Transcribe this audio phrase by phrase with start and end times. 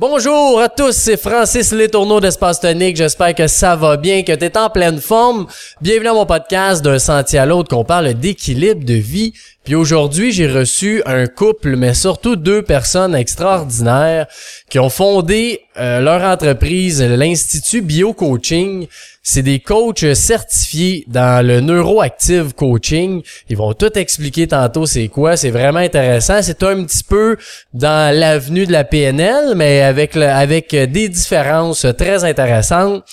[0.00, 2.94] Bonjour à tous, c'est Francis Letourneau d'Espace Tonique.
[2.94, 5.48] J'espère que ça va bien, que tu es en pleine forme.
[5.80, 9.32] Bienvenue à mon podcast d'un sentier à l'autre qu'on parle d'équilibre de vie.
[9.68, 14.26] Puis aujourd'hui, j'ai reçu un couple, mais surtout deux personnes extraordinaires
[14.70, 18.86] qui ont fondé euh, leur entreprise, l'Institut Bio Coaching.
[19.22, 23.20] C'est des coachs certifiés dans le neuroactive coaching.
[23.50, 25.36] Ils vont tout expliquer tantôt c'est quoi.
[25.36, 26.40] C'est vraiment intéressant.
[26.40, 27.36] C'est un petit peu
[27.74, 33.04] dans l'avenue de la PNL, mais avec, le, avec des différences très intéressantes.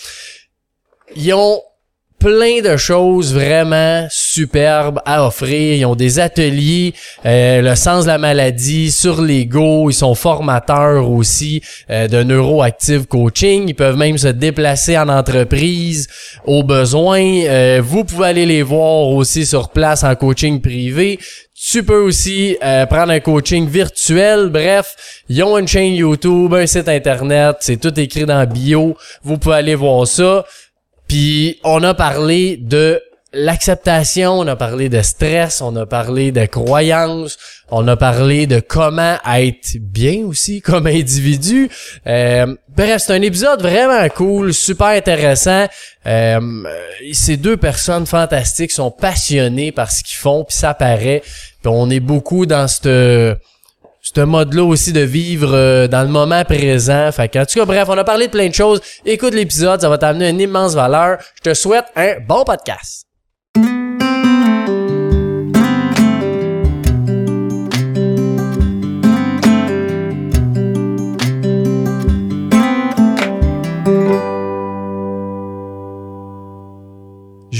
[1.18, 1.60] Ils ont
[2.26, 5.76] plein de choses vraiment superbes à offrir.
[5.76, 9.92] Ils ont des ateliers, euh, le sens de la maladie, sur l'ego.
[9.92, 11.62] Ils sont formateurs aussi
[11.92, 13.66] euh, de neuroactive coaching.
[13.68, 16.08] Ils peuvent même se déplacer en entreprise
[16.46, 17.22] au besoin.
[17.22, 21.20] Euh, vous pouvez aller les voir aussi sur place en coaching privé.
[21.58, 24.50] Tu peux aussi euh, prendre un coaching virtuel.
[24.50, 27.58] Bref, ils ont une chaîne YouTube, un site internet.
[27.62, 28.98] C'est tout écrit dans bio.
[29.24, 30.46] Vous pouvez aller voir ça.
[31.08, 33.02] Puis on a parlé de
[33.36, 37.38] l'acceptation, on a parlé de stress, on a parlé de croyances,
[37.70, 41.70] on a parlé de comment être bien aussi comme individu.
[42.08, 45.68] Euh, bref, c'est un épisode vraiment cool, super intéressant.
[46.06, 46.64] Euh,
[47.12, 51.22] ces deux personnes fantastiques sont passionnées par ce qu'ils font, puis ça paraît.
[51.62, 52.88] Puis on est beaucoup dans cette
[54.18, 57.12] un mode-là aussi de vivre euh, dans le moment présent.
[57.12, 58.80] Fait que, en tout cas, bref, on a parlé de plein de choses.
[59.06, 61.18] Écoute l'épisode, ça va t'amener une immense valeur.
[61.36, 63.06] Je te souhaite un bon podcast.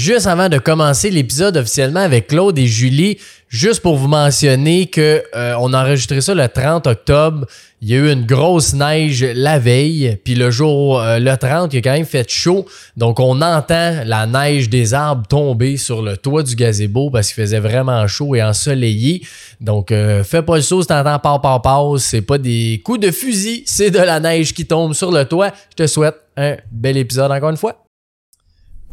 [0.06, 5.22] Juste avant de commencer l'épisode officiellement avec Claude et Julie, juste pour vous mentionner que
[5.34, 7.46] euh, on a enregistré ça le 30 octobre.
[7.82, 11.72] Il y a eu une grosse neige la veille, puis le jour euh, le 30,
[11.74, 12.66] il a quand même fait chaud.
[12.96, 17.42] Donc on entend la neige des arbres tomber sur le toit du gazebo parce qu'il
[17.42, 19.22] faisait vraiment chaud et ensoleillé.
[19.60, 23.00] Donc euh, fais pas le saut si t'entends pas pas pas, c'est pas des coups
[23.00, 25.52] de fusil, c'est de la neige qui tombe sur le toit.
[25.70, 27.85] Je te souhaite un bel épisode encore une fois.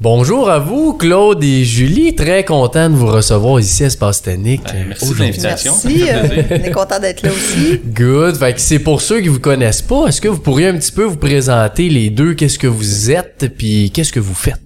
[0.02, 2.14] Bonjour à vous, Claude et Julie.
[2.16, 4.64] Très content de vous recevoir ici à Espace Tonique.
[4.66, 5.74] Ben, merci de l'invitation.
[5.86, 7.80] Merci, euh, on est content d'être là aussi.
[7.86, 8.36] Good.
[8.38, 10.92] Fait que c'est pour ceux qui vous connaissent pas, est-ce que vous pourriez un petit
[10.92, 14.60] peu vous présenter les deux, qu'est-ce que vous êtes, puis qu'est-ce que vous faites?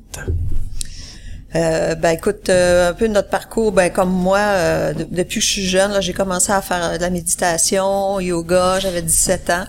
[1.56, 5.46] Euh, ben écoute, euh, un peu notre parcours, ben comme moi, euh, de- depuis que
[5.46, 9.66] je suis jeune, j'ai commencé à faire de la méditation, yoga, j'avais 17 ans.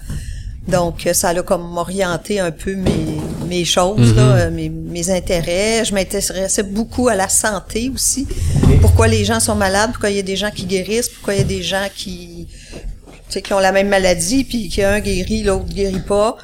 [0.68, 3.18] Donc euh, ça a comme orienté un peu mes,
[3.48, 5.84] mes choses, là, euh, mes, mes intérêts.
[5.84, 8.28] Je m'intéressais beaucoup à la santé aussi.
[8.82, 11.38] Pourquoi les gens sont malades, pourquoi il y a des gens qui guérissent, pourquoi il
[11.38, 12.80] y a des gens qui, tu
[13.30, 16.36] sais, qui ont la même maladie, puis qu'un guérit, l'autre guérit pas.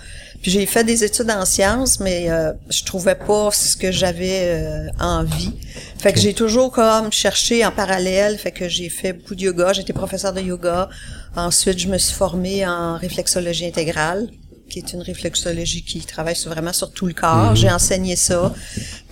[0.45, 4.41] Puis j'ai fait des études en sciences, mais euh, je trouvais pas ce que j'avais
[4.43, 5.53] euh, envie.
[5.99, 8.37] Fait que j'ai toujours comme cherché en parallèle.
[8.37, 9.73] Fait que j'ai fait beaucoup de yoga.
[9.73, 10.91] J'étais professeur de yoga.
[11.37, 14.29] Ensuite, je me suis formée en réflexologie intégrale,
[14.71, 17.55] qui est une réflexologie qui travaille sur- vraiment sur tout le corps.
[17.57, 18.53] J'ai enseigné ça.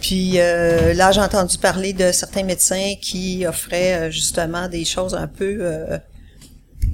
[0.00, 5.14] Puis euh, là, j'ai entendu parler de certains médecins qui offraient euh, justement des choses
[5.14, 5.98] un peu euh,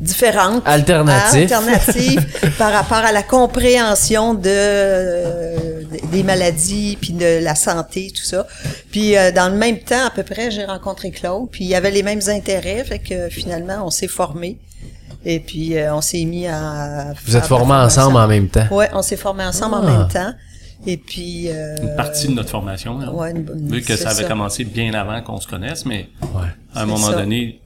[0.00, 0.62] différentes.
[0.66, 1.52] Alternatif.
[1.52, 2.26] Alternatives
[2.58, 8.46] par rapport à la compréhension de euh, des maladies puis de la santé tout ça.
[8.90, 11.74] Puis euh, dans le même temps à peu près, j'ai rencontré Claude, puis il y
[11.74, 14.58] avait les mêmes intérêts, fait que finalement on s'est formés.
[15.24, 18.66] Et puis euh, on s'est mis à Vous êtes formés ensemble en même temps.
[18.70, 19.98] Ouais, on s'est formés ensemble en Ah.
[19.98, 20.32] même temps.
[20.86, 22.98] Et puis euh, Une partie de notre formation.
[22.98, 23.12] là.
[23.12, 24.28] ouais, une bonne- Vu que ça avait ça.
[24.28, 26.46] commencé bien avant qu'on se connaisse, mais Ouais.
[26.74, 27.16] à un moment ça.
[27.16, 27.60] donné,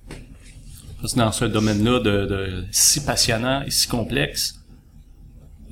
[1.01, 4.55] parce que dans ce domaine-là de, de si passionnant et si complexe,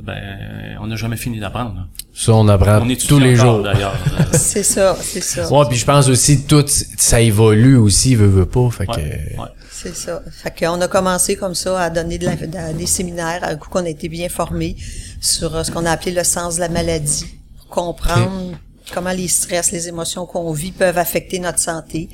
[0.02, 1.74] ben on n'a jamais fini d'apprendre.
[1.76, 1.86] là.
[2.14, 3.62] Ça, on apprend On tous les jours.
[3.62, 3.96] d'ailleurs.
[4.32, 5.50] C'est ça, c'est ça.
[5.52, 8.68] Ouais, puis je pense aussi tout ça évolue aussi, veut, veut pas.
[8.70, 9.36] Fait que ouais.
[9.82, 10.22] C'est ça.
[10.30, 13.68] Fait qu'on a commencé comme ça à donner de la- de- des séminaires, à coup
[13.70, 14.76] qu'on a été bien formés
[15.20, 17.26] sur euh, ce qu'on a appelé le sens de la maladie,
[17.58, 18.58] pour comprendre
[18.92, 22.08] comment les stress, les émotions qu'on vit peuvent affecter notre santé.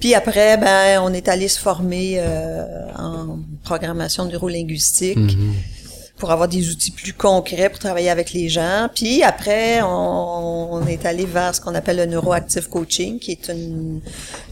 [0.00, 2.64] Puis après, ben, on est allé se former euh,
[2.98, 5.16] en programmation neurolinguistique
[6.16, 8.88] pour avoir des outils plus concrets pour travailler avec les gens.
[8.94, 13.48] Puis après, on, on est allé vers ce qu'on appelle le neuroactive coaching, qui est
[13.48, 14.00] une,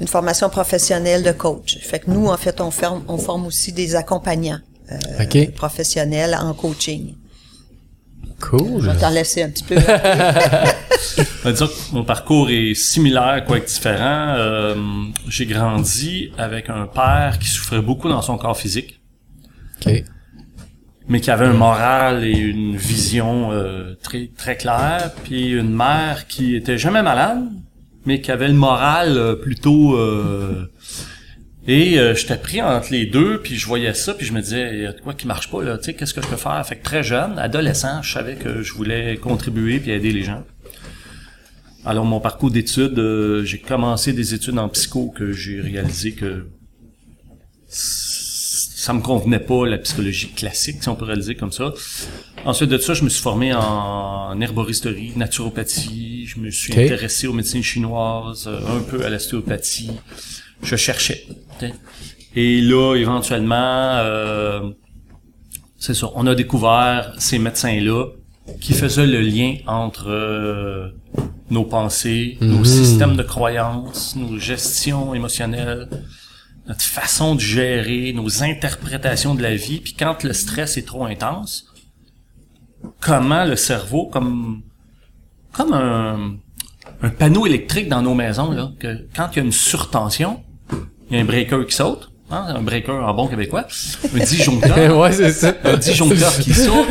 [0.01, 1.79] une formation professionnelle de coach.
[1.81, 4.61] Fait que nous, en fait, on forme, on forme aussi des accompagnants
[4.93, 7.15] euh, professionnels en coaching.
[8.41, 8.83] Cool.
[8.83, 9.77] Je vais t'en laisser un petit peu.
[9.77, 14.35] On va dire que mon parcours est similaire, quoique différent.
[14.37, 14.75] Euh,
[15.29, 19.01] j'ai grandi avec un père qui souffrait beaucoup dans son corps physique.
[19.87, 20.05] OK.
[21.09, 26.27] Mais qui avait un moral et une vision euh, très très claire, puis une mère
[26.27, 27.45] qui était jamais malade,
[28.07, 30.71] mais qui avait le moral euh, plutôt euh,
[31.67, 34.71] et euh, j'étais pris entre les deux, puis je voyais ça, puis je me disais,
[34.75, 36.65] il y a quoi qui marche pas, là, tu sais, qu'est-ce que je peux faire?
[36.67, 40.45] Fait que très jeune, adolescent, je savais que je voulais contribuer puis aider les gens.
[41.87, 46.47] Alors, mon parcours d'études, euh, j'ai commencé des études en psycho que j'ai réalisé que
[48.85, 51.73] ça me convenait pas, la psychologie classique, si on peut réaliser comme ça.
[52.45, 57.33] Ensuite de ça, je me suis formé en herboristerie, naturopathie, je me suis intéressé aux
[57.33, 59.91] médecines chinoises, euh, un peu à l'ostéopathie.
[60.63, 61.27] Je cherchais.
[62.37, 63.57] Et là, éventuellement,
[64.05, 64.71] euh,
[65.79, 68.07] c'est ça, on a découvert ces médecins-là
[68.61, 70.89] qui faisaient le lien entre euh,
[71.51, 72.65] nos pensées, nos Mhm.
[72.67, 75.89] systèmes de croyances, nos gestions émotionnelles,
[76.67, 79.81] notre façon de gérer, nos interprétations de la vie.
[79.81, 81.67] Puis quand le stress est trop intense,
[83.01, 84.63] comment le cerveau, comme
[85.53, 86.35] comme un,
[87.03, 90.43] un panneau électrique dans nos maisons, là, que quand il y a une surtension,
[91.11, 93.67] il y a un breaker qui saute, hein, un breaker en bon québécois,
[94.15, 95.55] un disjoncteur, ouais, c'est ça.
[95.63, 96.89] un disjoncteur qui saute,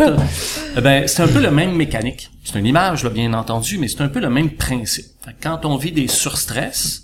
[0.78, 2.32] eh ben, c'est un peu le même mécanique.
[2.44, 5.06] C'est une image, là, bien entendu, mais c'est un peu le même principe.
[5.42, 7.03] Quand on vit des surstress,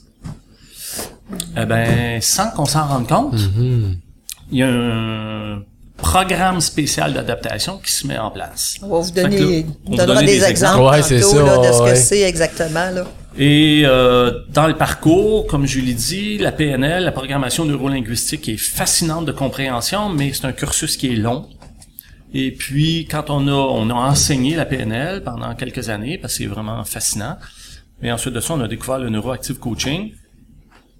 [1.57, 3.39] eh ben, sans qu'on s'en rende compte,
[4.51, 5.61] il y a un
[5.97, 8.77] programme spécial d'adaptation qui se met en place.
[8.81, 10.89] On va vous donner, là, on on donnera des, des exemples exemples.
[10.89, 11.91] Ouais, c'est tantôt, ça, là, de ce ouais.
[11.91, 12.89] que c'est exactement.
[12.91, 13.03] Là.
[13.37, 18.57] Et euh, dans le parcours, comme je l'ai dit, la PNL, la programmation neurolinguistique est
[18.57, 21.47] fascinante de compréhension, mais c'est un cursus qui est long.
[22.33, 26.43] Et puis, quand on a, on a enseigné la PNL pendant quelques années, parce que
[26.43, 27.37] c'est vraiment fascinant,
[28.01, 30.11] et ensuite de ça, on a découvert le neuroactive coaching,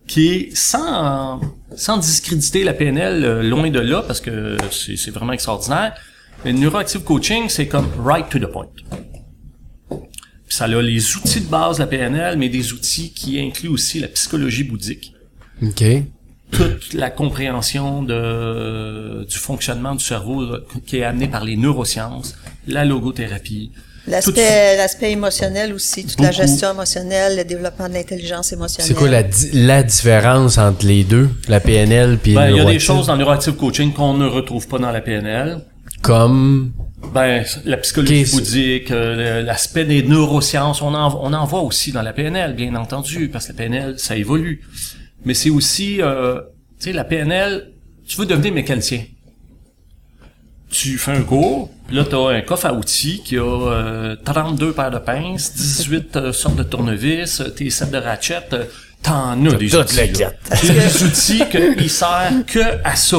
[0.10, 1.40] qui est sans,
[1.76, 5.94] sans discréditer la PNL, euh, loin de là, parce que c'est vraiment extraordinaire.
[6.44, 8.68] Mais le neuroactive coaching, c'est comme right to the point.
[9.90, 13.70] Puis ça a les outils de base de la PNL, mais des outils qui incluent
[13.70, 15.14] aussi la psychologie bouddhique,
[15.62, 15.84] OK.
[16.52, 22.36] toute la compréhension de, du fonctionnement du cerveau là, qui est amené par les neurosciences,
[22.66, 23.72] la logothérapie.
[24.10, 28.88] L'aspect, l'aspect émotionnel aussi, toute la gestion émotionnelle, le développement de l'intelligence émotionnelle.
[28.88, 32.58] C'est quoi la, di- la différence entre les deux, la PNL puis Ben, le il
[32.58, 35.60] y a des choses dans le neuroactive coaching qu'on ne retrouve pas dans la PNL.
[36.02, 36.72] Comme?
[37.14, 42.02] Ben, la psychologie bouddhique, euh, l'aspect des neurosciences, on en, on en voit aussi dans
[42.02, 44.62] la PNL, bien entendu, parce que la PNL, ça évolue.
[45.26, 46.40] Mais c'est aussi, euh,
[46.80, 47.72] tu sais, la PNL,
[48.08, 49.04] tu veux devenir mécanicien.
[50.70, 54.16] Tu fais un cours, puis là, tu as un coffre à outils qui a euh,
[54.24, 58.66] 32 paires de pinces, 18 euh, sortes de tournevis, euh, tes sets de ratchet, euh,
[59.02, 59.96] t'en as des outils.
[59.96, 61.44] des outils
[61.78, 63.18] qui servent que à ça.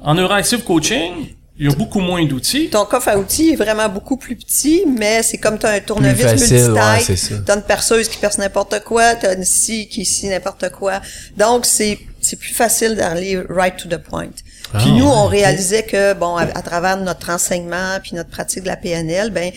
[0.00, 2.70] En Neuroactive Coaching, il y a beaucoup moins d'outils.
[2.70, 5.80] Ton coffre à outils est vraiment beaucoup plus petit, mais c'est comme tu as un
[5.80, 7.34] tournevis ouais, multitaille, ça.
[7.44, 11.02] t'as une perceuse qui perce n'importe quoi, t'as une scie qui scie n'importe quoi.
[11.36, 14.30] Donc, c'est c'est plus facile d'aller right to the point.
[14.78, 18.62] Puis Ah, nous, on réalisait que, bon, à, à travers notre enseignement puis notre pratique
[18.62, 19.52] de la PNL, ben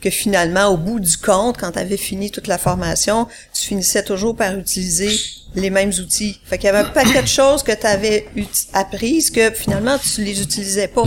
[0.00, 4.02] que finalement, au bout du compte, quand tu avais fini toute la formation, tu finissais
[4.02, 5.10] toujours par utiliser
[5.54, 6.40] les mêmes outils.
[6.44, 8.26] Fait qu'il y avait un paquet de choses que tu avais
[8.72, 11.02] apprises que finalement, tu les utilisais pas.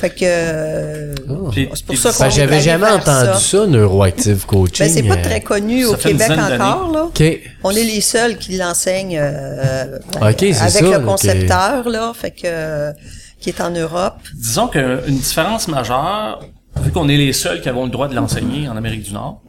[0.00, 0.20] Fait que...
[0.22, 1.14] euh,
[1.52, 4.86] Puis- c'est pour ça qu'on Ben, j'avais jamais entendu ça, neuroactive coaching.
[4.86, 7.04] Ben, c'est pas euh, très connu ça au Québec encore, là.
[7.04, 7.22] OK.
[7.64, 12.40] On est les seuls qui l'enseignent euh, ben, avec ça, le concepteur, là, fait que
[12.46, 12.92] euh,
[13.40, 14.16] qui est en Europe.
[14.34, 16.40] Disons qu'une différence majeure,
[16.80, 19.42] vu qu'on est les seuls qui avons le droit de l'enseigner en Amérique du Nord,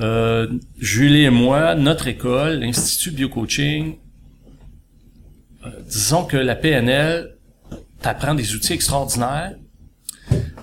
[0.00, 0.46] euh,
[0.78, 3.96] Julie et moi, notre école, l'Institut Biocoaching,
[5.66, 7.33] euh, disons que la PNL
[8.04, 9.54] t'apprend des outils extraordinaires,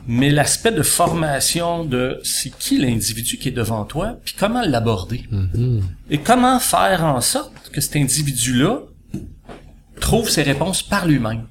[0.07, 5.21] mais l'aspect de formation de c'est qui l'individu qui est devant toi, puis comment l'aborder.
[6.09, 8.73] Et comment faire en sorte que cet individu-là
[9.99, 11.45] trouve ses réponses par lui-même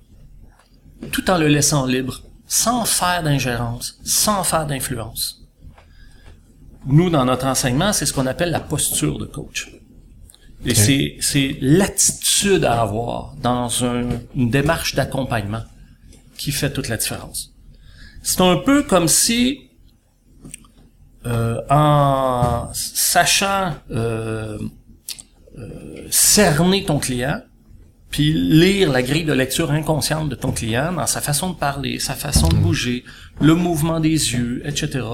[1.13, 5.25] tout en le laissant libre, sans faire d'ingérence, sans faire d'influence.
[6.87, 9.71] Nous, dans notre enseignement, c'est ce qu'on appelle la posture de coach.
[10.67, 15.63] Et c'est, c'est l'attitude à avoir dans un- une démarche d'accompagnement
[16.41, 17.53] qui fait toute la différence.
[18.23, 19.69] C'est un peu comme si,
[21.27, 24.59] euh, en sachant euh,
[25.59, 27.43] euh, cerner ton client,
[28.11, 31.99] puis lire la grille de lecture inconsciente de ton client dans sa façon de parler,
[31.99, 33.05] sa façon de bouger,
[33.39, 35.07] le mouvement des yeux, etc.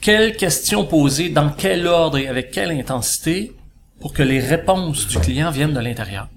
[0.00, 3.52] Quelles questions poser, dans quel ordre et avec quelle intensité
[4.00, 6.28] pour que les réponses du client viennent de l'intérieur.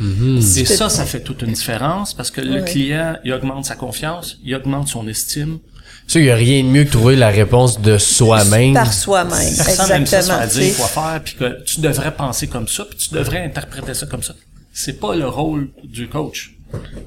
[0.00, 2.64] Et ça, ça fait toute une différence parce que le Ouais.
[2.64, 5.58] client, il augmente sa confiance, il augmente son estime.
[6.06, 8.72] Ça, il y a rien de mieux que trouver la réponse de soi-même.
[8.74, 9.56] Par soi-même.
[9.56, 10.38] Personne n'aime ça se Exactement.
[10.38, 13.42] faire tu dire quoi faire, puis que tu devrais penser comme ça, puis tu devrais
[13.44, 14.34] interpréter ça comme ça.
[14.72, 16.54] C'est pas le rôle du coach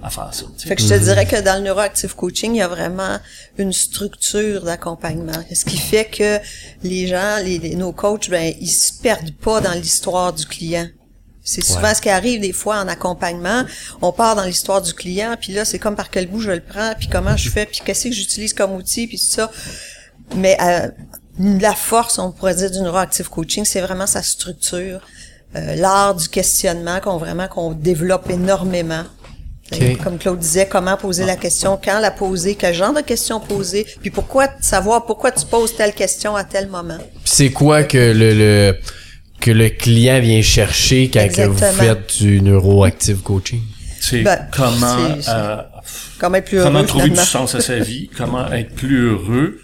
[0.04, 0.46] à faire ça.
[0.56, 0.68] tu sais.
[0.68, 3.18] Fait que je te dirais que dans le neuroactive coaching, il y a vraiment
[3.58, 5.32] une structure d'accompagnement.
[5.54, 6.40] Ce qui fait que
[6.84, 10.88] les gens, les- nos coachs, ben, ils se perdent pas dans l'histoire du client.
[11.44, 11.96] C'est souvent Ouais.
[11.96, 13.64] ce qui arrive des fois en accompagnement.
[14.02, 16.60] On part dans l'histoire du client, puis là, c'est comme par quel bout je le
[16.62, 19.52] prends, puis comment je fais, puis qu'est-ce que j'utilise comme outil, puis tout ça.
[20.36, 20.88] Mais euh,
[21.40, 25.02] la force, on pourrait dire, du neuroactive coaching, c'est vraiment sa structure,
[25.56, 29.04] euh, l'art du questionnement qu'on vraiment qu'on développe énormément.
[29.74, 30.04] Ok.
[30.04, 33.86] Comme Claude disait, comment poser la question, quand la poser, quel genre de question poser,
[34.02, 36.98] puis pourquoi savoir pourquoi tu poses telle question à tel moment.
[37.24, 38.78] C'est quoi que le, le
[39.42, 41.84] que le client vient chercher quand que vous Exactement.
[41.84, 43.62] faites du neuroactive coaching?
[44.00, 44.96] C'est Ben, comment
[45.28, 45.58] euh,
[46.20, 47.30] Comment être plus heureux comment trouver du finalement.
[47.48, 49.60] sens à sa vie, comment être plus heureux,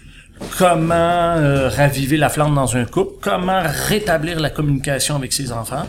[0.58, 5.86] comment euh, raviver la flamme dans un couple, comment rétablir la communication avec ses enfants,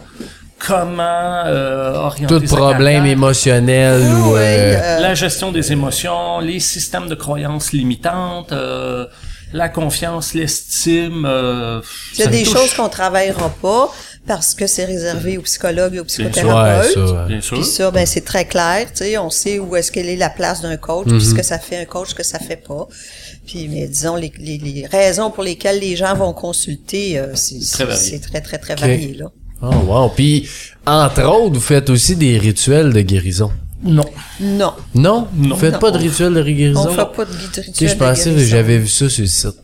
[0.60, 4.34] comment euh, orienter Tout sa problème carrière, émotionnel ou...
[4.34, 9.06] Oui, euh, euh, la gestion des émotions, les systèmes de croyances limitantes, euh,
[9.54, 11.26] la confiance, l'estime.
[11.26, 11.82] euh,
[12.14, 12.54] Il y a des touche.
[12.54, 13.92] choses qu'on travaillera pas
[14.28, 16.94] parce que c'est réservé aux psychologues et aux ouais, psychothérapeutes.
[16.94, 17.26] ça.
[17.28, 17.58] Bien sûr.
[17.58, 20.30] Puis ça, ben c'est très clair, tu sais, on sait où est-ce qu'elle est la
[20.30, 22.88] place d'un coach, puis ce que ça fait un coach, ce que ça fait pas.
[23.48, 27.56] Puis, mais disons les, les, les raisons pour lesquelles les gens vont consulter, euh, c'est
[27.56, 28.00] Très c'est varié.
[28.12, 29.26] c'est très très très varié là.
[29.62, 30.10] Oh wow.
[30.10, 30.48] Puis,
[30.86, 33.52] entre autres, vous faites aussi des rituels de guérison.
[33.82, 34.04] Non.
[34.42, 35.28] Non, Non?
[35.34, 35.50] Non.
[35.56, 35.80] Vous faites Non.
[35.80, 36.88] pas de rituels de guérison?
[36.90, 39.56] on fait pas de rituel je de pensais que j'avais vu ça sur le site.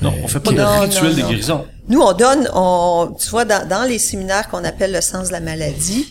[0.00, 1.28] Non, on fait pas Non, de non, rituel de non.
[1.28, 1.66] guérison.
[1.88, 5.32] Nous, on donne, on, tu vois, dans, dans les séminaires qu'on appelle le sens de
[5.32, 6.06] la maladie,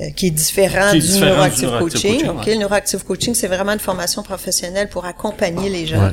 [0.00, 2.12] euh, qui est différent Qui est du différent du neuroactive neuroactive coaching.
[2.20, 2.54] coaching, ok, ouais.
[2.54, 6.02] Le neuroactive coaching, c'est vraiment une formation professionnelle pour accompagner les gens.
[6.04, 6.12] Ouais.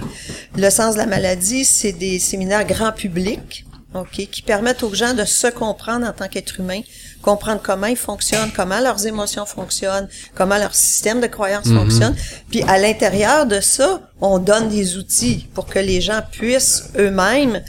[0.57, 5.13] Le sens de la maladie, c'est des séminaires grand public, ok, qui permettent aux gens
[5.13, 6.81] de se comprendre en tant qu'être humain,
[7.21, 12.15] comprendre comment ils fonctionnent, comment leurs émotions fonctionnent, comment leur système de croyance fonctionne.
[12.49, 17.61] Puis à l'intérieur de ça, on donne des outils pour que les gens puissent eux-mêmes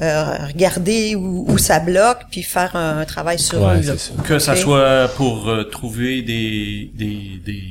[0.00, 3.96] euh, regarder où, où ça bloque, puis faire un, un travail sur Ouais, eux.
[3.96, 4.12] ça.
[4.24, 7.62] Que ça soit pour euh, trouver des, des, des,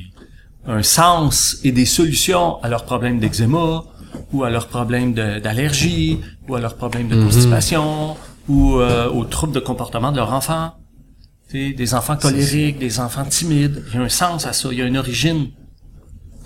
[0.66, 3.84] un sens et des solutions à leurs problèmes d'eczéma,
[4.32, 8.16] ou à leurs problèmes d'allergie, ou à leurs problèmes de constipation,
[8.48, 10.72] ou euh, aux troubles de comportement de leur enfant.
[11.52, 13.82] Des enfants colériques, des enfants timides.
[13.88, 15.48] Il y a un sens à ça, il y a une origine.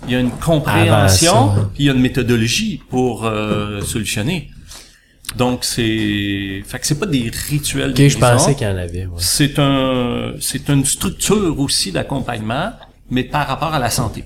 [0.05, 1.71] Il y a une compréhension, Avant ça, hein.
[1.73, 4.51] puis il y a une méthodologie pour euh, solutionner.
[5.35, 7.93] Donc c'est, fait que c'est pas des rituels.
[7.93, 9.05] de Ok, je pensais qu'il y en avait.
[9.05, 9.15] ouais.
[9.17, 12.71] C'est un, c'est une structure aussi d'accompagnement,
[13.09, 14.23] mais par rapport à la santé.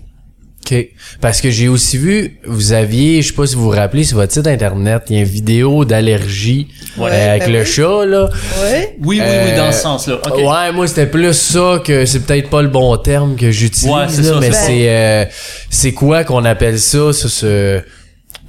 [0.64, 0.76] OK.
[1.22, 4.18] Parce que j'ai aussi vu, vous aviez, je sais pas si vous vous rappelez, sur
[4.18, 7.66] votre site internet, il y a une vidéo d'allergie Ouais, euh, avec ben le oui.
[7.66, 8.30] chat, là.
[8.32, 8.70] Oui.
[8.70, 10.20] Oui, oui, Euh, oui, dans ce sens-là.
[10.26, 10.38] OK.
[10.38, 14.06] Ouais, moi c'était plus ça que c'est peut-être pas le bon terme que j'utilise Ouais,
[14.08, 15.26] c'est là, ça, mais c'est c'est euh,
[15.70, 17.82] c'est quoi qu'on appelle ça, ça ce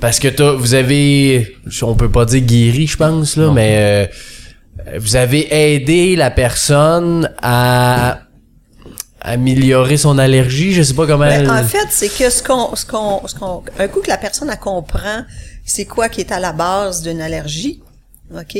[0.01, 4.07] parce que t'as vous avez on peut pas dire guéri, je pense là, mais euh,
[4.99, 8.21] vous avez aidé la personne à
[9.25, 12.75] améliorer son allergie, je sais pas comment Ben, elle- en fait, c'est que ce qu'on,
[12.77, 15.23] ce qu'on, ce qu'on, un coup que la personne elle comprend,
[15.65, 17.81] c'est quoi qui est à la base d'une allergie,
[18.35, 18.59] ok,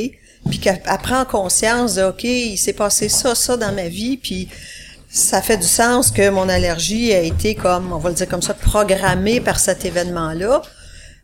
[0.49, 4.17] puis qu'elle elle prend conscience de, ok, il s'est passé ça, ça dans ma vie,
[4.17, 4.47] puis
[5.09, 8.41] ça fait du sens que mon allergie a été comme, on va le dire comme
[8.41, 10.61] ça, programmée par cet événement-là.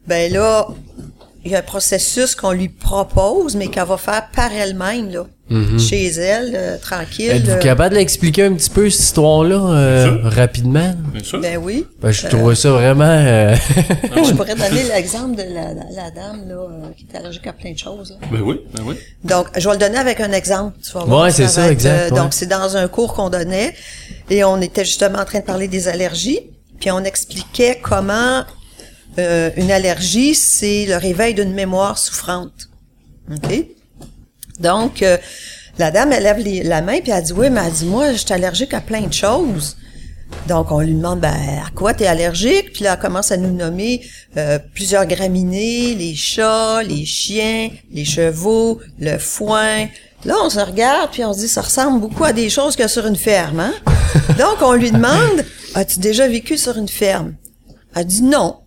[0.05, 0.67] Ben là,
[1.46, 5.25] il y a un processus qu'on lui propose, mais qu'elle va faire par elle-même là,
[5.79, 7.31] chez elle, euh, tranquille.
[7.31, 10.93] Êtes-vous euh, capable d'expliquer un petit peu cette histoire-là euh, rapidement?
[11.12, 11.39] Bien sûr.
[11.41, 11.88] ben oui.
[12.01, 13.03] Ben, je trouvais ça vraiment...
[13.05, 13.55] euh,
[14.15, 17.53] Je pourrais donner l'exemple de la, la, la dame là, euh, qui est allergique à
[17.53, 18.12] plein de choses.
[18.22, 18.27] là.
[18.31, 18.96] Ben oui, ben oui.
[19.24, 20.77] Donc, je vais le donner avec un exemple.
[20.86, 22.17] Tu vas voir, Ouais, c'est ça, exact, ouais.
[22.17, 23.74] Donc, c'est dans un cours qu'on donnait
[24.29, 26.41] et on était justement en train de parler des allergies.
[26.79, 28.43] Puis on expliquait comment
[29.20, 32.70] euh, une allergie, c'est le réveil d'une mémoire souffrante.
[33.32, 33.66] OK?
[34.60, 35.18] Donc, euh,
[35.78, 38.12] la dame, elle lève les- la main puis elle dit, oui, mais elle dit, moi,
[38.12, 39.78] je suis allergique à plein de choses.
[40.48, 41.34] Donc, on lui demande, ben,
[41.66, 42.74] à quoi tu es allergique?
[42.74, 44.02] Puis là, elle commence à nous nommer
[44.38, 49.88] euh, plusieurs graminées, les chats, les chiens, les chevaux, le foin.
[50.26, 52.82] Là, on se regarde, puis on se dit, ça ressemble beaucoup à des choses qu'il
[52.84, 53.74] y a sur une ferme, hein?
[54.38, 55.46] Donc, on lui demande,
[55.76, 57.36] as-tu déjà vécu sur une ferme?
[57.96, 58.58] Elle dit non.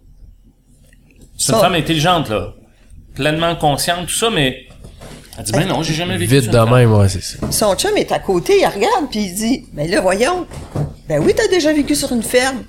[1.46, 2.52] C'est une femme intelligente, là.
[3.14, 4.66] Pleinement consciente, tout ça, mais
[5.38, 7.38] Elle dit, ben non, j'ai jamais vécu Vite de même, ouais, c'est ça.
[7.50, 10.46] Son chum est à côté, il regarde, puis il dit, ben là, voyons.
[11.08, 12.62] Ben oui, t'as déjà vécu sur une ferme.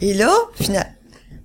[0.00, 0.90] Et là, finalement,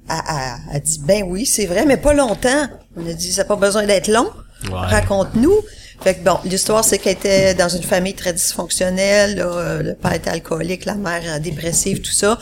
[0.10, 2.68] elle, elle- elle dit, ben oui, c'est vrai, mais pas longtemps.
[2.98, 4.30] On a dit, ça n'a pas besoin d'être long.
[4.66, 4.72] Ouais.
[4.74, 5.56] Raconte-nous.
[6.04, 9.36] Fait que bon, l'histoire, c'est qu'elle était dans une famille très dysfonctionnelle.
[9.38, 12.40] là, euh, le père était alcoolique, la mère euh, dépressive, tout ça.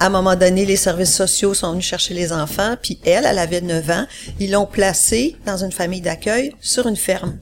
[0.00, 3.38] À un moment donné, les services sociaux sont venus chercher les enfants, puis elle, elle
[3.38, 4.06] avait 9 ans.
[4.40, 7.38] Ils l'ont placée dans une famille d'accueil sur une ferme.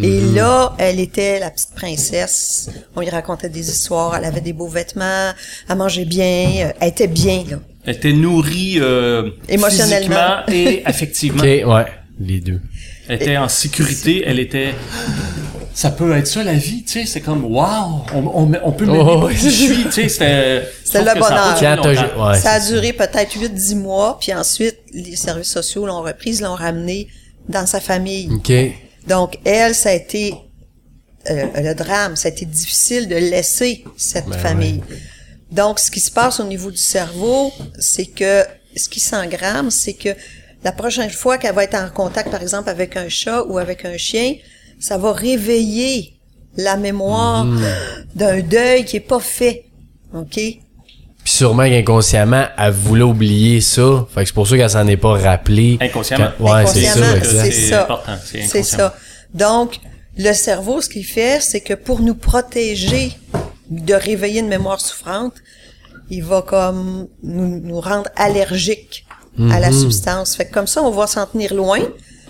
[0.00, 2.70] Et là, elle était la petite princesse.
[2.94, 4.14] On lui racontait des histoires.
[4.14, 5.32] Elle avait des beaux vêtements.
[5.68, 6.66] Elle mangeait bien.
[6.68, 7.56] euh, Elle était bien, là.
[7.84, 10.42] Elle était nourrie euh, Émotionnellement.
[10.46, 11.42] physiquement et affectivement.
[11.42, 11.86] Ok, ouais,
[12.20, 12.60] les deux.
[13.08, 14.74] Elle était en sécurité, elle était...
[15.74, 18.86] Ça peut être ça la vie, tu sais, c'est comme wow, on, on, on peut
[18.88, 20.60] Oh, oui, qui je suis, tu sais, c'était...
[20.60, 22.28] Le que ça a bonheur.
[22.28, 26.54] ouais, ça a duré peut-être 8-10 mois, puis ensuite, les services sociaux l'ont reprise, l'ont
[26.56, 27.08] ramenée
[27.48, 28.28] dans sa famille.
[28.32, 28.52] Ok.
[29.06, 30.34] Donc, elle, ça a été
[31.30, 34.82] euh, le drame, ça a été difficile de laisser cette Ben famille.
[35.50, 38.44] Donc, ce qui se passe au niveau du cerveau, c'est que
[38.76, 40.10] ce qui s'engramme, c'est que
[40.62, 43.84] la prochaine fois qu'elle va être en contact, par exemple, avec un chat ou avec
[43.84, 44.34] un chien,
[44.80, 46.14] ça va réveiller
[46.56, 47.60] la mémoire Hmm.
[48.16, 49.66] d'un deuil qui est pas fait.
[50.14, 50.32] OK?
[50.34, 50.60] Puis
[51.24, 54.06] sûrement qu'inconsciemment, elle voulait oublier ça.
[54.12, 55.78] Fait que c'est pour ça qu'elle s'en est pas rappelée.
[55.80, 56.30] Inconsciemment.
[56.38, 57.20] Quand- Ouais, c'est ça.
[57.22, 57.82] C'est ça.
[57.82, 58.94] important, c'est ça.
[59.34, 59.78] Donc,
[60.16, 63.12] le cerveau, ce qu'il fait, c'est que pour nous protéger
[63.70, 65.34] de réveiller une mémoire souffrante,
[66.10, 69.06] il va comme nous, nous rendre allergiques
[69.52, 70.34] à la substance.
[70.36, 71.78] Fait que comme ça, on va s'en tenir loin.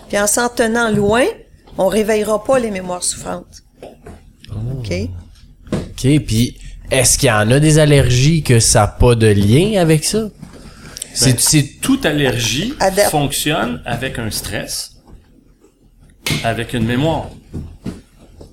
[0.09, 1.23] Puis en s'en tenant loin,
[1.77, 3.63] on réveillera pas les mémoires souffrantes.
[4.51, 4.91] OK?
[5.73, 6.57] OK, puis
[6.89, 10.29] est-ce qu'il y en a des allergies que ça n'a pas de lien avec ça?
[11.13, 14.97] C'est, c'est Toute allergie Adap- fonctionne avec un stress,
[16.43, 17.29] avec une mémoire.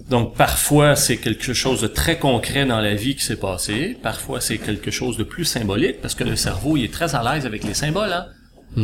[0.08, 4.40] Donc parfois c'est quelque chose de très concret dans la vie qui s'est passé, parfois
[4.40, 7.44] c'est quelque chose de plus symbolique parce que le cerveau il est très à l'aise
[7.44, 8.12] avec les symboles.
[8.12, 8.26] Hein?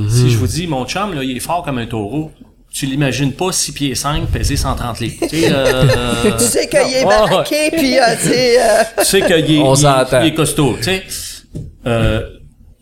[0.09, 2.31] Si je vous dis mon chum là, il est fort comme un taureau,
[2.75, 5.17] tu l'imagines pas 6 pieds 5 peser 130 livres.
[5.23, 8.61] Tu sais, euh, Tu sais qu'il est baraqué, puis euh, c'est...
[8.61, 10.21] euh, tu sais qu'il est, On il- s'entend.
[10.23, 10.75] il est costaud.
[10.79, 11.05] Tu sais,
[11.87, 12.21] euh,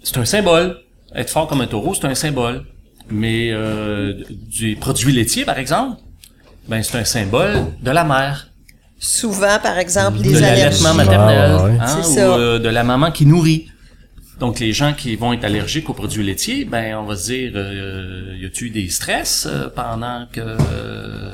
[0.02, 0.78] c'est un symbole.
[1.14, 2.64] Être fort comme un taureau, c'est un symbole.
[3.10, 6.00] Mais euh, du produit laitier, par exemple,
[6.68, 8.48] ben c'est un symbole de la mère,
[8.98, 10.62] souvent, par exemple, de les allergies.
[10.62, 11.70] l'allaitement maternel, Ah, ouais.
[11.80, 12.20] hein, C'est ou ça.
[12.38, 13.66] euh, de la maman qui nourrit.
[14.42, 17.52] Donc les gens qui vont être allergiques aux produits laitiers, ben on va se dire,
[17.54, 21.30] euh, y a-tu des stress euh, pendant que euh,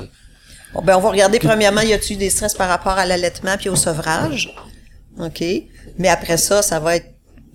[0.75, 3.67] Bon, ben, on va regarder premièrement, y a-t-il des stress par rapport à l'allaitement puis
[3.67, 4.55] au sevrage?
[5.17, 5.43] OK?
[5.97, 7.07] Mais après ça, ça va être,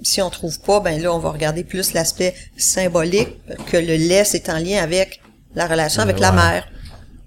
[0.02, 3.28] si on trouve pas, ben là, on va regarder plus l'aspect symbolique
[3.70, 5.20] que le lait, c'est en lien avec
[5.54, 6.66] la relation avec la mère.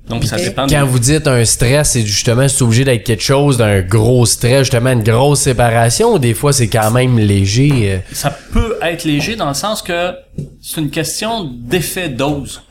[0.09, 0.67] Donc ça dépend.
[0.67, 4.25] Quand de- vous dites un stress, c'est justement, c'est obligé d'être quelque chose d'un gros
[4.25, 7.91] stress, justement une grosse séparation, ou des fois c'est quand même léger.
[7.91, 10.13] euh, Ça peut être léger dans le sens que
[10.61, 12.61] c'est une question d'effet dose.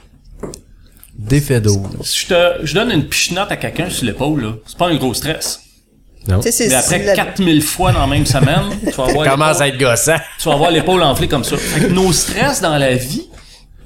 [1.19, 1.63] d'effet.
[2.05, 4.97] Si je te, je donne une pichenotte à quelqu'un sur l'épaule, là, c'est pas un
[4.97, 5.61] gros stress.
[6.29, 6.41] Non?
[6.43, 9.67] Mais après c'est la- 4000 fois dans la même semaine, tu vas avoir Commence à
[9.67, 10.17] l'épaule- être gossant.
[10.41, 11.57] tu vas avoir l'épaule enflée comme ça.
[11.57, 13.29] Fait que nos stress dans la vie,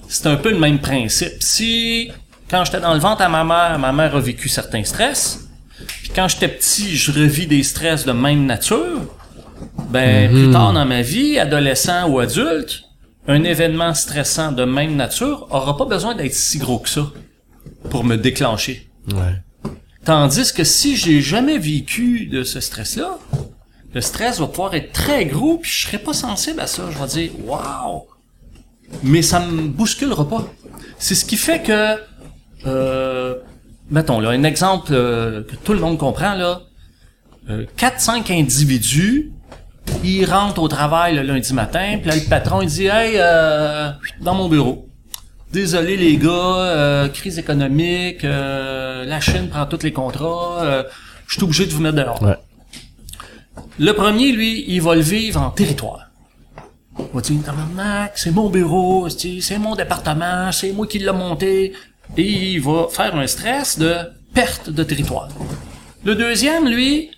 [0.09, 1.35] c'est un peu le même principe.
[1.41, 2.11] Si,
[2.51, 5.49] quand j'étais dans le ventre à ma mère, ma mère a vécu certains stress,
[6.03, 9.01] puis quand j'étais petit, je revis des stress de même nature,
[9.91, 12.85] ben, plus tard dans ma vie, adolescent ou adulte,
[13.29, 17.07] un événement stressant de même nature aura pas besoin d'être si gros que ça
[17.91, 18.91] pour me déclencher.
[19.13, 19.71] Ouais.
[20.05, 23.19] Tandis que si j'ai jamais vécu de ce stress-là,
[23.95, 26.85] le stress va pouvoir être très gros, puis je serai pas sensible à ça.
[26.91, 28.05] Je vais dire, waouh!
[29.03, 30.53] Mais ça me bousculera pas.
[30.99, 31.97] C'est ce qui fait que,
[32.67, 33.37] euh,
[33.91, 36.63] mettons là, un exemple euh, que tout le monde comprend là,
[37.49, 39.33] euh, 4-5 individus,
[40.05, 43.91] ils rentrent au travail le lundi matin, puis là le patron il dit, hey, euh,
[44.21, 44.87] dans mon bureau.
[45.53, 50.85] Désolé les gars, euh, crise économique, euh, la Chine prend tous les contrats, euh,
[51.27, 52.23] je suis obligé de vous mettre dehors.
[52.23, 52.37] Ouais.
[53.79, 56.11] Le premier, lui, il va le vivre en territoire.
[56.99, 57.37] Il va dire,
[58.15, 61.73] c'est mon bureau, c'est mon département, c'est moi qui l'ai monté.
[62.17, 63.95] Et il va faire un stress de
[64.35, 65.29] perte de territoire.
[66.05, 67.11] Le deuxième, lui,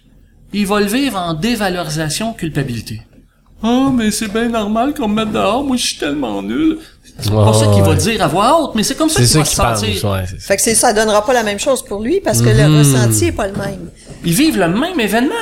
[0.52, 3.02] il va le vivre en dévalorisation culpabilité.
[3.62, 6.78] Ah, mais c'est bien normal qu'on me mette dehors, moi je suis tellement nul.
[7.20, 9.38] C'est pas ça qu'il va dire à voix haute, mais c'est comme ça qu'il ça
[9.38, 10.11] va se sentir.
[10.11, 10.46] Ouais, c'est ça.
[10.48, 13.26] Fait que c'est, ça donnera pas la même chose pour lui parce que le ressenti
[13.26, 13.90] est pas le même.
[14.24, 15.35] Ils vivent le même événement.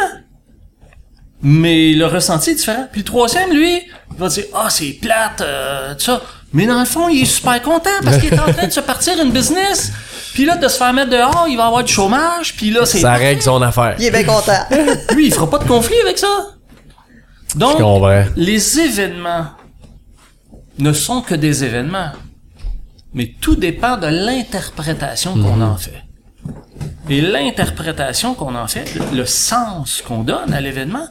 [1.42, 2.86] Mais le ressenti est différent.
[2.92, 6.22] Puis le troisième, lui, il va dire, ah, c'est plate, euh, tout ça.
[6.52, 8.80] Mais dans le fond, il est super content parce qu'il est en train de se
[8.80, 9.92] partir une business.
[10.34, 12.54] Puis là, de se faire mettre dehors, il va avoir du chômage.
[12.56, 13.00] Puis là, c'est...
[13.00, 13.94] Ça règle son affaire.
[13.98, 14.64] Il est bien content.
[15.14, 16.48] Lui, il fera pas de conflit avec ça.
[17.56, 17.78] Donc,
[18.36, 19.46] les événements
[20.78, 22.10] ne sont que des événements.
[23.12, 25.62] Mais tout dépend de l'interprétation qu'on Mhm.
[25.62, 26.02] en fait.
[27.08, 31.08] Et l'interprétation qu'on en fait, le- le sens qu'on donne à l'événement,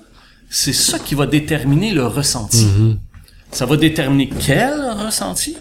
[0.49, 2.65] c'est ça qui va déterminer le ressenti.
[2.65, 2.99] Mhm.
[3.51, 5.57] Ça va déterminer quel ressenti,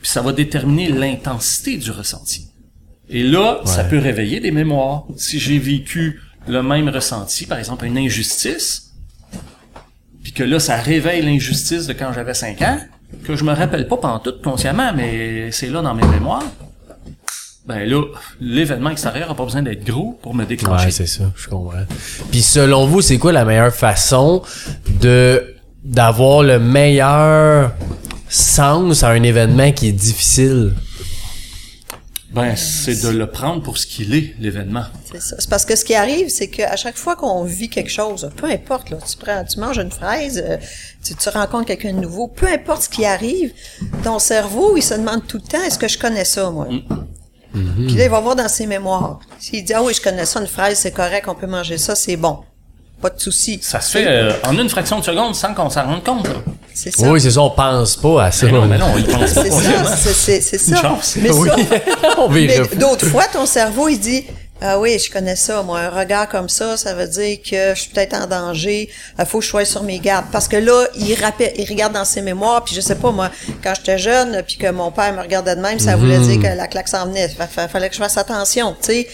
[0.00, 2.48] puis ça va déterminer l'intensité du ressenti.
[3.08, 5.04] Et là, ça peut réveiller des mémoires.
[5.16, 8.92] Si j'ai vécu le même ressenti, par exemple une injustice,
[10.22, 12.78] puis que là, ça réveille l'injustice de quand j'avais 5 ans,
[13.24, 16.44] que je me rappelle pas tout consciemment, mais c'est là dans mes mémoires,
[17.66, 18.02] ben là,
[18.40, 20.86] l'événement extérieur a pas besoin d'être gros pour me déclencher.
[20.86, 21.84] Ouais, c'est ça, je comprends.
[22.30, 24.42] Puis selon vous, c'est quoi la meilleure façon
[25.00, 27.72] de d'avoir le meilleur
[28.28, 30.74] sens à un événement qui est difficile?
[32.32, 34.84] ben, c'est de le prendre pour ce qu'il est, l'événement.
[35.10, 35.36] C'est ça.
[35.38, 38.46] C'est parce que ce qui arrive, c'est qu'à chaque fois qu'on vit quelque chose, peu
[38.46, 40.56] importe, là, tu prends, tu manges une fraise, euh,
[41.02, 43.52] tu, tu rencontres quelqu'un de nouveau, peu importe ce qui arrive,
[44.04, 46.68] ton cerveau, il se demande tout le temps, est-ce que je connais ça, moi?
[47.52, 49.18] Puis là, il va voir dans ses mémoires.
[49.40, 51.96] S'il dit, ah oui, je connais ça, une fraise, c'est correct, on peut manger ça,
[51.96, 52.38] c'est bon.
[53.00, 53.58] Pas de souci.
[53.62, 56.28] Ça se fait euh, en une fraction de seconde sans qu'on s'en rende compte.
[56.74, 57.08] C'est ça.
[57.10, 58.46] Oui, c'est ça, on pense pas à ça.
[58.46, 60.82] Mais non, mais non, il pense pas C'est ça, c'est- c'est c'est Une ça.
[60.82, 61.16] chance.
[61.20, 61.48] Mais oui.
[61.48, 61.56] ça,
[62.18, 64.24] on Mais d'autres fois, ton cerveau, il dit,
[64.62, 67.80] ah oui, je connais ça, moi, un regard comme ça, ça veut dire que je
[67.80, 70.26] suis peut-être en danger, il faut que je sois sur mes gardes.
[70.30, 73.30] Parce que là, il rappelle, il regarde dans ses mémoires, puis je sais pas, moi,
[73.64, 76.54] quand j'étais jeune, puis que mon père me regardait de même, ça voulait dire que
[76.56, 77.28] la claque s'en venait.
[77.30, 79.08] Fa- fa- fallait que je fasse attention, tu sais.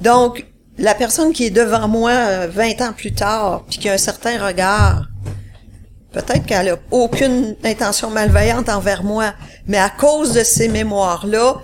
[0.00, 0.44] Donc,
[0.78, 3.98] la personne qui est devant moi euh, 20 ans plus tard, puis qui a un
[3.98, 5.06] certain regard,
[6.12, 9.34] Peut-être qu'elle a aucune intention malveillante envers moi,
[9.66, 11.56] mais à cause de ces mémoires-là,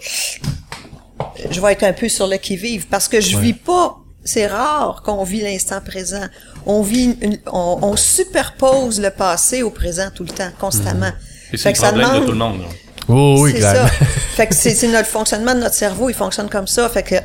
[1.50, 3.96] je vais être un peu sur le qui-vive parce que je vis pas.
[4.24, 6.24] C'est rare qu'on vit l'instant présent.
[6.66, 11.12] On vit, une- on, on superpose le passé au présent tout le temps, constamment.
[11.52, 12.60] Et c'est le problème de demande- tout le monde.
[12.62, 12.66] là.
[13.10, 13.86] Oui, oui, c'est ça.
[14.36, 16.88] fait que c'est notre fonctionnement de notre cerveau, il fonctionne comme ça.
[16.88, 17.16] Fait que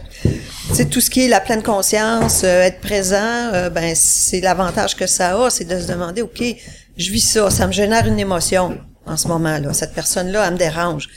[0.74, 4.96] c'est tout ce qui est la pleine conscience, euh, être présent, euh, ben c'est l'avantage
[4.96, 6.44] que ça a, c'est de se demander, ok,
[6.98, 9.74] je vis ça, ça me génère une émotion en ce moment-là.
[9.74, 11.08] Cette personne-là, elle me dérange.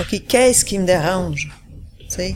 [0.00, 1.50] Ok, qu'est-ce qui me dérange?
[1.98, 2.34] Tu sais?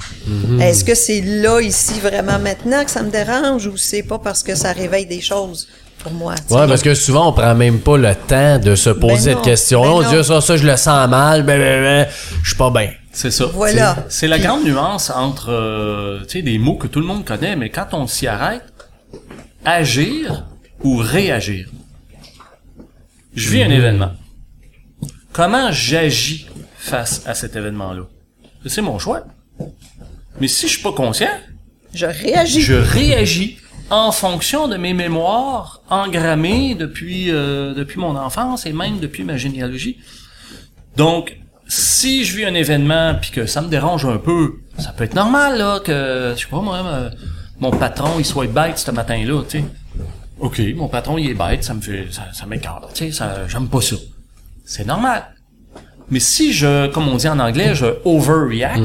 [0.61, 4.43] Est-ce que c'est là, ici, vraiment maintenant que ça me dérange ou c'est pas parce
[4.43, 5.69] que ça réveille des choses?
[5.99, 6.35] Pour moi?
[6.51, 9.37] Ouais, parce que souvent, on prend même pas le temps de se poser Ben cette
[9.37, 9.83] non, question.
[9.83, 12.09] ben on dit, ah, ça, ça, je le sens mal, ben, ben, ben,
[12.43, 12.91] je suis pas bien.
[13.13, 13.47] C'est ça.
[13.47, 14.07] Voilà.
[14.09, 17.25] C'est la Puis- grande nuance entre, euh, tu sais, des mots que tout le monde
[17.25, 18.63] connaît, mais quand on s'y arrête,
[19.65, 20.45] agir
[20.85, 21.69] ou réagir.
[23.35, 24.13] Je vis un événement.
[25.33, 26.47] Comment j'agis
[26.79, 28.03] face à cet événement-là?
[28.67, 29.23] C'est mon choix.
[30.41, 31.29] Mais si je suis pas conscient,
[31.95, 32.61] Je réagis.
[32.61, 33.59] je réagis
[33.91, 39.37] en fonction de mes mémoires engrammées depuis euh, depuis mon enfance et même depuis ma
[39.37, 39.99] généalogie.
[40.97, 45.05] Donc, si je vis un événement puis que ça me dérange un peu, ça peut
[45.05, 47.11] être normal là que je sais pas moi me-
[47.61, 49.65] mon patron il soit bête ce matin-là, tu sais.
[50.41, 53.47] OK, mon patron il est bête, ça me fait ça, ça m'écarte, tu sais, ça
[53.49, 53.97] j'aime pas ça.
[54.65, 55.35] C'est normal.
[56.11, 58.81] Mais si je comme on dit en anglais, je overreact,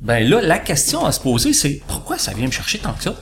[0.00, 3.02] ben là, la question à se poser, c'est pourquoi ça vient me chercher tant que
[3.04, 3.14] ça?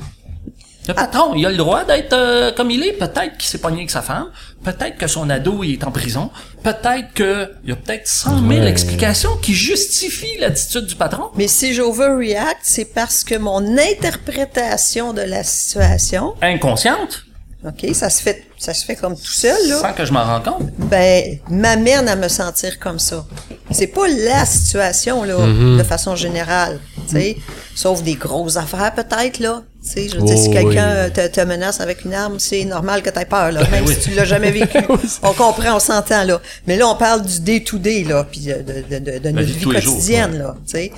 [0.89, 2.93] Le patron, il a le droit d'être euh, comme il est.
[2.93, 4.27] Peut-être qu'il s'est pogné avec sa femme.
[4.65, 6.31] Peut-être que son ado, il est en prison.
[6.65, 8.67] Peut-être que il y a peut-être 100 000 Ouais.
[8.69, 11.25] explications qui justifient l'attitude du patron.
[11.37, 13.77] Mais si j'overreact, c'est parce que mon
[14.25, 17.25] interprétation de la situation, Inconsciente,
[17.67, 20.25] OK, ça se fait ça se fait comme tout seul là, sans que je m'en
[20.25, 20.71] rende compte.
[20.79, 23.27] ben m'amène à me sentir comme ça.
[23.71, 25.79] C'est pas la situation là Mm-hmm.
[25.79, 27.37] de façon générale, tu sais,
[27.75, 31.13] sauf des grosses affaires peut-être là, sais, je veux dire Oh, si quelqu'un oui.
[31.13, 33.95] te, te menace avec une arme, c'est normal que tu aies peur là, même oui.
[33.95, 34.79] si tu l'as jamais vécu.
[35.23, 36.41] on comprend, on s'entend là.
[36.67, 39.47] Mais là on parle du day to day là, puis de, de, de, de notre
[39.49, 40.93] vie les jours, quotidienne là, tu sais.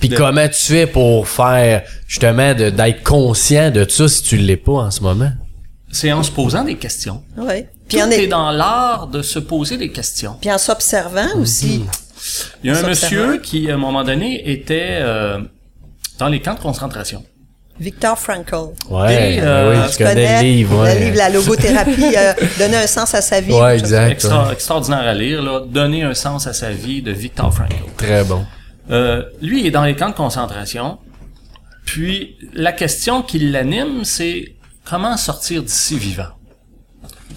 [0.00, 4.56] Puis De- comment tu fais pour faire, justement, d'être conscient de ça si tu l'es
[4.56, 5.32] pas en ce moment?
[5.90, 7.22] C'est en se posant des questions.
[7.36, 7.62] Ouais.
[7.88, 10.36] Tout Puis est est dans l'art de se poser des questions.
[10.40, 11.84] puis en s'observant aussi.
[12.62, 15.38] Il y a un monsieur qui, à un moment donné, était euh,
[16.18, 17.24] dans les camps de concentration.
[17.80, 18.54] Victor Frankl.
[18.90, 20.94] Ouais, Et, ben euh, oui, Tu je connais le livre, ouais.
[20.98, 23.52] le livre La logothérapie, euh, donner un sens à sa vie.
[23.52, 24.10] Ouais, exact.
[24.12, 24.52] Extra- ouais.
[24.52, 25.60] extraordinaire à lire, là.
[25.66, 27.74] Donner un sens à sa vie de Viktor Frankl.
[27.96, 28.44] Très bon.
[28.90, 30.98] Euh, lui, il est dans les camps de concentration.
[31.84, 36.28] Puis, la question qui l'anime, c'est comment sortir d'ici vivant.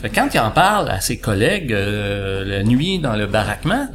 [0.02, 3.88] Fait quand il en parle à ses collègues euh, la nuit dans le baraquement,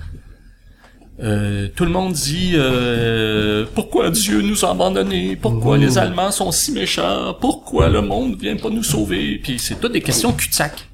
[1.19, 6.53] Euh, tout le monde dit euh, pourquoi Dieu nous a abandonnés, pourquoi les Allemands sont
[6.53, 9.41] si méchants, pourquoi le monde vient pas nous sauver?
[9.43, 10.89] Puis c'est toutes des questions cul-de-sac,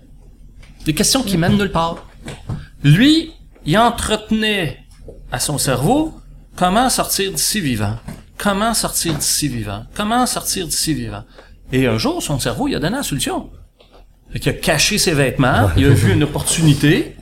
[0.85, 2.06] des questions qui mènent nulle part.
[2.85, 3.32] Lui,
[3.66, 4.78] il entretenait
[5.32, 6.14] à son cerveau
[6.54, 7.96] comment sortir d'ici vivant,
[8.38, 11.24] comment sortir d'ici vivant, comment sortir d'ici vivant.
[11.72, 13.50] Et un jour, son cerveau, il a donné la solution.
[14.32, 17.16] Fait a caché ses vêtements, il a vu une opportunité.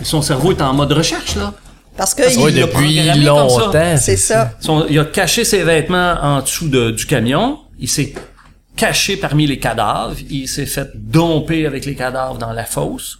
[0.00, 1.54] Et son cerveau est en mode recherche, là.
[2.02, 3.70] Parce que Oui, depuis longtemps.
[3.96, 4.54] c'est ça.
[4.58, 7.58] Son- il a caché ses vêtements en dessous de- du camion.
[7.78, 8.12] Il s'est
[8.76, 10.16] caché parmi les cadavres.
[10.28, 13.18] Il s'est fait domper avec les cadavres dans la fosse.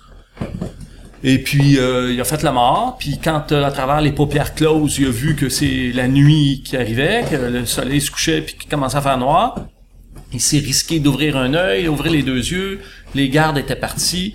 [1.22, 2.96] Et puis, euh, il a fait la mort.
[2.98, 6.62] Puis quand, euh, à travers les paupières closes, il a vu que c'est la nuit
[6.66, 9.54] qui arrivait, que le soleil se couchait puis qu'il commençait à faire noir,
[10.32, 12.80] il s'est risqué d'ouvrir un œil, d'ouvrir les deux yeux.
[13.14, 14.34] Les gardes étaient partis.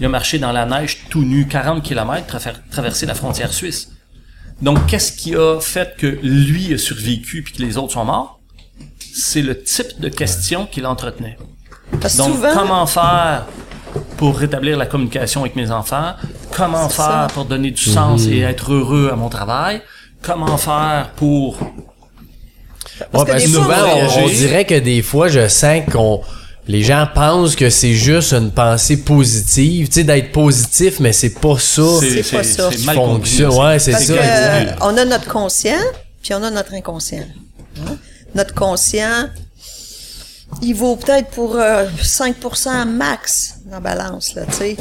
[0.00, 2.26] Il a marché dans la neige tout nu, 40 km,
[2.70, 3.90] traverser la frontière suisse.
[4.62, 8.40] Donc, qu'est-ce qui a fait que lui a survécu puis que les autres sont morts?
[9.14, 11.36] C'est le type de question qu'il entretenait.
[12.00, 13.46] Parce Donc, souvent, comment faire
[14.16, 16.14] pour rétablir la communication avec mes enfants?
[16.52, 17.26] Comment faire ça.
[17.34, 19.82] pour donner du sens et être heureux à mon travail?
[20.22, 21.58] Comment faire pour...
[23.12, 24.36] Parce Ouais, que fois, souvent, on on, on réagit.
[24.36, 26.20] dirait que des fois, je sens qu'on
[26.68, 31.30] les gens pensent que c'est juste une pensée positive, tu sais, d'être positif, mais c'est
[31.40, 32.70] pas ça C'est pas ça.
[32.84, 33.50] mal compris, fonctionne.
[33.52, 34.14] c'est- Ouais, c'est ça.
[34.14, 35.78] que euh, on a notre conscient,
[36.22, 37.24] puis on a notre inconscient.
[37.86, 37.96] Hein?
[38.34, 39.28] Notre conscient,
[40.62, 44.76] il vaut peut-être pour euh, 5% max dans la balance, là, tu sais.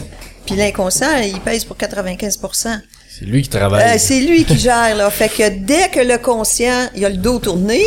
[0.46, 2.80] Puis l'inconscient, il pèse pour 95%.
[3.20, 4.00] C'est lui qui Euh, travaille.
[4.00, 5.10] c'est lui qui gère, là.
[5.10, 7.82] Fait que dès que le conscient, il a le dos tourné,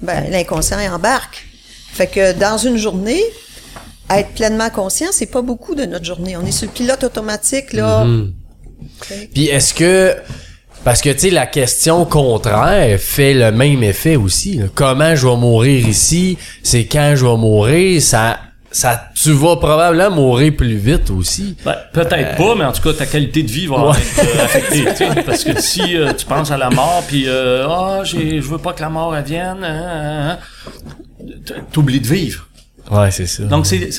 [0.00, 1.46] ben, l'inconscient, il embarque.
[1.92, 3.22] Fait que dans une journée,
[4.10, 6.36] être pleinement conscient, c'est pas beaucoup de notre journée.
[6.36, 8.04] On est sur le pilote automatique, là.
[8.04, 8.32] Mhm.
[9.34, 10.14] Puis est-ce que
[10.84, 14.54] parce que tu sais la question contraire fait le même effet aussi.
[14.54, 14.66] là.
[14.74, 18.38] Comment je vais mourir ici, c'est quand je vais mourir, ça
[18.70, 21.56] ça tu vas probablement mourir plus vite aussi.
[21.64, 25.06] Ben, peut-être pas, mais en tout cas, ta qualité de vie va être euh, affectée.
[25.26, 28.58] Parce que si euh, tu penses à la mort, puis euh, ah, j'ai, je veux
[28.58, 30.38] pas que la mort elle vienne,
[31.72, 32.48] t'oublies de vivre.
[32.90, 33.44] Ouais, c'est ça.
[33.44, 33.90] Donc c'est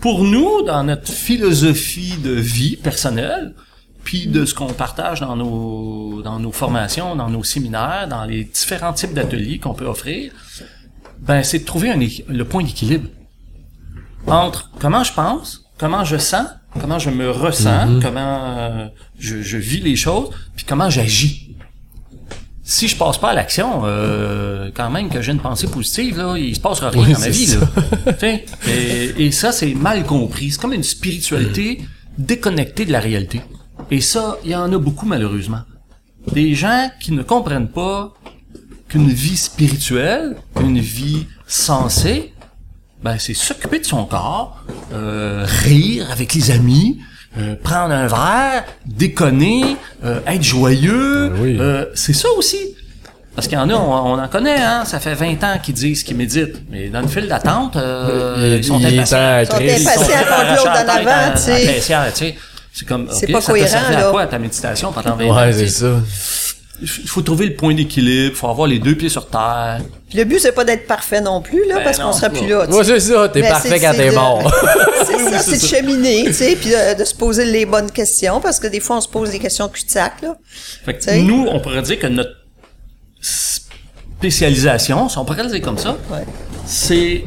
[0.00, 3.54] pour nous dans notre philosophie de vie personnelle,
[4.04, 8.44] puis de ce qu'on partage dans nos dans nos formations, dans nos séminaires, dans les
[8.44, 10.32] différents types d'ateliers qu'on peut offrir,
[11.20, 13.08] ben c'est de trouver un le point d'équilibre
[14.26, 16.46] entre comment je pense, comment je sens,
[16.80, 18.88] comment je me ressens, comment euh,
[19.18, 21.51] je, je vis les choses, puis comment j'agis.
[22.74, 26.36] Si je passe pas à l'action, euh, quand même que j'ai une pensée positive, là,
[26.38, 27.46] il se passera rien Oui, dans ma vie.
[27.46, 27.58] ça.
[27.60, 28.38] Là.
[29.18, 30.52] Et ça, c'est mal compris.
[30.52, 31.82] C'est comme une spiritualité
[32.16, 33.42] déconnectée de la réalité.
[33.90, 35.60] Et ça, il y en a beaucoup malheureusement.
[36.32, 38.14] Des gens qui ne comprennent pas
[38.88, 42.32] qu'une vie spirituelle, une vie sensée,
[43.04, 47.00] ben c'est s'occuper de son corps, euh, rire avec les amis,
[47.38, 51.30] euh, prendre un verre, déconner, euh, être joyeux.
[51.30, 51.56] Ben oui.
[51.60, 52.58] euh, c'est ça aussi.
[53.34, 54.84] Parce qu'il y en a, on, on en connaît, hein.
[54.84, 56.56] Ça fait 20 ans qu'ils disent qu'ils méditent.
[56.70, 59.38] Mais dans le fil d'attente, euh, ils sont Il impatients.
[59.40, 62.36] Ils sont impatients contre l'autre en avant, tu sais.
[62.74, 64.10] C'est comme, C'est ok, pas ça t'a cohérent, servi à là.
[64.10, 65.36] quoi ta méditation pendant 20 ans?
[65.36, 65.86] Ouais, c'est ça.
[66.80, 69.80] Il faut trouver le point d'équilibre, faut avoir les deux pieds sur terre.
[70.08, 72.48] Puis le but, c'est pas d'être parfait non plus, là, Ben parce qu'on sera plus
[72.48, 72.68] là.
[72.68, 74.52] Ouais, c'est ça, t'es parfait c'est- quand t'es de- mort.
[75.06, 78.40] c'est ça, c'est de cheminer, tu sais, puis de, de se poser les bonnes questions,
[78.40, 80.36] parce que des fois, on se pose des questions cul-de-sac, là.
[80.84, 82.32] Fait que nous, on pourrait dire que notre
[83.20, 86.24] spécialisation, si on pourrait le dire comme ça, Ouais.
[86.66, 87.24] c'est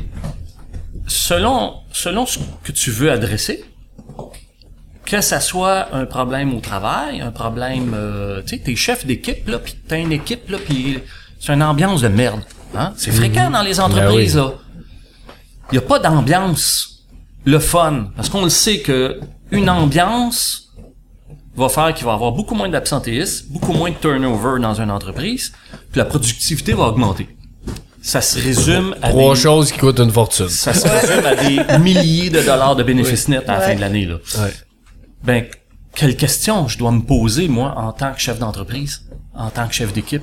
[1.08, 3.64] selon, selon ce que tu veux adresser,
[5.06, 9.48] que ça soit un problème au travail, un problème, euh, tu sais, t'es chef d'équipe,
[9.48, 11.00] là, pis t'as une équipe, là, pis
[11.40, 12.42] c'est une ambiance de merde.
[12.76, 12.94] Hein?
[12.98, 14.54] C'est fréquent dans les entreprises, Ben là.
[15.72, 17.04] Il y a pas d'ambiance
[17.46, 18.08] le fun.
[18.16, 19.20] Parce qu'on le sait que
[19.52, 20.70] une ambiance
[21.56, 24.92] va faire qu'il va y avoir beaucoup moins d'absentéisme, beaucoup moins de turnover dans une
[24.92, 25.54] entreprise,
[25.92, 27.30] puis la productivité va augmenter.
[28.02, 30.50] Ça se résume à Trois des, choses qui coûtent une fortune.
[30.50, 33.66] ça se résume à des milliers de dollars de bénéfices nets à la Ouais.
[33.68, 34.16] fin de l'année, là.
[34.16, 34.54] Ouais.
[35.26, 35.48] Ben,
[35.96, 39.74] quelle question je dois me poser, moi, en tant que chef d'entreprise, en tant que
[39.74, 40.22] chef d'équipe?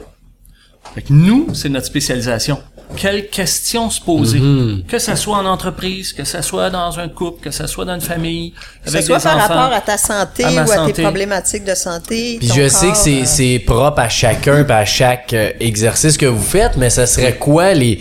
[0.95, 2.62] Fait que nous, c'est notre spécialisation.
[2.97, 4.39] Quelles questions se poser?
[4.39, 4.87] Mm-hmm.
[4.87, 7.95] Que ça soit en entreprise, que ça soit dans un couple, que ça soit dans
[7.95, 8.53] une famille,
[8.85, 9.49] Que avec ce soit des par enfants.
[9.55, 10.93] rapport à ta santé à ou à santé.
[10.93, 12.37] tes problématiques de santé.
[12.39, 16.17] Puis ton je sais que c'est euh, c'est propre à chacun, à chaque euh, exercice
[16.17, 18.01] que vous faites, mais ça serait quoi les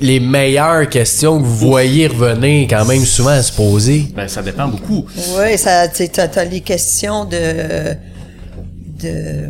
[0.00, 4.06] les meilleures questions que vous voyez revenir quand même souvent à se poser?
[4.14, 5.06] Ben, ça dépend beaucoup.
[5.38, 7.94] Oui, ça, tu sais, t'as, t'as les questions de,
[9.02, 9.48] de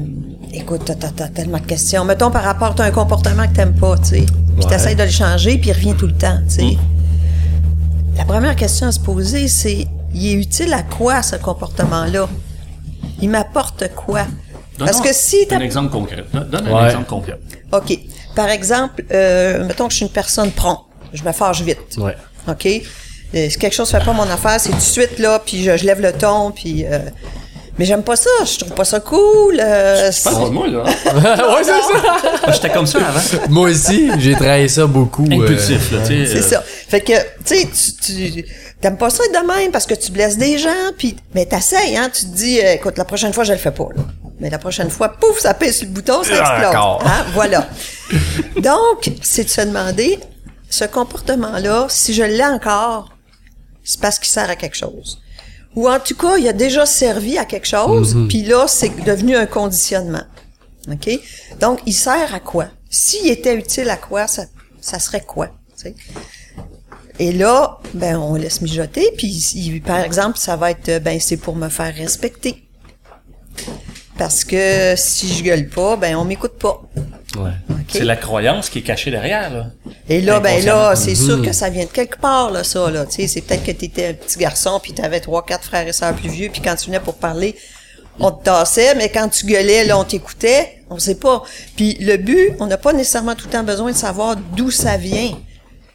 [0.55, 2.05] écoute, t'as, t'as- t'as tellement de questions.
[2.05, 4.27] Mettons par rapport à un comportement que t'aimes pas, tu sais.
[4.57, 4.71] Puis Ouais.
[4.71, 6.77] t'essayes de le changer, puis il revient tout le temps, tu sais.
[8.17, 12.29] La première question à se poser, c'est il est utile à quoi ce comportement-là?
[13.21, 14.27] Il m'apporte quoi?
[14.79, 16.25] Parce Donne-moi que si t'as Un exemple concret.
[16.33, 17.39] Donne donne un exemple concret.
[17.73, 17.99] OK.
[18.35, 20.81] Par exemple, euh, mettons que je suis une personne prompt.
[21.13, 21.79] Je me fâche vite.
[21.99, 22.17] Ouais.
[22.49, 22.67] OK?
[23.35, 25.77] Euh, si quelque chose fait pas mon affaire, c'est tout de suite là, puis je,
[25.77, 26.85] je lève le ton, puis...
[26.87, 26.99] euh,
[27.79, 29.59] mais j'aime pas ça, je trouve pas ça cool.
[29.61, 30.83] euh, Pas de moi, là.
[30.85, 32.53] ouais, c'est ça.
[32.53, 33.21] J'étais comme ça avant.
[33.49, 35.25] Moi aussi, j'ai travaillé ça beaucoup.
[35.31, 36.33] euh, Impulsif, là, tu sais.
[36.33, 36.63] c'est euh, ça.
[36.89, 37.13] Fait que,
[37.45, 37.69] tu sais,
[38.03, 38.45] tu, tu
[38.81, 42.11] t'aimes pas ça de même parce que tu blesses des gens, puis mais t'essayes, hein,
[42.13, 44.03] tu te dis, euh, écoute, la prochaine fois, je le fais pas, là.
[44.41, 46.75] Mais la prochaine fois, pouf, ça pèse sur le bouton, ça explose.
[47.07, 47.69] Hein, voilà.
[48.57, 50.19] Donc, c'est de se demander,
[50.69, 53.11] ce comportement-là, si je l'ai encore,
[53.85, 55.21] c'est parce qu'il sert à quelque chose.
[55.75, 59.37] Ou en tout cas, il a déjà servi à quelque chose, puis là, c'est devenu
[59.37, 60.25] un conditionnement.
[60.91, 61.11] OK?
[61.61, 62.67] Donc, il sert à quoi?
[62.91, 64.45] S'il était utile à quoi, ça,
[64.81, 65.49] ça serait quoi?
[67.19, 71.57] Et là, ben, on laisse mijoter, puis par exemple, ça va être, ben, c'est pour
[71.57, 72.69] me faire respecter.
[74.19, 76.83] Parce que si je gueule pas, ben, on m'écoute pas.
[77.37, 77.51] Ouais.
[77.89, 79.67] C'est la croyance qui est cachée derrière, là.
[80.09, 83.07] Et là, ben là, c'est sûr que ça vient de quelque part, là, ça, là.
[83.07, 85.93] Tu sais, c'est peut-être que t'étais un petit garçon, puis t'avais trois, quatre frères et
[85.93, 87.57] sœurs plus vieux, puis quand tu venais pour parler,
[88.21, 90.83] on te tassait, mais quand tu gueulais, là, on t'écoutait.
[90.91, 91.43] On sait pas.
[91.77, 94.99] Puis le but, on n'a pas nécessairement tout le temps besoin de savoir d'où ça
[94.99, 95.31] vient.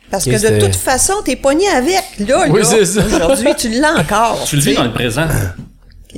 [0.10, 2.02] Parce que de toute façon, t'es pogné avec.
[2.28, 3.06] Là, Oui, là, c'est ça.
[3.06, 4.44] aujourd'hui, tu l'as encore.
[4.46, 5.28] Tu le vis dans le présent.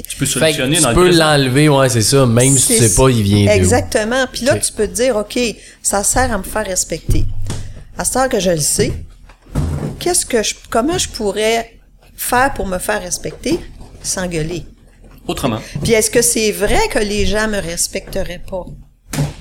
[0.07, 3.21] Tu peux solutionner dans l'enlever, ouais, c'est ça, même si tu C'est- sais pas, il
[3.23, 3.51] vient.
[3.51, 4.25] Exactement.
[4.31, 5.37] Puis là, tu peux te dire, OK,
[5.81, 7.25] ça sert à me faire respecter.
[7.97, 8.91] À ce temps que je le sais,
[9.99, 11.79] qu'est-ce que je, comment je pourrais
[12.15, 13.59] faire pour me faire respecter
[14.01, 14.63] sans gueuler?
[15.27, 15.59] Autrement.
[15.83, 18.65] Puis est-ce que c'est vrai que les gens me respecteraient pas?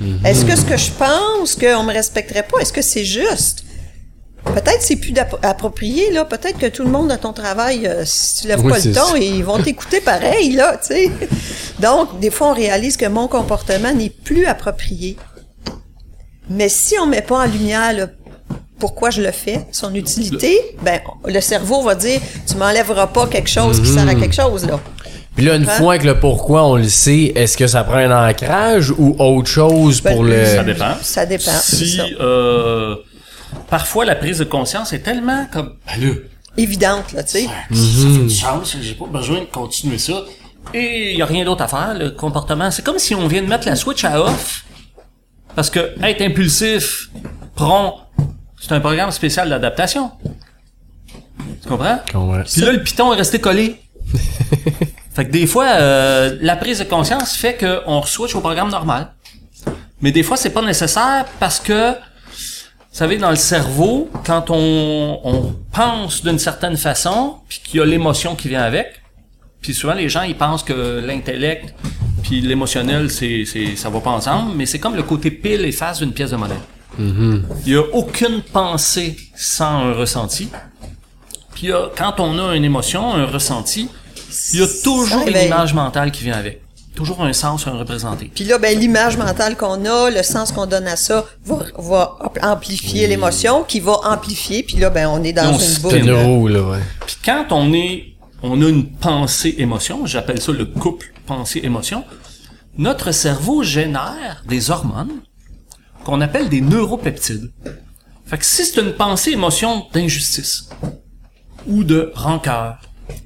[0.01, 0.21] Mhm.
[0.27, 3.65] Est-ce que ce que je pense qu'on me respecterait pas, est-ce que c'est juste?
[4.45, 6.25] Peut-être c'est plus approprié, là.
[6.25, 8.93] Peut-être que tout le monde à ton travail, euh, si tu lèves Oui, pas le
[8.93, 11.11] ton, ils vont t'écouter pareil, là, tu sais.
[11.81, 15.17] Donc, des fois, on réalise que mon comportement n'est plus approprié.
[16.49, 18.09] Mais si on met pas en lumière le
[18.79, 23.51] pourquoi je le fais, son utilité, ben, le cerveau va dire, tu m'enlèveras pas quelque
[23.51, 23.99] chose qui Mhm.
[23.99, 24.79] sert à quelque chose, là.
[25.35, 25.79] Puis là, une Hein?
[25.79, 29.49] fois que le pourquoi on le sait, est-ce que ça prend un ancrage ou autre
[29.49, 30.45] chose Ben, pour le.
[30.47, 30.95] Ça dépend.
[31.03, 32.05] Ça dépend, Si, ça.
[32.21, 32.97] euh,
[33.69, 36.15] parfois, la prise de conscience est tellement comme, ben là,
[36.57, 37.47] Évidente, là, tu sais.
[37.47, 40.25] ça fait du sens, j'ai pas besoin de continuer ça.
[40.75, 42.71] Et il y a rien d'autre à faire, le comportement.
[42.73, 44.65] C'est comme si on vient de mettre la switch à off.
[45.55, 47.11] Parce que être impulsif,
[47.55, 47.95] prompt,
[48.61, 50.11] c'est un programme spécial d'adaptation.
[51.63, 52.01] Tu comprends?
[52.15, 52.43] Ouais.
[52.45, 53.81] Puis là, le piton est resté collé.
[55.15, 59.13] fait que des fois, euh, la prise de conscience fait qu'on switch au programme normal.
[60.01, 61.95] Mais des fois, c'est pas nécessaire parce que,
[62.99, 67.87] savez, dans le cerveau, quand on, on pense d'une certaine façon, puis qu'il y a
[67.87, 68.89] l'émotion qui vient avec,
[69.61, 71.75] puis souvent les gens ils pensent que l'intellect
[72.23, 75.73] puis l'émotionnel c'est c'est ça va pas ensemble, mais c'est comme le côté pile et
[75.73, 76.55] face d'une pièce de monnaie.
[77.67, 80.49] Il y a aucune pensée sans un ressenti.
[81.55, 83.89] Puis il y a- quand on a une émotion, un ressenti,
[84.53, 86.61] il y a toujours une image mentale qui vient avec.
[86.99, 88.29] Toujours un sens, un représenté.
[88.35, 92.19] Puis là, ben, l'image mentale qu'on a, le sens qu'on donne à ça, va, va
[92.43, 95.91] amplifier l'émotion, qui va amplifier, puis là, ben, on est dans Là, on une.
[95.91, 96.79] C'est une roue, là, ouais.
[97.07, 102.03] Puis quand on est, on a une pensée-émotion, j'appelle ça le couple pensée-émotion,
[102.77, 105.21] notre cerveau génère des hormones
[106.05, 107.53] qu'on appelle des neuropeptides.
[108.27, 110.69] Fait que si c'est une pensée-émotion d'injustice,
[111.69, 112.81] ou de rancœur,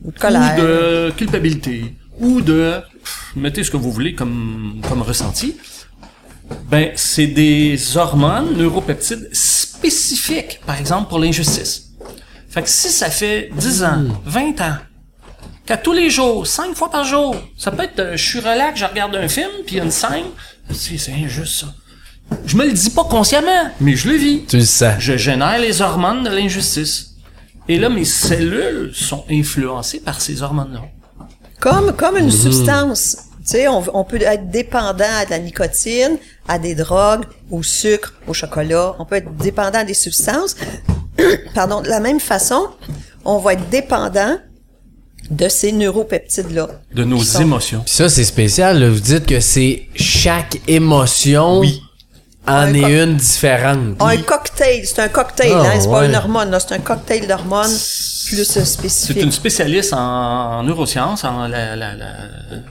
[0.04, 0.58] Ou de colère.
[0.58, 2.82] ou de culpabilité, ou de,
[3.36, 5.56] mettez ce que vous voulez comme, comme ressenti,
[6.70, 11.90] ben, c'est des hormones, neuropeptides spécifiques, par exemple, pour l'injustice.
[12.48, 14.76] Fait que si ça fait 10 ans, 20 ans,
[15.64, 18.78] qu'à tous les jours, 5 fois par jour, ça peut être, euh, je suis relax,
[18.78, 20.26] je regarde un film, puis il y a une scène,
[20.70, 21.74] c'est c'est injuste ça.
[22.46, 24.44] Je me le dis pas consciemment, mais je le vis.
[24.46, 24.64] Tu le.
[24.98, 27.14] Je génère les hormones de l'injustice.
[27.68, 30.82] Et là, mes cellules sont influencées par ces hormones-là.
[31.62, 33.16] Comme, comme une substance.
[33.44, 36.16] Tu sais, on, on peut être dépendant à de la nicotine,
[36.48, 38.94] à des drogues, au sucre, au chocolat.
[38.98, 40.56] On peut être dépendant à des substances.
[41.54, 41.80] Pardon.
[41.80, 42.66] De la même façon,
[43.24, 44.38] on va être dépendant
[45.30, 46.68] de ces neuropeptides-là.
[46.94, 47.82] De nos sont- émotions.
[47.86, 48.88] Ça, c'est spécial, là.
[48.90, 51.80] Vous dites que c'est chaque émotion Oui.
[52.46, 53.78] en Un est co- une différente.
[54.00, 57.26] Un cocktail, c'est un cocktail, Ah, hein, c'est pas une hormone, là, c'est un cocktail
[57.28, 57.70] d'hormones
[58.26, 59.98] plus euh, C'est une spécialiste en,
[60.58, 62.16] en neurosciences, en la, la, la-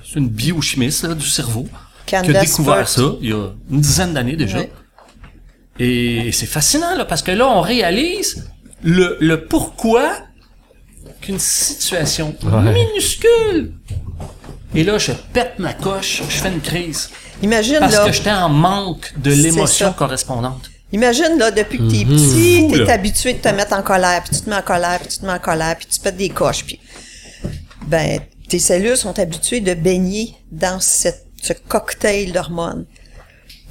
[0.04, 1.68] c'est une biochimiste là, du cerveau.
[2.06, 4.60] qui a découvert ça il y a une dizaine d'années déjà.
[5.80, 8.50] Et c'est fascinant, là, parce que là, on réalise
[8.84, 10.12] le, le pourquoi
[11.22, 12.36] qu'une situation
[12.74, 13.74] minuscule.
[14.74, 17.10] Et là, je pète ma coche, je fais une crise.
[17.44, 20.71] Imagine, Parce là, que j'étais en manque de l'émotion correspondante.
[20.92, 24.36] Imagine, là, depuis que t'es petit, Fou, t'es habitué de te mettre en colère, puis
[24.38, 26.30] tu te mets en colère, puis tu te mets en colère, puis tu pètes des
[26.30, 26.80] coches, puis
[27.88, 32.86] ben, tes cellules sont habituées de baigner dans cette, ce cocktail d'hormones.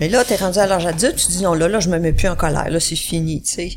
[0.01, 2.12] Mais là, t'es rendu à l'âge adulte, tu dis non, là, là, je me mets
[2.12, 3.71] plus en colère, là, c'est fini, tu sais.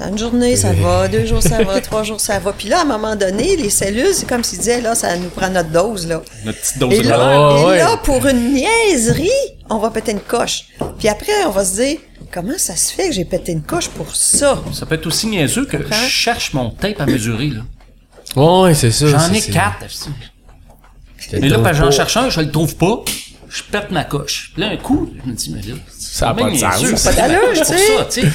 [0.00, 2.52] Une journée, ça va, deux jours, ça va, trois jours, ça va.
[2.52, 5.30] Puis là, à un moment donné, les cellules, c'est comme s'ils disaient, là, ça nous
[5.30, 6.22] prend notre dose, là.
[6.44, 7.16] Notre petite dose Et de là.
[7.18, 7.78] Ah, et ouais.
[7.78, 9.30] là, pour une niaiserie,
[9.70, 10.66] on va péter une coche.
[10.98, 11.98] Puis après, on va se dire,
[12.36, 14.62] comment ça se fait que j'ai pété une coche pour ça?
[14.74, 15.96] Ça peut être aussi niaiseux que Comprends?
[15.96, 17.62] je cherche mon tape à mesurer, là.
[18.36, 19.06] Ouais, c'est ça.
[19.06, 19.86] J'en ai quatre,
[21.32, 23.02] Mais là, trouve parce que j'en cherche un, je le trouve pas.
[23.48, 24.50] Je pète ma coche.
[24.52, 26.94] Puis là, un coup, je me dis, mais là, Ça a c'est pas de sens.
[26.96, 27.96] Ça pas d'allure, tu pour sais.
[27.96, 28.32] ça, tu sais.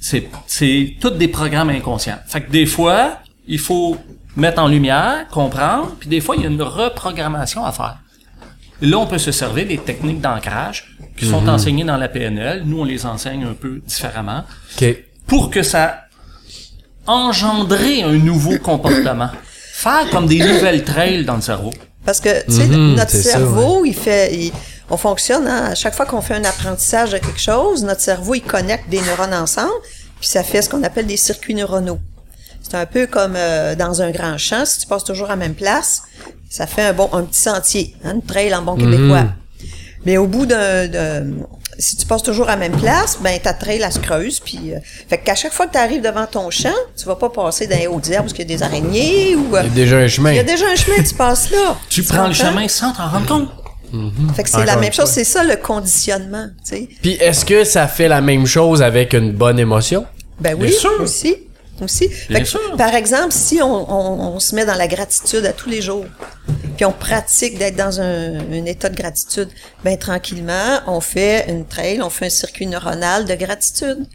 [0.00, 2.18] C'est, c'est toutes des programmes inconscients.
[2.28, 3.18] Fait que des fois,
[3.48, 3.96] il faut
[4.36, 7.98] mettre en lumière, comprendre, puis des fois, il y a une reprogrammation à faire.
[8.82, 11.30] Là, on peut se servir des techniques d'ancrage qui Mhm.
[11.30, 12.62] sont enseignées dans la PNL.
[12.66, 14.44] Nous, on les enseigne un peu différemment
[14.80, 14.96] OK.
[15.26, 16.02] pour que ça
[17.06, 19.30] engendrer un nouveau comportement.
[19.72, 21.70] Faire comme des nouvelles trails dans le cerveau.
[22.04, 24.52] Parce que, tu sais, Mhm, notre ça, cerveau, il fait, il-
[24.90, 28.34] on fonctionne, hein, à chaque fois qu'on fait un apprentissage de quelque chose, notre cerveau,
[28.34, 29.72] il connecte des neurones ensemble,
[30.20, 31.98] puis ça fait ce qu'on appelle des circuits neuronaux.
[32.62, 35.36] C'est un peu comme euh, dans un grand champ, si tu passes toujours à la
[35.36, 36.02] même place,
[36.48, 39.24] ça fait un bon, un petit sentier, hein, une trail en bon québécois.
[40.04, 40.88] Mais au bout d'un,
[41.78, 44.72] si tu passes toujours à la même place, ben ta trail elle se creuse, puis
[44.72, 44.78] euh,
[45.08, 47.76] fait qu'à chaque fois que tu arrives devant ton champ, tu vas pas passer dans
[47.76, 49.96] les hautes herbes parce qu'il y a des araignées ou euh, Il y a déjà
[49.98, 50.30] un chemin.
[50.30, 51.76] il y a déjà un chemin, tu passes là.
[51.90, 53.48] Tu prends le chemin sans t'en rendre compte.
[54.34, 56.88] Fait que c'est la même chose, c'est ça le conditionnement, tu sais.
[57.02, 60.04] Puis est-ce que ça fait la même chose avec une bonne émotion?
[60.40, 61.00] Ben oui, Bien sûr.
[61.00, 61.34] aussi.
[61.82, 62.08] Aussi.
[62.28, 62.76] Bien Fait que, sûr.
[62.78, 66.06] Par exemple, si on, on- on se met dans la gratitude à tous les jours,
[66.76, 69.48] puis on pratique d'être dans un, un état de gratitude,
[69.84, 74.06] ben tranquillement, on fait une trail, on fait un circuit neuronal de gratitude.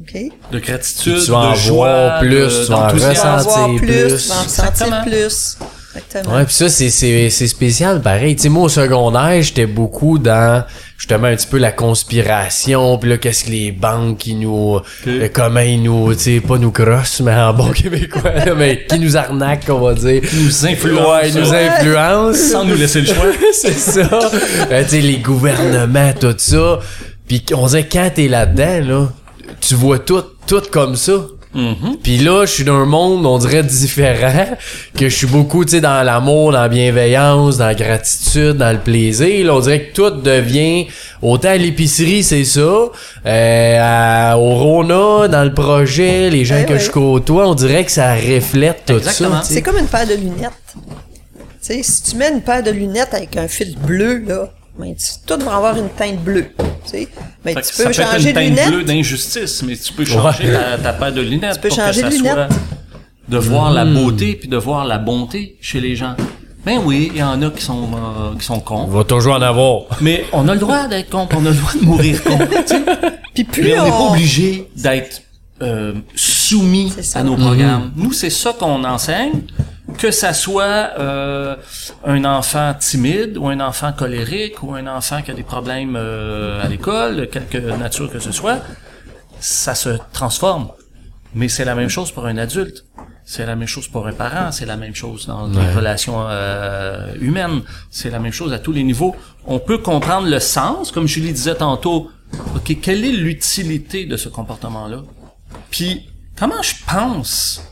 [0.00, 0.20] OK?
[0.50, 3.86] De gratitude, Tu vas en de joie, voir plus, de- tu vas en ressentir plus,
[3.86, 4.22] plus.
[4.22, 5.02] tu vas en sentir Exactement.
[5.04, 5.56] plus.
[5.96, 6.34] Exactement.
[6.36, 8.34] Ouais, puis ça c'est spécial pareil.
[8.34, 10.64] Tu sais moi au secondaire, j'étais beaucoup dans
[10.96, 15.28] justement un petit peu la conspiration, puis là qu'est-ce que les banques qui nous euh,
[15.32, 18.98] comment ils nous tu sais pas nous crossent mais en bon québécois, là, mais qui
[18.98, 20.22] nous arnaquent on va dire.
[20.34, 21.10] nous influencent.
[21.10, 22.50] Ouais, ils nous influencent.
[22.52, 23.26] Sans nous laisser le choix.
[23.52, 24.08] c'est ça.
[24.70, 26.80] Euh, tu sais, les gouvernements, tout ça.
[27.26, 29.08] Puis on dirait quand t'es là-dedans, là,
[29.60, 31.12] tu vois tout, tout comme ça.
[31.54, 31.98] Mhm.
[32.02, 34.56] Puis là, je suis dans un monde, on dirait différent,
[34.98, 38.72] que je suis beaucoup, tu sais, dans l'amour, dans la bienveillance, dans la gratitude, dans
[38.72, 39.46] le plaisir.
[39.46, 40.86] Là, on dirait que tout devient,
[41.22, 42.60] autant à l'épicerie, c'est ça,
[43.26, 47.84] euh, à- au Rona, dans le projet, les gens Eh que je côtoie, on dirait
[47.84, 49.42] que ça reflète tout Exactement.
[49.42, 49.48] ça.
[49.54, 50.50] C'est comme une paire de lunettes.
[50.74, 50.80] Tu
[51.60, 55.04] sais, si tu mets une paire de lunettes avec un fil bleu, là, ben, tu,
[55.26, 56.50] tout va avoir une teinte bleue.
[56.84, 57.08] Tu sais,
[57.44, 58.68] mais Fait que tu ça peux peut être changer une de teinte lunettes.
[58.68, 61.54] bleue d'injustice, mais tu peux changer ta, ta paire de lunettes.
[61.54, 62.52] Tu peux pour que changer ça de soit lunettes.
[63.28, 66.14] De voir la beauté puis de voir la bonté chez les gens.
[66.66, 68.84] Ben oui, il y en a qui sont euh, qui sont cons.
[68.84, 69.82] On va toujours en avoir.
[70.00, 72.38] Mais on a le droit d'être con, on a le droit de mourir con.
[73.34, 75.22] Puis plus Mais on n'est pas obligé d'être
[75.62, 77.92] euh, soumis à nos programmes.
[77.96, 79.42] Nous, c'est ça qu'on enseigne,
[79.98, 81.56] que ça soit euh,
[82.04, 86.62] un enfant timide ou un enfant colérique ou un enfant qui a des problèmes euh,
[86.64, 88.60] à l'école, de quelque nature que ce soit,
[89.40, 90.68] ça se transforme.
[91.34, 92.84] Mais c'est la même chose pour un adulte.
[93.26, 97.14] C'est la même chose pour un parent, c'est la même chose dans les relations euh,
[97.18, 99.16] humaines, c'est la même chose à tous les niveaux.
[99.46, 102.10] On peut comprendre le sens, comme Julie disait tantôt.
[102.54, 105.04] OK, quelle est l'utilité de ce comportement-là?
[105.70, 107.62] Puis, comment je pense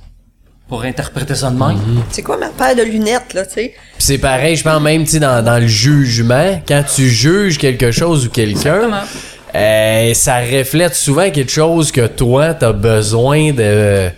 [0.73, 1.77] pour interpréter ça de même?
[2.09, 3.75] C'est quoi ma paire de lunettes, là, tu sais?
[3.99, 7.91] C'est pareil, je pense même, tu sais, dans, dans le jugement, quand tu juges quelque
[7.91, 8.89] chose ou quelqu'un,
[9.55, 14.09] euh, ça reflète souvent quelque chose que toi, t'as besoin de...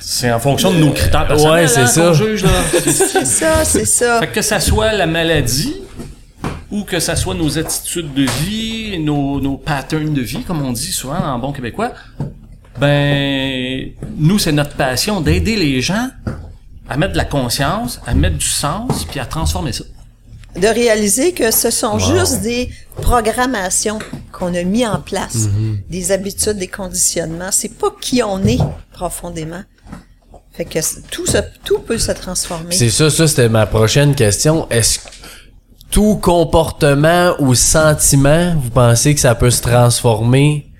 [0.00, 2.00] C'est en fonction de nos critères personnels Ouais, c'est hein, ça.
[2.06, 2.50] qu'on juge, là.
[2.72, 4.20] C'est ça, c'est ça.
[4.20, 5.76] Fait que ça soit la maladie
[6.70, 10.72] ou que ça soit nos attitudes de vie, nos, nos patterns de vie, comme on
[10.72, 11.92] dit souvent en bon québécois,
[12.80, 16.08] ben nous c'est notre passion d'aider les gens
[16.88, 19.84] à mettre de la conscience, à mettre du sens, puis à transformer ça.
[20.56, 22.70] De réaliser que ce sont juste des
[23.02, 23.98] programmations
[24.32, 25.48] qu'on a mis en place,
[25.90, 27.50] des habitudes, des conditionnements.
[27.52, 28.58] C'est pas qui on est
[28.92, 29.62] profondément.
[30.52, 30.78] Fait que
[31.10, 32.74] tout, se, tout peut se transformer.
[32.74, 34.68] C'est ça, ça c'était ma prochaine question.
[34.70, 34.98] Est-ce
[35.90, 40.70] tout comportement ou sentiment, vous pensez que ça peut se transformer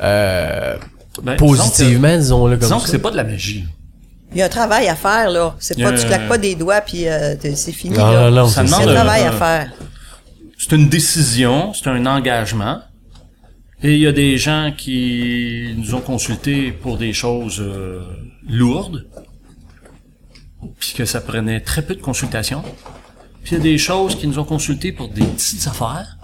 [0.00, 0.76] euh,
[1.22, 2.92] Ben, positivement, disons-le Disons comme que ça?
[2.92, 3.64] c'est pas de la magie.
[4.32, 5.54] Il y a un travail à faire, là.
[5.60, 8.30] C'est pas, tu claques pas des doigts puis euh, c'est fini, Non, là.
[8.30, 9.72] non, non, Ça c'est Il y a demande un travail à faire.
[10.58, 12.80] C'est une décision, c'est un engagement.
[13.82, 18.00] Et il y a des gens qui nous ont consultés pour des choses euh,
[18.48, 19.06] lourdes,
[20.78, 22.62] puis que ça prenait très peu de consultations.
[23.42, 26.16] Puis il y a des choses qui nous ont consultés pour des petites affaires,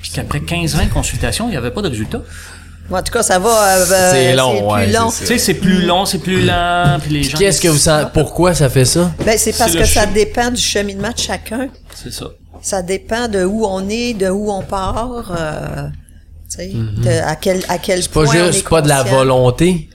[0.00, 2.22] puis qu'après 15-20 consultations, il n'y avait pas de résultat.
[2.92, 3.48] En tout cas, ça va.
[3.78, 5.10] euh, euh, C'est long, plus ouais, long.
[5.10, 7.38] c'est Tu sais, c'est plus long, c'est plus lent, puis les gens...
[7.38, 8.10] Qu'est-ce que vous sentez?
[8.12, 9.10] Pourquoi ça fait ça?
[9.24, 11.68] Ben, c'est parce que ça dépend du cheminement de chacun.
[11.94, 12.26] C'est ça.
[12.60, 15.88] Ça dépend de où on est, de où on part, euh,
[16.50, 18.02] tu sais, de à quel à quel Mhm.
[18.02, 19.88] C'est pas point on est juste pas de la volonté.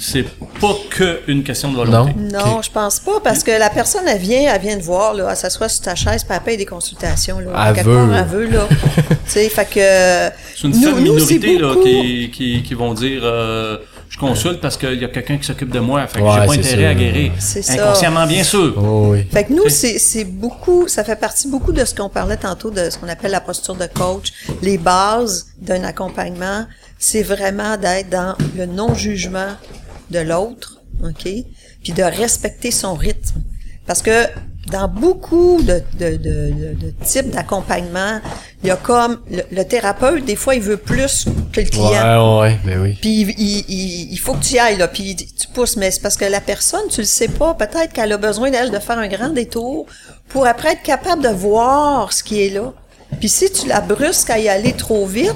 [0.00, 0.24] C'est
[0.60, 2.12] pas que une question de volonté.
[2.16, 5.28] Non, je pense pas, parce que la personne, elle vient, elle vient te voir, là,
[5.30, 7.66] elle s'assoit sur ta chaise, puis elle paye des consultations, là.
[7.68, 7.94] Elle Quelque veut.
[8.08, 8.68] part, elle veut, là.
[9.08, 10.34] tu sais, fait que...
[10.56, 14.76] C'est une nous- minorité là, beaucoup- qui, qui, qui vont dire euh, je consulte parce
[14.76, 16.88] qu'il y a quelqu'un qui s'occupe de moi, fait que Ouais, j'ai pas intérêt ça.
[16.90, 17.32] à guérir.
[17.38, 17.72] C'est ça.
[17.84, 18.74] Inconsciemment, bien sûr.
[18.76, 19.24] Oh oui.
[19.32, 22.70] Fait que nous, c'est c'est beaucoup, ça fait partie beaucoup de ce qu'on parlait tantôt,
[22.70, 24.28] de ce qu'on appelle la posture de coach.
[24.60, 26.66] Les bases d'un accompagnement,
[27.02, 29.54] c'est vraiment d'être dans le non-jugement
[30.10, 31.28] de l'autre, OK?
[31.82, 33.40] Puis de respecter son rythme.
[33.86, 34.26] Parce que
[34.70, 38.20] dans beaucoup de, de, de, types d'accompagnement,
[38.62, 42.40] il y a comme le, le thérapeute, des fois, il veut plus que le client.
[42.40, 42.96] Ouais, ouais, ben oui.
[43.00, 45.90] Puis il, il- il- il faut que tu y ailles, là, puis tu pousses, mais
[45.90, 48.78] c'est parce que la personne, tu le sais pas, peut-être qu'elle a besoin d'elle de
[48.78, 49.86] faire un grand détour
[50.28, 52.72] pour après être capable de voir ce qui est là.
[53.18, 55.34] Puis si tu la brusques à y aller trop vite,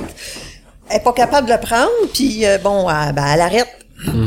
[0.91, 3.69] elle est pas capable de le prendre, puis euh, bon, elle, ben, elle arrête.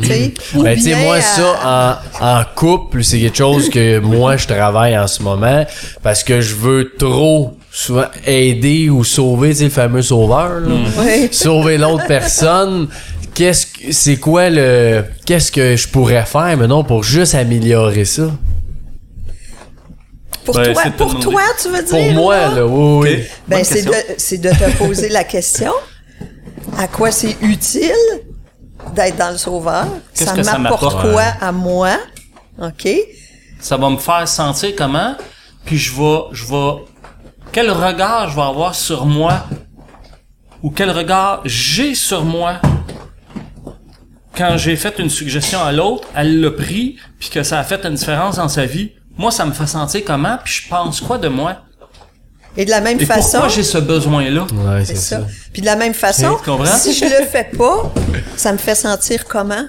[0.02, 0.34] tu sais.
[0.56, 3.98] Ou Ben, tu sais, bien, moi, elle- ça, en, en couple, c'est quelque chose que
[3.98, 5.64] moi, je travaille en ce moment
[6.02, 10.74] parce que je veux trop souvent aider ou sauver, tu le fameux sauveur, là.
[10.98, 11.28] Oui.
[11.32, 12.88] Sauver l'autre personne.
[13.32, 18.24] Qu'est-ce que, c'est quoi le, qu'est-ce que je pourrais faire, maintenant pour juste améliorer ça?
[20.44, 21.90] Pour, Ben, toi, pour toi, tu veux dire?
[21.90, 23.24] Pour moi, là, oui, oui.
[23.46, 25.72] Ben, c'est de, de te poser la question.
[26.78, 27.90] À quoi c'est utile
[28.94, 29.86] d'être dans le sauveur?
[30.14, 31.00] Ça m'apporte m'apporte?
[31.02, 31.32] quoi Ouais.
[31.40, 31.96] à moi?
[32.60, 32.88] OK?
[33.60, 35.14] Ça va me faire sentir comment,
[35.64, 36.84] puis je vais, je vais,
[37.52, 39.44] quel regard je vais avoir sur moi,
[40.62, 42.60] ou quel regard j'ai sur moi?
[44.36, 47.84] Quand j'ai fait une suggestion à l'autre, elle l'a pris, puis que ça a fait
[47.84, 48.92] une différence dans sa vie.
[49.18, 51.56] Moi, ça me fait sentir comment, puis je pense quoi de moi,
[52.56, 54.42] Et de la même et façon, pourquoi j'ai ce besoin-là?
[54.52, 55.18] Ouais, c'est ça.
[55.20, 55.26] ça.
[55.52, 56.36] Puis de la même façon,
[56.78, 57.92] si je le fais pas,
[58.36, 59.64] ça me fait sentir comment?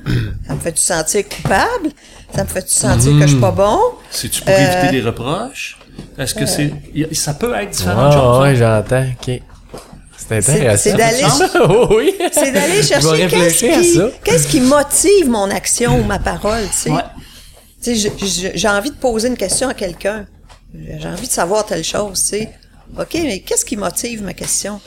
[0.48, 1.90] Ça me fait-tu sentir coupable?
[2.36, 3.78] Ça me fait-tu sentir que je suis pas bon?
[4.10, 5.78] C'est-tu pour Euh, éviter des reproches?
[6.18, 8.42] Est-ce que c'est, a- ça peut être différentes Ah, choses.
[8.42, 8.84] ouais, hein?
[8.84, 9.42] j'entends, ok.
[10.18, 10.84] C'est intéressant.
[10.84, 11.24] c'est d'aller-
[11.70, 12.14] Oh, oui.
[12.32, 14.08] C'est d'aller chercher qu'est-ce réfléchir à qui, ça.
[14.24, 16.90] qu'est-ce qui motive mon action ou ma parole, tu sais?
[16.90, 17.04] Ouais.
[18.56, 20.26] J'ai envie de poser une question à quelqu'un.
[20.74, 22.50] J'ai envie de savoir telle chose, tu sais?
[23.00, 24.80] OK, mais qu'est-ce qui motive ma question?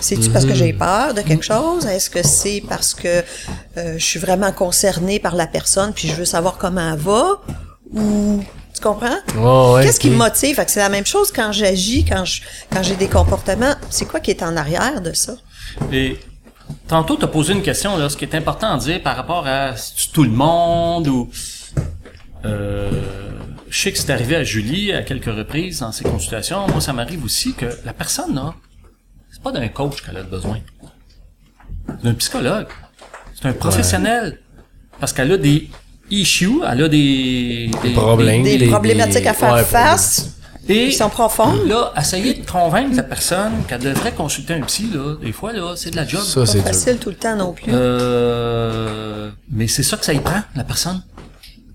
[0.00, 0.56] C'est-tu parce que Mhm.
[0.56, 1.84] j'ai peur de quelque chose?
[1.86, 3.22] Est-ce que c'est parce que
[3.76, 7.40] euh, je suis vraiment concernée par la personne puis je veux savoir comment elle va?
[7.92, 8.42] Ou
[8.74, 9.18] tu comprends?
[9.36, 10.56] Ouais, ouais, Qu'est-ce qui me motive?
[10.56, 12.40] Fait que c'est la même chose quand j'agis, quand je
[12.72, 13.74] quand j'ai des comportements.
[13.90, 15.34] C'est quoi qui est en arrière de ça?
[15.92, 16.18] Et
[16.88, 19.46] tantôt, tu as posé une question, là, ce qui est important à dire par rapport
[19.46, 21.30] à c'est-tu tout le monde ou...
[22.44, 22.90] Euh,
[23.72, 26.68] je sais que c'est arrivé à Julie à quelques reprises dans ses consultations.
[26.68, 28.54] Moi, ça m'arrive aussi que la personne, là,
[29.30, 30.58] c'est pas d'un coach qu'elle a besoin.
[31.88, 32.66] C'est d'un psychologue.
[33.34, 34.38] C'est un professionnel.
[35.00, 35.70] Parce qu'elle a des
[36.10, 37.70] issues, elle a des...
[37.82, 38.42] Des, problèmes.
[38.42, 40.36] Des problématiques à faire ouais, face.
[40.68, 41.66] Et Ils sont profondes.
[41.66, 45.72] là, essayer de convaincre la personne qu'elle devrait consulter un psy, là, des fois, là,
[45.76, 46.20] c'est de la job.
[46.20, 46.66] Ça, Pas c'est dur.
[46.66, 47.72] facile tout le temps non plus.
[47.74, 51.02] Euh, mais c'est ça que ça y prend, la personne.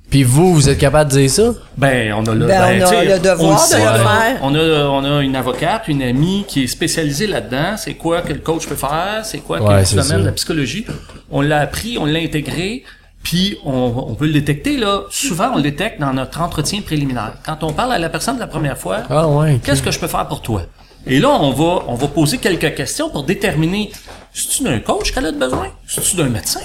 [0.10, 1.54] Puis vous, vous êtes capable de dire ça?
[1.78, 4.40] Ben, on a le, Ben, on a tu le devoir on de le faire.
[4.42, 7.76] On a, on a une avocate, une amie qui est spécialisée là-dedans.
[7.78, 9.22] C'est quoi que le coach peut faire?
[9.24, 10.86] C'est quoi que le domaine de la psychologie?
[11.30, 12.84] On l'a appris, on l'a intégré.
[13.22, 15.02] Puis on, on peut le détecter là.
[15.10, 17.34] Souvent, on le détecte dans notre entretien préliminaire.
[17.46, 19.60] Quand on parle à la personne la première fois, Ah ouais.
[19.62, 20.62] Qu'est-ce que je peux faire pour toi?
[21.06, 23.92] Et là, on va, on va poser quelques questions pour déterminer,
[24.34, 25.68] c'est-tu d'un coach qu'elle a besoin?
[25.86, 26.62] C'est-tu d'un médecin?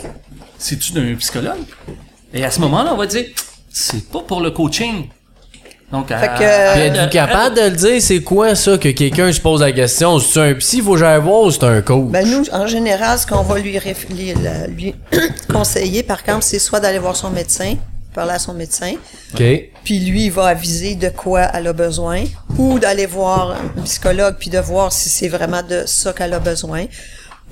[0.59, 1.65] C'est-tu d'un psychologue?
[2.35, 3.25] Et à ce moment-là, on va dire,
[3.73, 5.07] c'est pas pour le coaching.
[5.91, 9.31] Donc, Fait à- que- Puis êtes-vous capable de le dire, c'est quoi ça que quelqu'un
[9.31, 10.19] se pose la question?
[10.19, 12.07] C'est un psy, faut que j'aille voir ou c'est un coach?
[12.09, 14.95] Ben nous, en général, ce qu'on va lui, réf- lui, la- lui
[15.53, 17.75] conseiller, par contre, c'est soit d'aller voir son médecin
[18.15, 18.93] parler à son médecin.
[19.35, 19.43] OK.
[19.85, 22.25] Puis lui, il va aviser de quoi elle a besoin,
[22.59, 26.39] ou d'aller voir un psychologue, puis de voir si c'est vraiment de ça qu'elle a
[26.39, 26.85] besoin.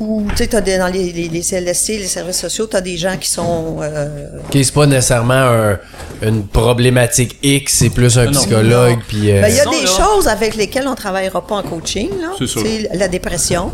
[0.01, 2.97] Ou, tu sais, t'as des, dans les, les, les CLSC, les services sociaux, t'as des
[2.97, 3.77] gens qui sont...
[3.83, 5.79] euh, OK, c'est pas nécessairement un-
[6.23, 9.31] une problématique X, c'est plus un Non, psychologue, puis...
[9.31, 12.29] euh, Ben, il y a des choses avec lesquelles on travaillera pas en coaching, là.
[12.39, 12.61] C'est ça.
[12.61, 13.71] Tu sais, La dépression.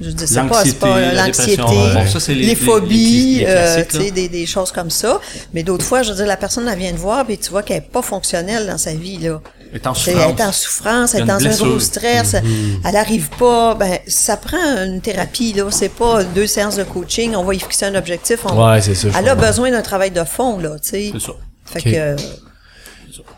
[0.00, 2.54] Je veux dire, c'est pas, c'est L'anxiété, pas la l'anxiété, bon, ça, c'est les- les,
[2.54, 5.20] phobies, euh, tu des, des choses comme ça.
[5.52, 7.64] Mais d'autres fois, je veux dire, la personne, elle vient te voir, puis tu vois
[7.64, 9.40] qu'elle est pas fonctionnelle dans sa vie, là.
[9.70, 10.24] Elle est en souffrance.
[10.24, 12.36] Elle est en souffrance, elle est dans un gros stress,
[12.84, 13.74] elle arrive pas.
[13.74, 15.64] Ben, ça prend une thérapie, là.
[15.70, 18.40] C'est pas deux séances de coaching, on va y fixer un objectif.
[18.44, 21.10] on- Ouais, c'est ça, Elle a besoin d'un travail de fond, là, tu sais.
[21.12, 21.32] C'est ça.
[21.66, 22.16] Fait que, euh,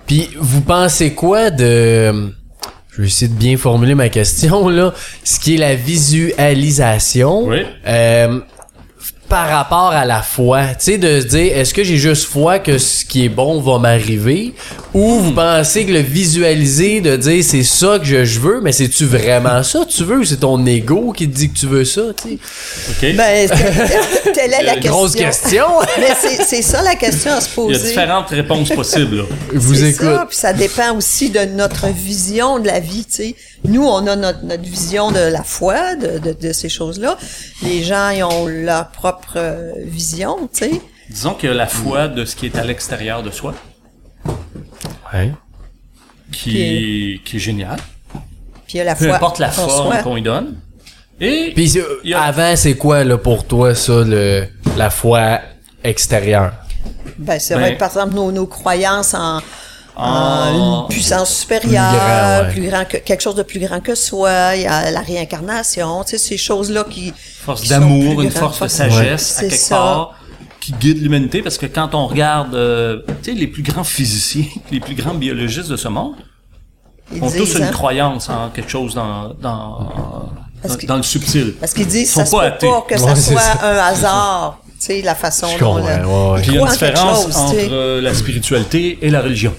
[0.06, 2.32] Puis vous pensez quoi de...
[2.92, 4.92] Je vais essayer de bien formuler ma question, là.
[5.24, 7.44] Ce qui est la visualisation?
[7.46, 7.62] Oui.
[7.86, 8.40] euh,
[9.30, 12.58] par rapport à la foi, tu sais, de se dire, est-ce que j'ai juste foi
[12.58, 14.52] que ce qui est bon va m'arriver?
[14.92, 18.72] Ou vous pensez que le visualiser, de dire, c'est ça que je, je veux, mais
[18.72, 20.18] c'est-tu vraiment ça que tu veux?
[20.18, 22.38] ou C'est ton ego qui te dit que tu veux ça, tu sais?
[23.08, 23.16] OK?
[23.16, 23.48] ben,
[24.34, 24.90] telle- est la question.
[24.92, 25.64] Grosse question.
[25.98, 27.88] Mais c'est c'est ça la question à se Il y a poser.
[27.88, 29.18] différentes réponses possibles.
[29.18, 29.22] là.
[29.54, 30.06] vous C'est écoute.
[30.06, 33.34] ça, puis ça dépend aussi de notre vision de la vie, tu sais.
[33.64, 37.16] Nous, on a notre, notre vision de la foi, de, de, de ces choses-là.
[37.62, 40.80] Les gens, ils ont leur propre euh, vision, tu sais.
[41.10, 43.54] Disons qu'il y a la foi de ce qui est à l'extérieur de soi,
[45.12, 45.32] Ouais.
[46.32, 47.78] qui, qui est génial.
[48.66, 50.56] Puis il y a la Peu foi importe la forme qu'on lui donne.
[51.20, 54.46] Et Puis euh, a- avant, c'est quoi là pour toi ça, le,
[54.76, 55.40] la foi
[55.82, 56.52] extérieure?
[57.18, 59.40] Ben, ça Ben- va être, par exemple, nos, nos croyances en,
[60.00, 62.52] en une puissance supérieure, Plus grand, ouais.
[62.52, 66.02] plus grand que, quelque chose de plus grand que soi, il y a la réincarnation,
[66.04, 67.12] tu sais, ces choses-là qui...
[67.42, 69.76] force d'amour, une force de sagesse à C'est quelque ça.
[69.76, 70.14] part
[70.60, 74.44] qui guide l'humanité parce que quand on regarde euh, tu sais les plus grands physiciens,
[74.70, 76.14] les plus grands biologistes de ce monde
[77.14, 79.88] Ils ont tous une hein, croyance en quelque chose dans dans
[80.60, 81.54] Parce dans, que- dans le subtil.
[81.58, 83.58] Parce qu'ils disent Ils ça sont se pas peut pas que ça Ouais, soit ça.
[83.62, 85.76] un hasard, tu sais, la façon dont...
[85.76, 86.40] ouais, ouais.
[86.42, 89.54] Puis il y a une différence chose, entre euh, la spiritualité et la religion.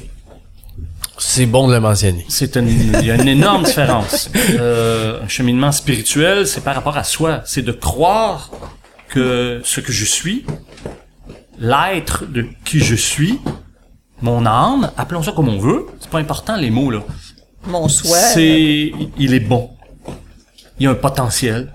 [1.24, 2.26] C'est bon de le mentionner.
[2.30, 4.30] C'est une, il y a une énorme différence.
[4.60, 7.42] Euh, un cheminement spirituel, c'est par rapport à soi.
[7.46, 8.50] C'est de croire
[9.08, 10.46] que ce que je suis,
[11.60, 13.40] l'être de qui je suis,
[14.22, 17.02] mon âme, appelons ça comme on veut, c'est pas important les mots là.
[17.68, 18.32] Mon souhait.
[18.34, 19.70] C'est, il est bon.
[20.80, 21.72] Il y a un potentiel.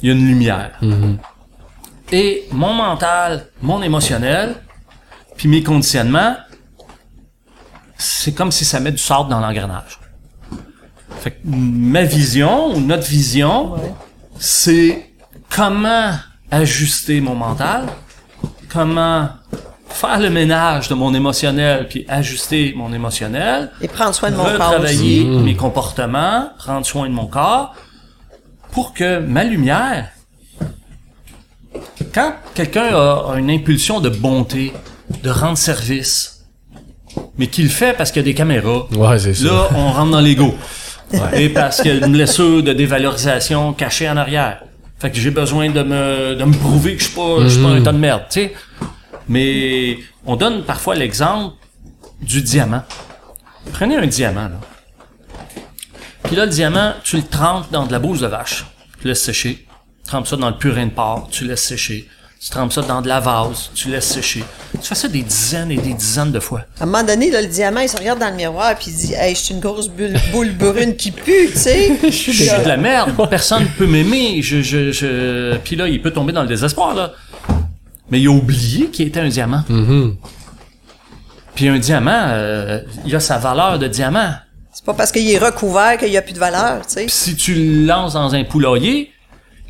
[0.00, 0.80] Il y a une lumière.
[2.10, 4.54] Et mon mental, mon émotionnel,
[5.36, 6.36] puis mes conditionnements,
[7.98, 9.98] c'est comme si ça met du sable dans l'engrenage.
[11.20, 13.74] Fait que ma vision, ou notre vision,
[14.38, 15.10] c'est
[15.48, 16.12] comment
[16.50, 17.86] ajuster mon mental,
[18.68, 19.28] comment
[19.88, 24.44] faire le ménage de mon émotionnel, puis ajuster mon émotionnel, Et prendre soin de mon
[24.44, 24.62] corps aussi.
[24.62, 27.74] retravailler mes comportements, prendre soin de mon corps,
[28.72, 30.10] pour que ma lumière,
[32.12, 34.72] quand quelqu'un a, a une impulsion de bonté,
[35.22, 36.35] de rendre service,
[37.38, 39.44] mais qu'il le fait parce qu'il y a des caméras, Ouais, c'est ça.
[39.44, 40.54] là, on rentre dans l'ego.
[41.34, 44.62] Et parce qu'il y a une blessure de dévalorisation cachée en arrière.
[44.98, 47.62] Fait que j'ai besoin de me, de me prouver que je suis pas, je suis
[47.62, 48.54] pas un tas de merde, tu sais.
[49.28, 51.54] Mais on donne parfois l'exemple
[52.22, 52.82] du diamant.
[53.72, 54.60] Prenez un diamant, là.
[56.24, 58.64] Puis là, le diamant, tu le trempes dans de la bouse de vache.
[59.00, 59.66] Tu laisses sécher.
[60.04, 61.28] Tu trempes ça dans le purin de porc.
[61.30, 62.08] Tu laisses sécher.
[62.40, 63.70] Tu trempes ça dans de la vase.
[63.74, 64.44] Tu laisses sécher.
[64.74, 66.60] Tu fais ça des dizaines et des dizaines de fois.
[66.78, 68.94] À un moment donné, là, le diamant, il se regarde dans le miroir puis il
[68.96, 71.98] dit Hey, je suis une grosse bulle, boule brune qui pue, tu sais.
[72.04, 73.12] Je suis de la merde.
[73.30, 74.42] Personne peut m'aimer.
[74.42, 75.56] Je, je, je...
[75.58, 77.12] Puis là, il peut tomber dans le désespoir, là.
[78.10, 79.64] Mais il a oublié qu'il était un diamant.
[81.54, 84.32] Puis un diamant, euh, il a sa valeur de diamant.
[84.72, 87.06] C'est pas parce qu'il est recouvert qu'il n'y a plus de valeur, tu sais.
[87.06, 89.10] Puis si tu le lances dans un poulailler,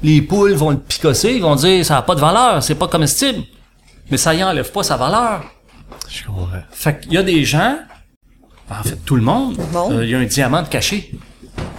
[0.02, 2.88] les poules vont le picosser, ils vont dire ça a pas de valeur, c'est pas
[2.88, 3.42] comestible.
[4.10, 5.44] Mais ça y enlève pas sa valeur.
[6.08, 6.46] Je comprends.
[6.70, 7.76] Fait qu'il y a des gens,
[8.70, 9.90] en fait tout le monde, Bon.
[9.92, 11.12] euh, il y a un diamant de caché.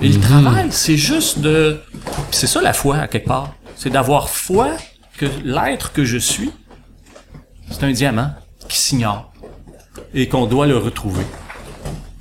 [0.02, 1.80] Et le travail, c'est juste de...
[2.04, 3.54] Puis c'est ça la foi, à quelque part.
[3.76, 4.72] C'est d'avoir foi
[5.18, 6.52] que l'être que je suis,
[7.72, 8.32] c'est un diamant
[8.68, 9.32] qui s'ignore.
[10.14, 11.26] Et qu'on doit le retrouver.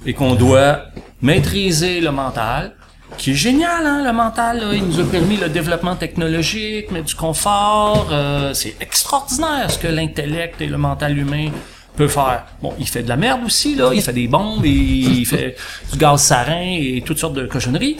[0.05, 0.82] Et qu'on doit
[1.22, 2.74] maîtriser le mental,
[3.18, 4.61] qui est génial, hein, le mental.
[4.61, 4.74] là.
[4.74, 8.09] Il nous a permis le développement technologique, mais du confort.
[8.12, 11.50] euh, c'est extraordinaire ce que l'intellect et le mental humain
[11.96, 12.44] peut faire.
[12.62, 13.90] Bon, il fait de la merde aussi, là.
[13.94, 15.57] Il fait des bombes, et il fait
[15.92, 17.96] du gaz sarin et toutes sortes de cochonneries.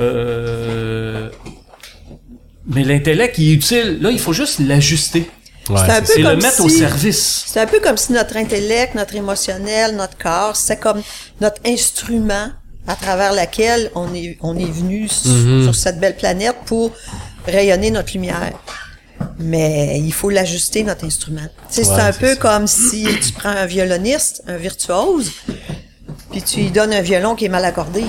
[0.00, 1.28] Euh,
[2.66, 3.98] mais l'intellect, il est utile.
[4.00, 5.30] Là, il faut juste l'ajuster.
[5.70, 7.44] Ouais, c'est le mettre au service.
[7.46, 11.02] C'est un peu comme si notre intellect, notre émotionnel, notre corps, c'est comme
[11.42, 12.48] notre instrument
[12.88, 15.62] à travers lequel on est, on est venu sur- Mhm.
[15.64, 16.90] sur cette belle planète pour
[17.46, 18.52] rayonner notre lumière.
[19.38, 21.40] Mais il faut l'ajuster, notre instrument.
[21.42, 22.36] Ouais, c'est un c'est peu ça.
[22.36, 25.32] comme si tu prends un violoniste, un virtuose,
[26.30, 28.04] puis tu lui donnes un violon qui est mal accordé.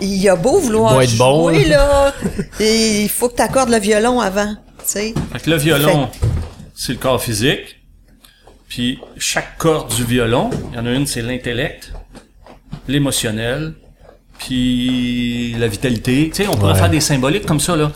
[0.00, 2.12] Il a beau vouloir Il doit être bon, jouer, là,
[2.60, 5.14] et il faut que tu accordes le violon avant, tu sais.
[5.32, 6.08] Fait que le violon,
[6.74, 7.78] c'est le corps physique.
[8.68, 11.92] Puis chaque corde du violon, il y en a une, c'est l'intellect,
[12.88, 13.74] l'émotionnel,
[14.38, 16.30] puis la vitalité.
[16.34, 16.78] Tu sais, on pourrait Ouais.
[16.78, 17.92] faire des symboliques comme ça, là.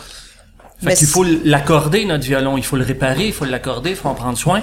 [0.83, 2.57] Fait qu'il faut l'accorder, notre violon.
[2.59, 4.63] Il faut le réparer, il faut l'accorder, il faut en prendre soin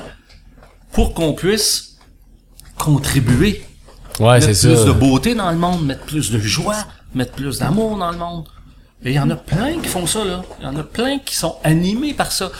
[0.91, 1.97] pour qu'on puisse
[2.77, 3.63] contribuer.
[4.19, 4.67] Ouais, c'est mettre ça.
[4.69, 8.17] plus de beauté dans le monde, mettre plus de joie, mettre plus d'amour dans le
[8.17, 8.45] monde.
[9.03, 10.43] Et il y en a plein qui font ça, là.
[10.59, 12.51] Il y en a plein qui sont animés par ça.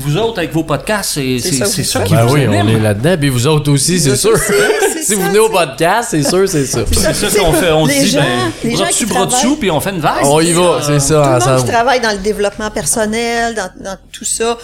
[0.00, 2.08] Vous autres, avec vos podcasts, c'est C'est c'est- ça que c'est vous ça faites.
[2.08, 3.16] qui Ben vous oui, on est là-dedans.
[3.18, 4.36] Puis vous autres aussi, c'est sûr.
[5.02, 6.80] si vous ça, venez au podcast, c'est sûr, c'est ça.
[6.86, 7.12] ça.
[7.14, 7.70] C'est ça qu'on fait.
[7.72, 10.00] On Les dit, gens- ben, les bras gens dessus, bras dessous, puis on fait une
[10.00, 10.24] vague?
[10.24, 11.60] On y va, c'est ça, Tout le monde ensemble.
[11.64, 14.56] qui travaille dans le développement personnel, dans, dans tout ça,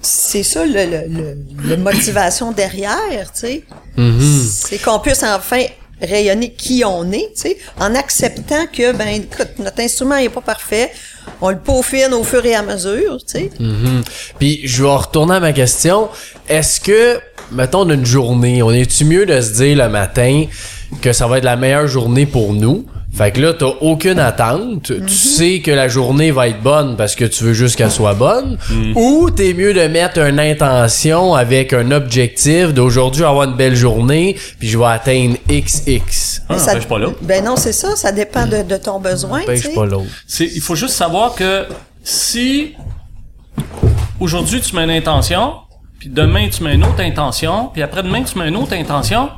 [0.00, 1.36] c'est ça le, le, le-
[1.68, 3.64] le motivation derrière, tu sais.
[3.98, 4.66] Mm-hmm.
[4.68, 5.64] C'est qu'on puisse enfin
[6.00, 10.40] rayonner qui on est, tu sais, en acceptant que, ben, écoute, notre instrument n'est pas
[10.40, 10.90] parfait,
[11.40, 13.50] on le peaufine au fur et à mesure, tu sais.
[13.60, 14.02] Mhm.
[14.38, 16.08] Puis je vais retourner à ma question.
[16.48, 17.20] Est-ce que,
[17.52, 20.44] mettons, d'une journée, on est-tu mieux de se dire le matin
[21.00, 22.86] que ça va être la meilleure journée pour nous?
[23.12, 24.90] Fait que là, t'as aucune attente.
[24.90, 25.06] Mhm.
[25.06, 28.14] Tu sais que la journée va être bonne parce que tu veux juste qu'elle soit
[28.14, 28.58] bonne.
[28.94, 34.36] Ou t'es mieux de mettre une intention avec un objectif d'aujourd'hui avoir une belle journée
[34.60, 36.42] puis je vais atteindre XX.
[36.48, 37.08] Ah, Mais ça- ben, pas là.
[37.22, 40.06] Ben non, c'est ça, ça dépend de, de ton besoin, pas l'autre.
[40.26, 41.64] C'est, il faut juste savoir que
[42.04, 42.74] si
[44.20, 45.54] aujourd'hui tu mets une intention,
[45.98, 49.30] puis demain tu mets une autre intention, puis après-demain tu mets une autre intention,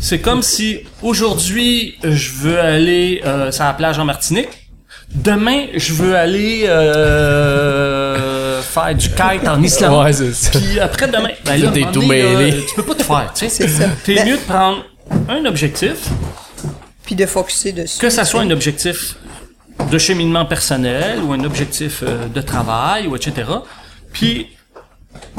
[0.00, 4.48] c'est comme si aujourd'hui je veux aller euh, sur la plage en Martinique,
[5.14, 10.04] demain je veux aller euh, faire du kite en Islande.
[10.04, 10.58] Ouais, c'est ça.
[10.58, 12.64] Puis après demain, ben là, t'es tout là, mêlé.
[12.68, 13.48] tu peux pas tout faire, tu sais.
[13.48, 13.88] C'est ça.
[14.04, 14.84] T'es Ben- mieux de prendre
[15.28, 15.94] un objectif,
[17.04, 17.98] Puis de focuser dessus.
[17.98, 19.16] que ça soit un objectif
[19.90, 23.32] de cheminement personnel ou un objectif euh, de travail ou etc.
[24.12, 24.48] Puis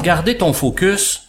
[0.02, 1.22] garder ton focus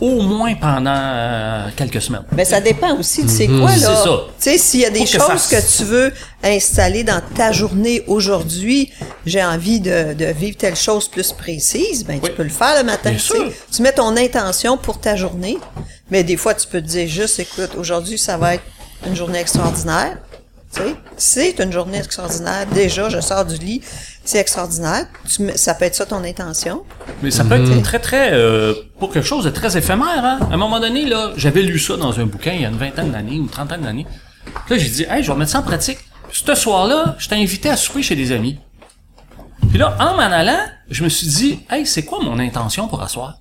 [0.00, 2.22] au moins pendant euh, quelques semaines.
[2.32, 3.76] Mais ça dépend aussi de c'est quoi, là.
[3.76, 4.04] C'est ça.
[4.04, 6.12] Tu sais, s'il y a des Faut que ça choses se- que tu veux
[6.44, 8.92] installer dans ta journée aujourd'hui,
[9.26, 12.28] j'ai envie de, de vivre telle chose plus précise, ben, Oui.
[12.30, 13.10] tu peux le faire le matin.
[13.10, 13.34] Bien tu sais.
[13.36, 13.52] sûr.
[13.74, 15.58] Tu mets ton intention pour ta journée,
[16.10, 18.64] mais des fois, tu peux te dire juste, écoute, aujourd'hui, ça va être
[19.06, 20.16] une journée extraordinaire.
[20.74, 22.66] Tu sais, c'est une journée extraordinaire.
[22.74, 23.80] Déjà, je sors du lit,
[24.28, 25.06] c'est extraordinaire.
[25.26, 26.84] Tu ça peut être ça ton intention.
[27.22, 30.22] Mais ça peut être très très euh, pour quelque chose de très éphémère.
[30.24, 30.38] Hein?
[30.50, 32.76] À un moment donné, là, j'avais lu ça dans un bouquin il y a une
[32.76, 34.06] vingtaine d'années, une trentaine d'années.
[34.66, 35.98] Puis Là, j'ai dit, hey, je vais mettre ça en pratique.
[36.30, 38.58] Puis ce soir-là, j'étais invité à souper chez des amis.
[39.70, 40.60] Puis là, en m'en allant,
[40.90, 43.38] je me suis dit, hey, c'est quoi mon intention pour asseoir?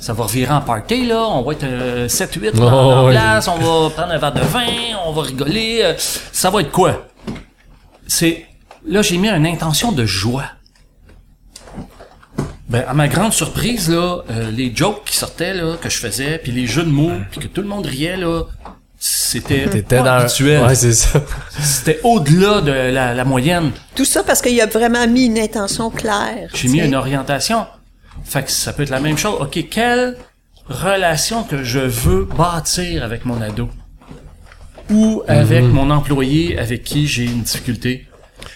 [0.00, 1.20] Ça va revirer en party, là.
[1.28, 3.12] On va être euh, 7-8 dans, Oh, dans oui.
[3.12, 3.46] place.
[3.46, 4.66] On va prendre un verre de vin.
[5.06, 5.80] On va rigoler.
[5.82, 7.08] euh, ça va être quoi?
[8.06, 8.46] C'est...
[8.86, 10.44] Là, j'ai mis une intention de joie.
[12.68, 16.38] Ben, à ma grande surprise, là, euh, les jokes qui sortaient, là, que je faisais,
[16.38, 18.44] puis les jeux de mots, puis que tout le monde riait, là,
[18.98, 20.12] c'était T'étais pas dans...
[20.12, 20.64] habituel.
[20.64, 21.20] Ouais, c'est ça.
[21.60, 23.72] C'était au-delà de la, la moyenne.
[23.94, 26.48] Tout ça parce qu'il a vraiment mis une intention claire.
[26.54, 27.66] J'ai mis une orientation.
[28.24, 29.38] Fait que ça peut être la même chose.
[29.40, 30.16] OK, quelle
[30.68, 33.68] relation que je veux bâtir avec mon ado?
[34.90, 38.06] Ou avec mon employé avec qui j'ai une difficulté?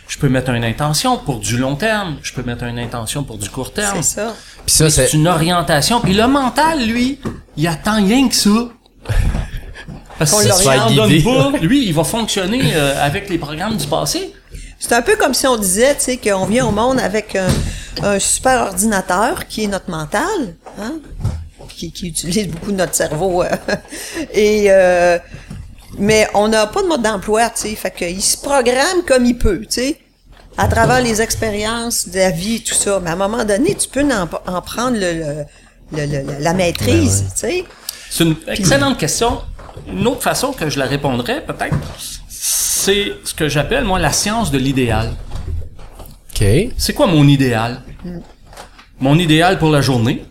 [0.08, 2.16] Je peux mettre une intention pour du long terme.
[2.22, 4.02] Je peux mettre une intention pour du court terme.
[4.02, 4.34] C'est ça.
[4.64, 5.12] Puis ça, c'est...
[5.12, 6.00] Une orientation.
[6.00, 7.18] Puis le mental, lui,
[7.56, 8.50] il attend rien que ça.
[10.18, 11.52] Parce Qu'on que si tu l'oriente.
[11.52, 14.32] pas, lui, il va fonctionner euh, avec les programmes du passé.
[14.78, 17.48] C'est un peu comme si on disait, tu sais, qu'on vient au monde avec un,
[18.02, 20.94] un super ordinateur qui est notre mental, hein,
[21.68, 23.42] qui, qui utilise beaucoup de notre cerveau.
[23.42, 23.48] euh,
[24.34, 25.18] et euh,
[25.98, 29.36] mais on n'a pas de mode d'emploi, tu sais, fait qu'il se programme comme il
[29.38, 30.00] peut, tu sais,
[30.58, 33.00] à travers les expériences de la vie, tout ça.
[33.02, 35.12] Mais à un moment donné, tu peux en, en prendre le,
[35.92, 37.64] le- le- le- la maîtrise, tu sais.
[38.10, 39.40] C'est une excellente question.
[39.90, 41.76] Une autre façon que je la répondrais, peut-être,
[42.28, 45.12] c'est ce que j'appelle, moi, la science de l'idéal.
[46.34, 46.44] OK.
[46.78, 47.82] C'est quoi mon idéal?
[48.98, 50.24] Mon idéal pour la journée.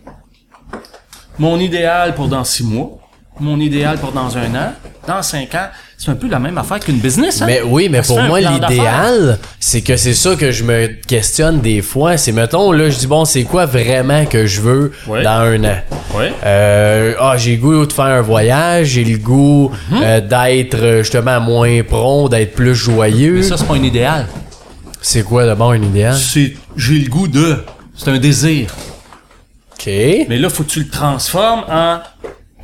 [1.38, 2.98] Mon idéal pour dans six mois.
[3.38, 4.72] Mon idéal pour dans un an.
[5.06, 5.68] Dans cinq ans.
[5.98, 7.40] c'est un peu la même affaire qu'une business.
[7.40, 7.46] Hein?
[7.46, 11.80] Mais oui, mais pour moi, l'idéal, c'est que c'est ça que je me questionne des
[11.80, 12.16] fois.
[12.16, 15.76] C'est, mettons, là, je dis, bon, c'est quoi vraiment que je veux dans un an?
[16.16, 16.32] Ouais.
[16.44, 20.00] Euh, ah, j'ai le goût de faire un voyage, j'ai le goût Mhm.
[20.02, 23.34] euh, d'être euh, justement moins prompt, d'être plus joyeux.
[23.36, 24.26] Mais ça, c'est pas un idéal.
[25.00, 26.16] C'est quoi d'abord un idéal?
[26.16, 27.58] C'est, j'ai le goût de.
[27.94, 28.74] C'est un désir.
[29.74, 29.86] OK.
[29.86, 31.98] Mais là, faut que tu le transformes en,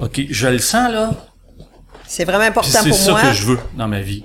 [0.03, 1.11] OK, je le sens, là.
[2.09, 3.21] C'est vraiment important c'est pour ça moi.
[3.23, 4.25] que je veux dans ma vie.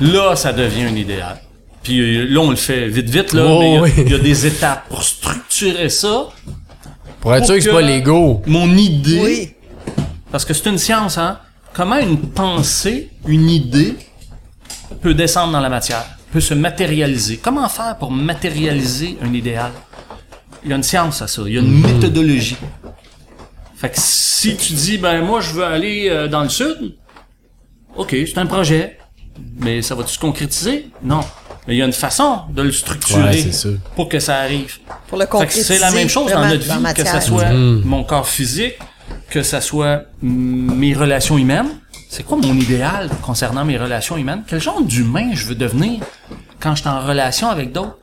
[0.00, 1.40] Là, ça devient un idéal.
[1.84, 3.44] Puis euh, là, on le fait vite, vite, là.
[3.46, 3.90] Oh, mais il y a- oui.
[3.98, 6.28] il y, a des étapes pour structurer ça.
[7.20, 8.42] Pour être sûr que c'est pas l'ego.
[8.46, 9.20] Mon idée.
[9.22, 9.54] Oui.
[10.32, 11.38] Parce que c'est une science, hein.
[11.72, 13.96] Comment une pensée, une idée,
[15.00, 17.36] peut descendre dans la matière, peut se matérialiser?
[17.38, 19.70] Comment faire pour matérialiser un idéal?
[20.64, 21.42] Il y a une science à ça.
[21.46, 22.56] Il y a une méthodologie.
[23.82, 26.94] Fait que si tu dis, ben, moi, je veux aller euh, dans le sud,
[27.96, 28.96] OK, c'est un projet.
[29.58, 30.88] Mais ça va-tu se concrétiser?
[31.02, 31.20] Non.
[31.66, 33.50] Mais il y a une façon de le structurer Ouais,
[33.96, 34.78] pour que ça arrive.
[35.08, 35.74] Pour le Fait que concrétiser.
[35.74, 37.82] c'est la même chose dans notre vie, que ça soit Mhm.
[37.84, 38.78] mon corps physique,
[39.30, 41.68] que ça soit mes relations humaines.
[42.08, 44.44] C'est quoi mon idéal concernant mes relations humaines?
[44.46, 46.00] Quel genre d'humain je veux devenir
[46.60, 47.98] quand je suis en relation avec d'autres?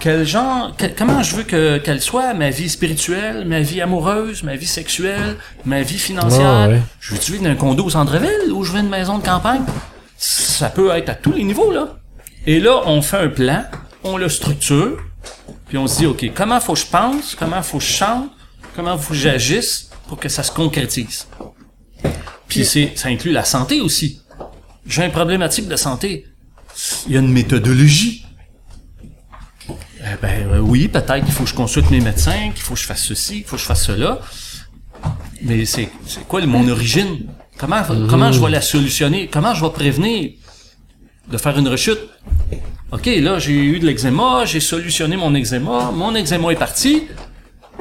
[0.00, 2.32] Quel genre, que- comment je veux que, qu'elle soit?
[2.32, 6.68] Ma vie spirituelle, ma vie amoureuse, ma vie sexuelle, ma vie financière?
[6.68, 6.82] Ouais, ouais.
[7.00, 9.62] Je veux-tu vivre dans un condo au centre-ville ou je veux une maison de campagne?
[10.16, 11.96] Ça peut être à tous les niveaux, là.
[12.46, 13.64] Et là, on fait un plan,
[14.04, 14.98] on le structure,
[15.66, 18.30] puis on se dit, OK, comment faut que je pense, comment faut que je chante,
[18.76, 21.26] comment faut que j'agisse pour que ça se concrétise?
[22.46, 24.22] Puis c'est, ça inclut la santé aussi.
[24.86, 26.24] J'ai une problématique de santé.
[27.08, 28.24] Il y a une méthodologie.
[30.10, 32.80] Eh ben euh, oui, peut-être qu'il faut que je consulte mes médecins, qu'il faut que
[32.80, 34.20] je fasse ceci, qu'il faut que je fasse cela.
[35.42, 37.26] Mais c'est, c'est quoi mon origine?
[37.58, 39.28] Comment, comment je vais la solutionner?
[39.32, 40.30] Comment je vais prévenir
[41.30, 41.98] de faire une rechute?
[42.90, 47.02] OK, là, j'ai eu de l'eczéma, j'ai solutionné mon eczéma, mon eczéma est parti.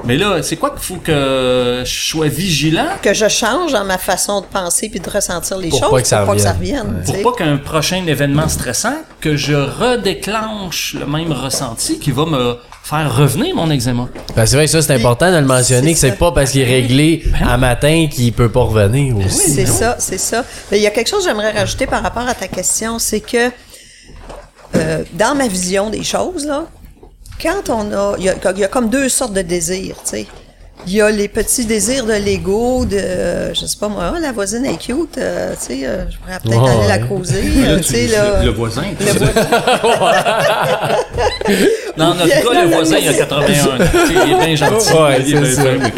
[0.03, 2.87] Mais là, c'est quoi qu'il faut que je sois vigilant?
[3.01, 6.01] Que je change dans ma façon de penser puis de ressentir les Pour choses pas
[6.01, 7.03] que ça pour pas que ça revienne.
[7.03, 7.21] sais.
[7.21, 12.57] pour pas qu'un prochain événement stressant, que je redéclenche le même ressenti qui va me
[12.83, 14.07] faire revenir mon eczéma.
[14.35, 16.61] Ben, c'est vrai que ça, c'est important de le mentionner, que c'est pas parce qu'il
[16.61, 19.51] est réglé à matin qu'il peut pas revenir aussi.
[19.51, 20.45] C'est ça, c'est ça.
[20.71, 23.19] Mais il y a quelque chose que j'aimerais rajouter par rapport à ta question, c'est
[23.19, 23.51] que
[24.75, 26.65] euh, dans ma vision des choses, là,
[27.41, 30.09] quand on a, il y a, il y a comme deux sortes de désirs, tu
[30.11, 30.25] sais.
[30.85, 34.19] Il y a les petits désirs de l'ego, de, euh, je sais pas moi, Ah,
[34.19, 37.69] la voisine est cute, euh, tu sais, euh, je pourrais peut-être aller la causer, Là,
[37.71, 38.39] euh, tu- sais, là.
[38.39, 38.83] le, le voisin.
[38.99, 39.31] le voisin.
[41.97, 43.77] Dans notre cas, le voisin, il a 81.
[43.77, 44.93] Tu sais, il est bien gentil.
[44.93, 45.91] Ouais, il est bien c'est fin.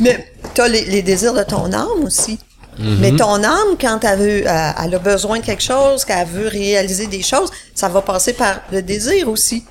[0.00, 2.38] Mais t'as les, les désirs de ton âme aussi.
[2.78, 2.96] Mhm.
[3.00, 7.06] Mais ton âme, quand elle, veut, elle a besoin de quelque chose, qu'elle veut réaliser
[7.06, 9.64] des choses, ça va passer par le désir aussi.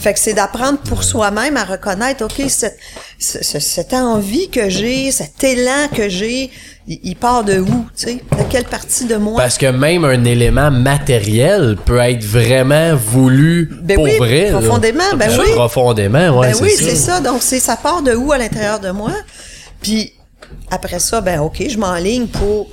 [0.00, 2.78] Fait que c'est d'apprendre pour soi-même à reconnaître, OK, cette,
[3.18, 6.50] ce- ce- cette envie que j'ai, cet élan que j'ai,
[6.88, 8.14] il, il part de où, tu sais?
[8.14, 9.36] De quelle partie de moi?
[9.36, 14.50] Parce que même un élément matériel peut être vraiment voulu Ben pour oui, vrai.
[14.50, 14.58] là.
[14.60, 15.52] profondément, ben oui.
[15.54, 17.12] Profondément, ouais, ben oui, c'est c'est ça.
[17.16, 17.20] ça.
[17.20, 19.12] Donc, c'est ça part de où à l'intérieur de moi?
[19.80, 20.12] Puis,
[20.70, 22.68] après ça, ben OK, je m'enligne pour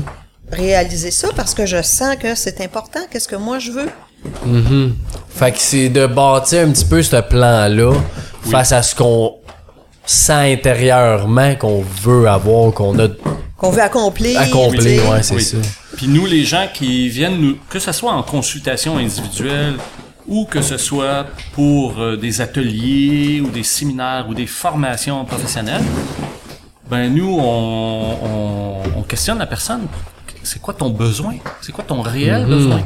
[0.52, 3.00] réaliser ça parce que je sens que c'est important.
[3.12, 3.90] Qu'est-ce que moi je veux?
[5.30, 7.94] Fait que c'est de bâtir un petit peu ce plan-là
[8.44, 9.36] face à ce qu'on
[10.06, 13.08] sent intérieurement qu'on veut avoir, qu'on a
[13.58, 14.40] Qu'on veut accomplir.
[14.40, 14.78] accompli.
[14.80, 15.08] tu sais.
[15.08, 15.44] Ouais, c'est Oui.
[15.44, 15.58] ça.
[15.96, 19.76] Puis nous, les gens qui viennent nous, que ce soit en consultation individuelle
[20.28, 25.84] ou que ce soit pour euh, des ateliers ou des séminaires ou des formations professionnelles,
[26.90, 29.82] ben nous, on, on, on questionne la personne.
[30.44, 31.36] C'est quoi ton besoin?
[31.62, 32.82] C'est quoi ton réel besoin?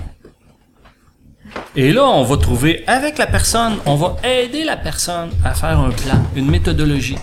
[1.75, 5.79] Et là, on va trouver avec la personne, on va aider la personne à faire
[5.79, 7.17] un plan, une méthodologie.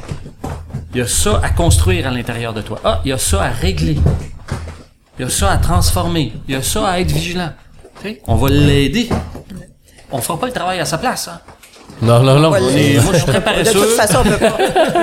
[0.92, 2.80] Il y a ça à construire à l'intérieur de toi.
[2.84, 3.96] Ah, il y a ça à régler.
[5.18, 6.32] Il y a ça à transformer.
[6.48, 7.50] Il y a ça à être vigilant.
[8.26, 9.08] On va l'aider.
[10.10, 11.28] On fera pas le travail à sa place.
[11.28, 11.40] Hein.
[12.02, 12.50] Non, non, non.
[12.50, 12.98] On l'aider.
[13.00, 14.56] moi, je suis très De toute façon, on peut pas.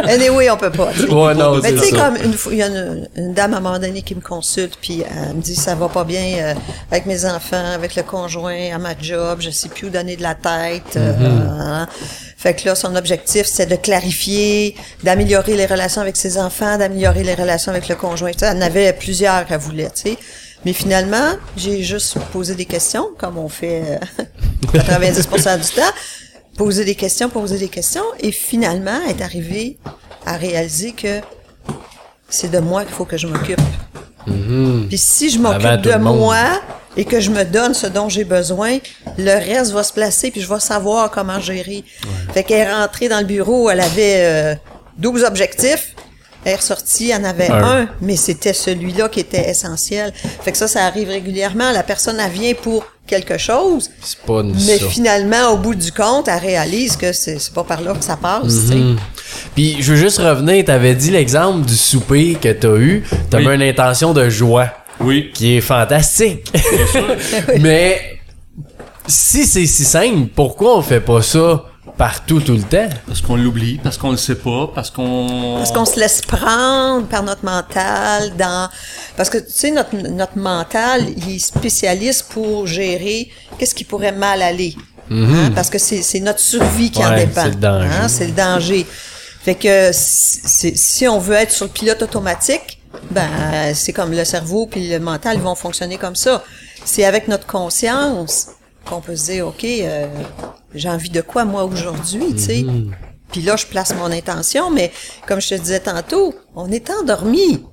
[0.08, 0.90] Anyway, on peut pas.
[1.10, 3.58] Ouais, non, Mais tu sais, comme une fois, il y a une, une dame à
[3.58, 6.54] un moment donné qui me consulte, puis elle me dit ça va pas bien euh,
[6.92, 10.24] avec mes enfants, avec le conjoint, à ma job, je sais plus où donner de
[10.24, 10.96] la tête.
[10.98, 11.14] euh,
[11.60, 11.88] hein.
[12.38, 17.24] Fait que là, son objectif, c'est de clarifier, d'améliorer les relations avec ses enfants, d'améliorer
[17.24, 18.32] les relations avec le conjoint.
[18.32, 20.18] Tu sais, elle en avait plusieurs qu'elle voulait, tu sais.
[20.66, 23.84] Mais finalement, j'ai juste posé des questions, comme on fait
[24.20, 24.24] euh,
[24.74, 25.82] 90% du temps.
[26.58, 29.78] Poser des questions, poser des questions, et finalement, est arrivée
[30.26, 31.22] à réaliser que
[32.30, 33.62] c'est de moi qu'il faut que je m'occupe.
[34.26, 36.62] Puis si je m'occupe de moi
[36.98, 38.80] et que je me donne ce dont j'ai besoin,
[39.18, 41.84] le reste va se placer puis je vais savoir comment gérer.
[42.34, 44.56] Fait qu'elle est rentrée dans le bureau, elle avait euh,
[44.98, 45.96] 12 objectifs.
[46.48, 47.82] Elle est ressortie, elle en avait Un.
[47.82, 50.14] un, mais c'était celui-là qui était essentiel.
[50.42, 51.72] Fait que ça, ça arrive régulièrement.
[51.74, 54.88] La personne, elle vient pour quelque chose, C'est pas une mais ça.
[54.88, 58.16] finalement, au bout du compte, elle réalise que c'est c'est pas par là que ça
[58.16, 58.70] passe.
[58.70, 58.96] Mhm.
[59.56, 63.04] Puis je veux juste revenir, t'avais dit l'exemple du souper que t'as eu.
[63.30, 63.56] T'avais Oui.
[63.56, 64.70] une intention de joie
[65.02, 65.32] Oui.
[65.34, 66.50] qui est fantastique.
[67.60, 68.20] Mais
[69.06, 71.64] si c'est si simple, pourquoi on fait pas ça
[71.98, 72.90] partout tout le temps?
[73.08, 75.56] Parce qu'on l'oublie, parce qu'on le sait pas, parce qu'on...
[75.58, 78.70] Parce qu'on se laisse prendre par notre mental dans
[79.16, 84.12] parce que tu sais notre notre mental il est spécialiste pour gérer qu'est-ce qui pourrait
[84.12, 84.76] mal aller
[85.10, 85.52] Hein?
[85.56, 87.16] parce que c'est c'est notre survie qui en Mhm.
[87.18, 87.88] Dépend c'est le danger.
[87.88, 88.08] Hein?
[88.10, 88.86] c'est le danger
[89.42, 92.80] fait que si on veut être sur le pilote automatique
[93.12, 93.30] ben
[93.74, 96.44] c'est comme le cerveau puis le mental ils vont fonctionner comme ça
[96.84, 98.48] c'est avec notre conscience
[98.86, 100.08] qu'on peut se dire ok euh,
[100.78, 102.64] j'ai envie de quoi moi aujourd'hui tu sais?
[102.64, 102.96] Mhm.
[103.32, 104.92] puis là, je place mon intention, mais
[105.28, 107.64] comme je te disais tantôt, on est endormi.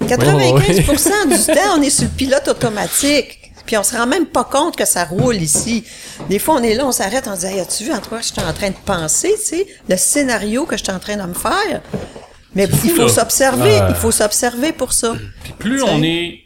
[0.00, 3.36] 95% du temps, on est sur le pilote automatique.
[3.66, 5.84] Puis on se rend même pas compte que ça roule ici.
[6.28, 8.20] Des fois, on est là, on s'arrête, on se dit, hey, as-tu vu en quoi
[8.20, 11.16] je suis en train de penser, tu sais, le scénario que je suis en train
[11.16, 11.82] de me faire?
[12.54, 15.14] Mais fou, il faut s'observer, il faut s'observer pour ça.
[15.44, 16.40] Puis plus on est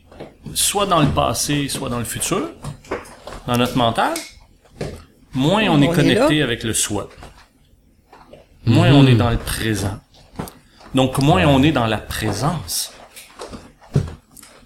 [0.52, 2.50] soit dans le passé, soit dans le futur,
[3.46, 4.12] dans notre mental,
[5.34, 7.08] moins on, On est connecté avec le soi.
[8.66, 9.98] Moins on est dans le présent.
[10.94, 12.92] Donc moins on est dans la présence.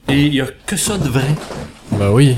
[0.08, 1.34] Et il y a que ça de vrai.
[1.92, 2.36] Ben oui.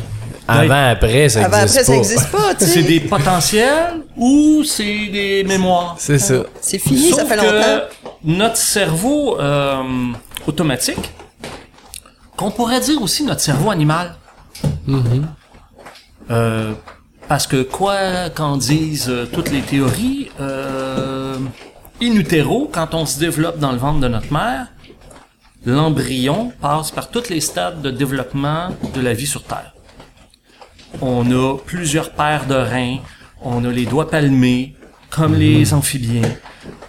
[0.48, 1.96] Avant, après, ça Avant, après, existe ça pas.
[1.96, 2.82] n'existe pas, tu C'est sais.
[2.82, 5.94] des potentiels ou c'est des mémoires?
[5.98, 6.42] C'est ça.
[6.60, 7.84] C'est fini, ça Sauf fait que longtemps.
[8.24, 9.82] notre cerveau euh,
[10.48, 11.12] automatique,
[12.36, 14.16] qu'on pourrait dire aussi notre cerveau animal.
[16.30, 16.72] Euh,
[17.30, 21.38] parce que quoi qu'en disent euh, toutes les théories, euh,
[22.02, 24.66] in utero, quand on se développe dans le ventre de notre mère,
[25.64, 29.72] l'embryon passe par tous les stades de développement de la vie sur Terre.
[31.00, 32.96] On a plusieurs paires de reins,
[33.40, 34.74] on a les doigts palmés,
[35.11, 36.22] comme les amphibiens.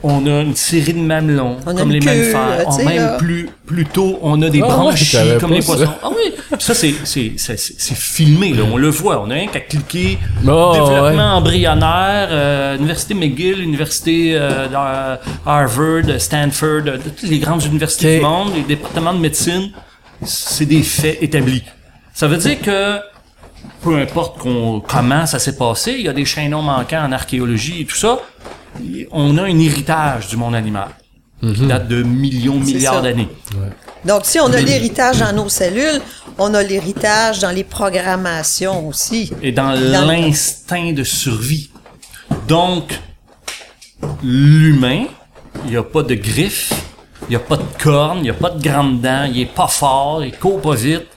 [0.04, 2.72] On a une série de mamelons, On comme les queue, mammifères.
[2.74, 3.18] sais, même là.
[3.18, 5.76] plus, plus tôt, on a des Ah je branchies, comme les ça.
[5.76, 5.92] poissons.
[6.04, 9.34] Ah oui, Puis ça c'est c'est c'est c'est- filmé là, on le voit, on a
[9.36, 10.18] rien qu'à cliquer
[10.48, 11.38] Oh, développement ouais.
[11.38, 14.68] embryonnaire, euh, université McGill, université euh,
[15.46, 19.70] Harvard, Stanford, euh, toutes les grandes universités du monde, les départements de médecine,
[20.24, 21.64] c'est des faits établis.
[22.14, 22.98] Ça veut dire que
[23.82, 27.82] peu importe qu'on- comment ça s'est passé, il y a des chaînons manquants en archéologie
[27.82, 28.20] et tout ça,
[29.12, 30.90] on a un héritage du monde animal
[31.42, 33.28] qui date de millions, milliards d'années.
[34.06, 36.02] Donc, si on a l'héritage dans nos cellules,
[36.38, 39.32] on a l'héritage dans les programmations aussi.
[39.42, 41.70] et dans Dans- l'instinct de survie.
[42.48, 43.00] Donc,
[44.24, 45.06] l'humain,
[45.66, 46.74] il n'y a pas de griffes,
[47.24, 49.46] il n'y a pas de cornes, il n'y a pas de grandes dents, il est
[49.46, 51.08] pas fort, il court pas vite.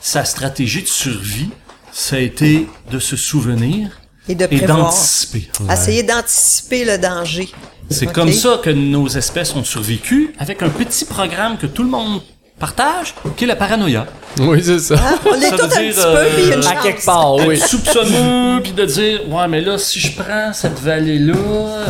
[0.00, 1.50] Sa stratégie de survie,
[1.92, 3.90] ça a été de se souvenir
[4.28, 4.78] Et de et prévoir.
[4.78, 5.48] d'anticiper.
[5.70, 7.48] Essayer d'anticiper le danger.
[7.90, 11.90] C'est comme ça que nos espèces ont survécu, avec un petit programme que tout le
[11.90, 12.22] monde
[12.58, 14.06] partage, qui est la paranoïa.
[14.38, 14.94] Oui, c'est ça.
[14.98, 17.04] Ah, on est Ça tous veut un dire, petit peu, puis une euh, à quelque
[17.04, 17.58] part, oui.
[17.58, 21.34] soupçonneux puis de dire ouais mais là si je prends cette vallée là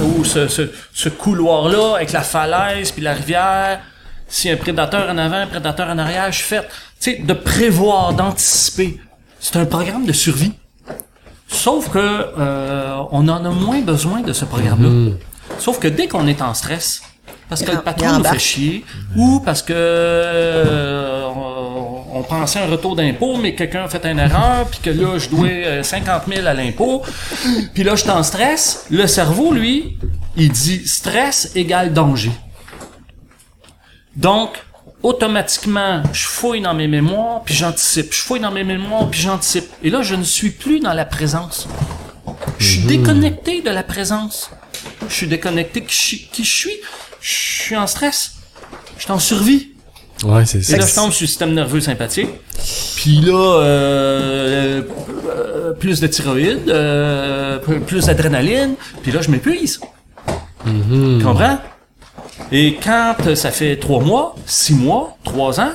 [0.03, 3.80] ou ce, ce, ce couloir là avec la falaise puis la rivière
[4.26, 6.62] si un prédateur en avant un prédateur en arrière je suis fait
[7.00, 8.98] tu sais de prévoir d'anticiper
[9.43, 10.53] c'est un programme de survie.
[11.49, 15.16] Sauf que euh, on en a moins besoin de ce programme là
[15.59, 17.03] sauf que dès qu'on est en stress
[17.51, 18.84] parce que le patron nous fait chier
[19.16, 24.18] ou parce que euh, on, on pensait un retour d'impôt mais quelqu'un a fait une
[24.18, 27.03] erreur puis que là je dois euh, 50 000 à l'impôt.
[27.74, 28.86] Puis là je suis en stress.
[28.90, 29.99] Le cerveau lui
[30.36, 32.32] il dit stress égale danger.
[34.16, 34.51] Donc
[35.03, 39.64] automatiquement je fouille dans mes mémoires puis j'anticipe je fouille dans mes mémoires puis j'anticipe
[39.82, 41.68] et là je ne suis plus dans la présence
[42.59, 44.50] je suis déconnecté de la présence
[45.09, 46.76] je suis déconnecté qui je, suis
[47.20, 48.34] je suis en stress
[48.96, 49.72] je suis en survie
[50.24, 50.76] Ouais, c'est et ça.
[50.76, 52.28] là, je tombe sur le système nerveux sympathique.
[52.96, 54.82] Puis là, euh,
[55.28, 58.74] euh, plus de thyroïde, euh, plus d'adrénaline.
[59.03, 59.80] Puis là, je m'épuise.
[60.64, 61.59] Tu comprends?
[62.51, 65.72] Et quand euh, ça fait trois mois, six mois, trois ans,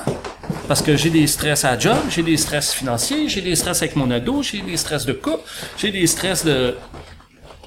[0.66, 3.96] parce que j'ai des stress à job, j'ai des stress financiers, j'ai des stress avec
[3.96, 5.42] mon ado, j'ai des stress de couple,
[5.76, 6.76] j'ai des stress de...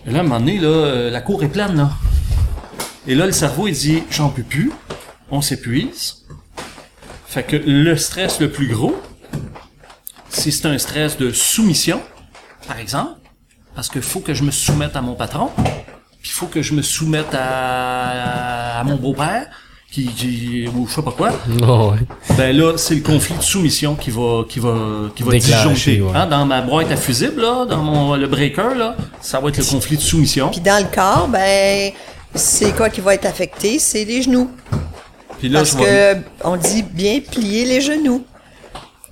[0.05, 1.91] Et là, à un moment donné, euh, la cour est pleine, là.
[3.07, 4.71] Et là, le cerveau, il dit, j'en peux plus,
[5.29, 6.25] on s'épuise.
[7.27, 8.95] Fait que le stress le plus gros,
[10.29, 12.01] si c'est un stress de soumission,
[12.67, 13.19] par exemple,
[13.75, 15.49] parce qu'il faut que je me soumette à mon patron,
[16.23, 19.47] il faut que je me soumette à, à mon beau-père,
[19.91, 21.31] qui, qui, ou je sais pas quoi,
[21.67, 22.35] Oh, ouais.
[22.37, 24.75] ben là, c'est le conflit de soumission qui va, qui va,
[25.15, 26.01] qui va disjoncter.
[26.01, 26.11] ouais.
[26.15, 29.57] Hein, dans ma boîte à fusible, là, dans mon, le breaker, là, ça va être
[29.57, 30.49] le conflit de soumission.
[30.49, 31.91] Puis dans le corps, ben,
[32.33, 33.79] c'est quoi qui va être affecté?
[33.79, 34.49] C'est les genoux.
[35.39, 35.77] Puis là, Parce je
[36.15, 38.23] que on dit bien plier les genoux.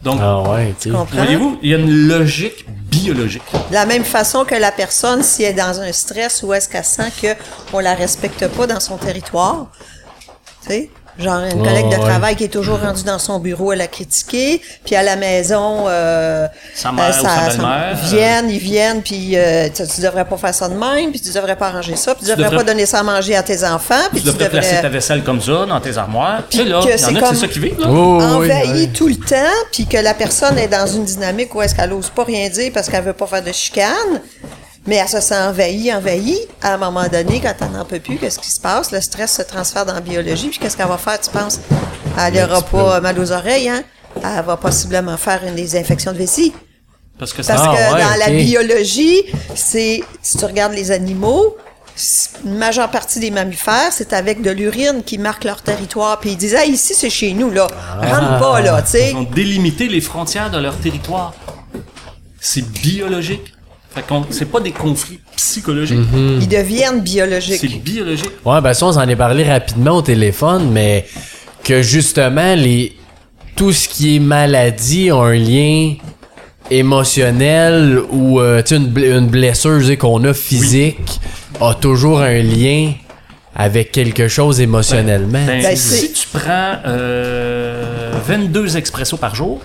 [0.03, 0.74] donc, Ah ouais,
[1.12, 3.44] voyez-vous, il y a une logique biologique.
[3.70, 6.68] De la même façon que la personne, si elle est dans un stress ou est-ce
[6.68, 7.36] qu'elle sent que
[7.74, 9.68] on la respecte pas dans son territoire,
[11.20, 11.99] genre une collègue de ouais.
[12.09, 15.86] travail qui est toujours rendue dans son bureau, elle a critiqué, puis à la maison,
[15.88, 17.30] euh, Sa mère ou sa
[17.61, 21.20] euh, viennent, ils viennent, puis euh, tu, tu devrais pas faire ça de même, puis
[21.20, 23.43] tu devrais pas arranger ça, puis tu, devrais, devrais- pas donner ça à manger à
[23.43, 26.41] tes enfants, puis Tu devrais tu placer ta devrais vaisselle comme ça dans tes armoires.
[26.49, 27.88] Tu sais, là, que c'est comme- ça qui vit, là.
[27.89, 29.36] Oh, oui, tout le temps,
[29.72, 32.72] puis que la personne est dans une dynamique où est-ce qu'elle ose pas rien dire
[32.74, 34.22] parce qu'elle veut pas faire de chicane,
[34.90, 36.40] mais elle se sent envahie, envahie.
[36.64, 38.92] À un moment donné, quand elle n'en peut plus, qu'est-ce qui se passe?
[38.92, 41.60] Le stress se transfère dans la biologie, puis qu'est-ce qu'elle va faire, tu penses?
[42.18, 43.84] Elle n'aura pas mal aux oreilles, hein?
[44.16, 46.54] Elle va possiblement faire une des infections de vessie.
[47.20, 49.22] Parce que ça, Parce Ah, que ouais, dans la biologie,
[49.54, 51.56] c'est, si tu regardes les animaux,
[52.46, 56.20] une majeure partie des mammifères, c'est avec de l'urine qui marque leur territoire.
[56.20, 57.68] Puis ils disent, ah, ici, c'est chez nous, là.
[58.02, 59.12] Rentre pas, là, tu sais.
[59.12, 61.36] ils ont délimité les frontières de leur territoire.
[62.42, 63.54] C'est biologique.
[64.00, 65.97] Fait qu'on, c'est pas des conflits psychologiques.
[65.97, 66.39] Mhm.
[66.41, 67.84] Ils deviennent C'est biologiques.
[67.84, 68.32] biologique.
[68.45, 71.06] Ouais, ben ça, on s'en est parlé rapidement au téléphone, mais
[71.64, 72.95] que justement, les
[73.56, 75.95] tout ce qui est maladie a un lien
[76.72, 81.20] émotionnel ou euh, tu sais, une, une blessure qu'on a physique
[81.60, 82.93] a toujours un lien
[83.56, 85.45] avec quelque chose émotionnellement.
[85.45, 89.60] Ben, Ben, si c'est- tu prends euh, 22 expressos par jour,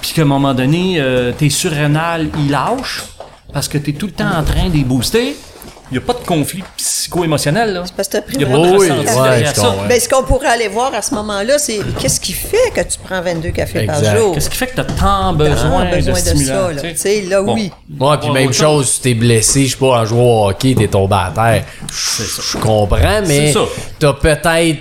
[0.00, 3.04] puis qu'à un moment donné, euh, tes surrénales, ils lâchent,
[3.52, 5.36] parce que tu es tout le temps en train de les booster,
[5.90, 7.72] il n'y a pas de conflit psycho-émotionnel.
[7.72, 7.82] Là.
[7.96, 9.06] Parce que t'as pris vraiment de Oui, ouais,
[9.54, 9.74] ça.
[9.88, 12.98] Ben, ce qu'on pourrait aller voir à ce moment-là, c'est qu'est-ce qui fait que tu
[13.02, 14.02] prends 22 cafés Exact.
[14.02, 14.34] par jour?
[14.34, 16.46] Qu'est-ce qui fait que tu as tant besoin, besoin de de stimulants?
[16.46, 16.82] ça, là.
[16.82, 16.92] tu sais?
[16.94, 17.54] Tu sais, là, Bon.
[17.54, 17.72] oui.
[17.98, 20.88] Ouais, puis même chose, si t'es blessé, je sais pas, en jouant au hockey, t'es
[20.88, 21.64] tombé à terre.
[21.90, 22.22] Je
[22.52, 23.58] je comprends, mais C'est
[23.98, 24.80] t'as peut-être.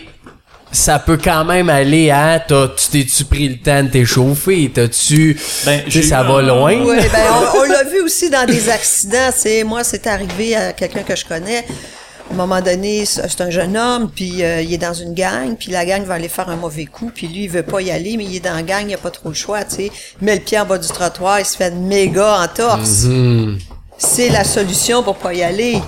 [0.72, 2.40] Ça peut quand même aller à.
[2.46, 4.70] t'as- Tu t'es-tu pris le temps de t'échauffer?
[4.74, 5.40] T'as-tu.
[5.66, 6.74] Ben, tu sais, j'ai ça va un- loin?
[6.84, 7.24] Oui, ben,
[7.56, 9.30] on, on l'a vu aussi dans des accidents.
[9.36, 11.66] C'est moi, c'est arrivé à quelqu'un que je connais.
[12.30, 15.56] À un moment donné, c'est un jeune homme, puis euh, il est dans une gang,
[15.58, 17.90] puis la gang va aller faire un mauvais coup, puis lui, il veut pas y
[17.90, 19.92] aller, mais il est dans la gang, il a pas trop le choix, tu sais.
[20.22, 23.04] Il met le pied en bas du trottoir, il se fait méga entorse.
[23.06, 23.56] Hmm.
[23.98, 25.80] C'est la solution pour pas y aller.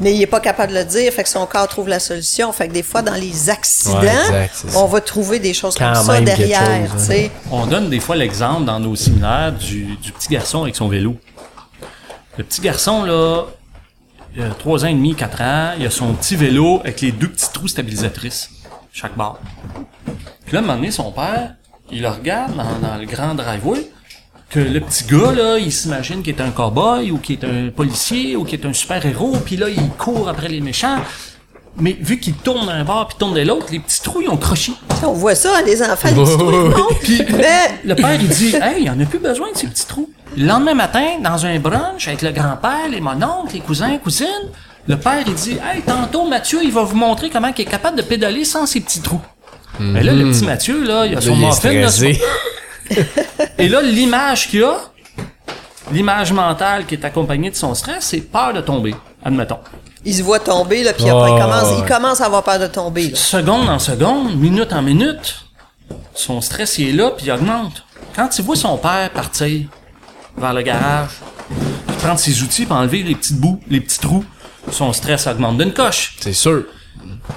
[0.00, 2.52] Mais il est pas capable de le dire, fait que son corps trouve la solution.
[2.52, 4.78] Fait que des fois, dans les accidents, Ouais, exact, c'est ça.
[4.78, 7.30] on va trouver des choses Quand comme ça derrière, chose, tu sais.
[7.50, 11.16] On donne des fois l'exemple dans nos séminaires du, du petit garçon avec son vélo.
[12.38, 13.44] Le petit garçon, là,
[14.34, 17.12] il a 3 ans et demi, 4 ans, il a son petit vélo avec les
[17.12, 18.48] deux petits trous stabilisatrices,
[18.92, 19.38] chaque barre.
[20.46, 21.54] Puis là, à un moment donné, son père,
[21.90, 23.90] il le regarde dans, dans le grand driveway,
[24.50, 27.70] que le petit gars, là, il s'imagine qu'il est un cowboy ou qu'il est un
[27.70, 30.98] policier ou qu'il est un super-héros, puis là, il court après les méchants.
[31.78, 34.36] Mais vu qu'il tourne d'un bord puis tourne de l'autre, les petits trous, ils ont
[34.36, 34.72] croché.
[35.04, 36.98] On voit ça, les enfants, les petits trous, ils montent.
[37.00, 39.86] Puis Mais le père, il dit, hey, il en a plus besoin de ces petits
[39.86, 40.10] trous.
[40.36, 44.50] Le lendemain matin, dans un brunch avec le grand-père, les mononcles, les cousins, cousines,
[44.88, 47.96] le père, il dit, hey, tantôt, Mathieu, il va vous montrer comment il est capable
[47.96, 49.22] de pédaler sans ses petits trous.
[49.78, 52.20] Mais là, le petit Mathieu, là, il a son Il
[53.58, 54.76] et là, l'image qu'il a,
[55.92, 58.94] l'image mentale qui est accompagnée de son stress, c'est peur de tomber,
[59.24, 59.58] admettons.
[60.04, 62.66] il se voit tomber, là, puis après, il, commence, il commence à avoir peur de
[62.66, 63.10] tomber.
[63.10, 63.16] Là.
[63.16, 65.46] seconde en seconde, minute en minute,
[66.14, 67.84] son stress il est là puis il augmente.
[68.14, 69.66] Quand il voit son père partir
[70.36, 71.10] vers le garage,
[71.86, 74.24] puis prendre ses outils pour enlever les petites bouts, les petits trous,
[74.70, 76.16] son stress augmente d'une coche.
[76.20, 76.64] C'est sûr.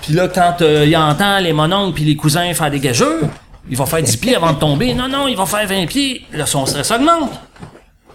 [0.01, 3.21] Puis là, quand euh, il entend les mononcles puis les cousins faire des gageurs,
[3.69, 4.93] il va faire 10 pieds avant de tomber.
[4.93, 6.25] Non, non, il va faire 20 pieds.
[6.33, 7.31] Là, son stress augmente.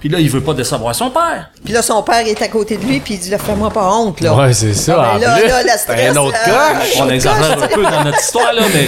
[0.00, 1.50] Puis là, il veut pas décevoir son père.
[1.64, 3.90] Puis là, son père est à côté de lui, puis il dit, là, fais-moi pas
[3.92, 4.32] honte, là.
[4.32, 4.96] Ouais, c'est ça.
[5.02, 7.00] Ah, en ben là, là, la stress, un autre euh.
[7.00, 8.86] On exagère un peu dans notre histoire, là, mais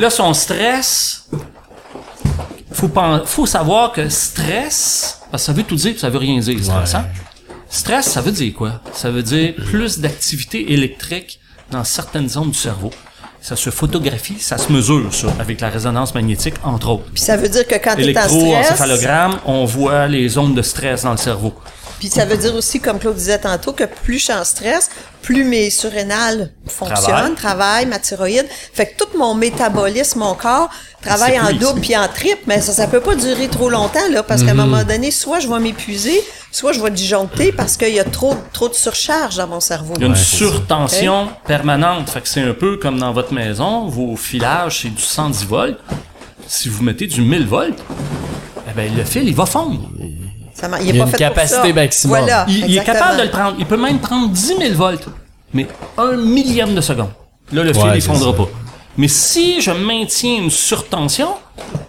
[0.00, 1.28] là, son stress,
[2.72, 6.18] faut, pen- faut savoir que stress, parce que ça veut tout dire, puis ça veut
[6.18, 7.00] rien dire, stress, Ouais.
[7.00, 7.06] hein?
[7.68, 8.80] Stress, ça veut dire quoi?
[8.94, 11.38] Ça veut dire plus d'activité électrique
[11.70, 12.90] dans certaines zones du cerveau.
[13.44, 17.04] Ça se photographie, ça se mesure, ça, avec la résonance magnétique, entre autres.
[17.12, 21.02] Puis ça veut dire que quand t'es en stress, on voit les zones de stress
[21.02, 21.52] dans le cerveau.
[21.98, 24.90] Puis ça veut dire aussi, comme Claude disait tantôt, que plus je suis en stress,
[25.22, 28.46] plus mes surrénales fonctionnent, travaillent, ma thyroïde.
[28.72, 30.68] Fait que tout mon métabolisme, mon corps,
[31.00, 34.22] travaille en double puis en triple, mais ça, ça peut pas durer trop longtemps, là,
[34.22, 37.94] parce qu'à un moment donné, soit je vais m'épuiser, soit je vais disjoncter parce qu'il
[37.94, 39.94] y a trop, trop de surcharge dans mon cerveau.
[39.96, 42.10] Il y a une surtension permanente.
[42.10, 45.78] Fait que c'est un peu comme dans votre maison, vos filages, c'est du 110 volts.
[46.46, 47.82] Si vous mettez du 1000 volts,
[48.68, 49.88] eh ben, le fil, il va fondre.
[50.70, 51.72] Ça Il a pas une fait pour capacité ça.
[51.72, 52.18] maximum.
[52.18, 53.56] Voilà, Il, il est capable de le prendre.
[53.58, 55.06] Il peut même prendre 10 000 volts,
[55.52, 55.66] mais
[55.98, 57.10] un millième de seconde.
[57.52, 58.48] Là, le fil, Ouais, il fondra pas.
[58.96, 61.30] Mais si je maintiens une surtension,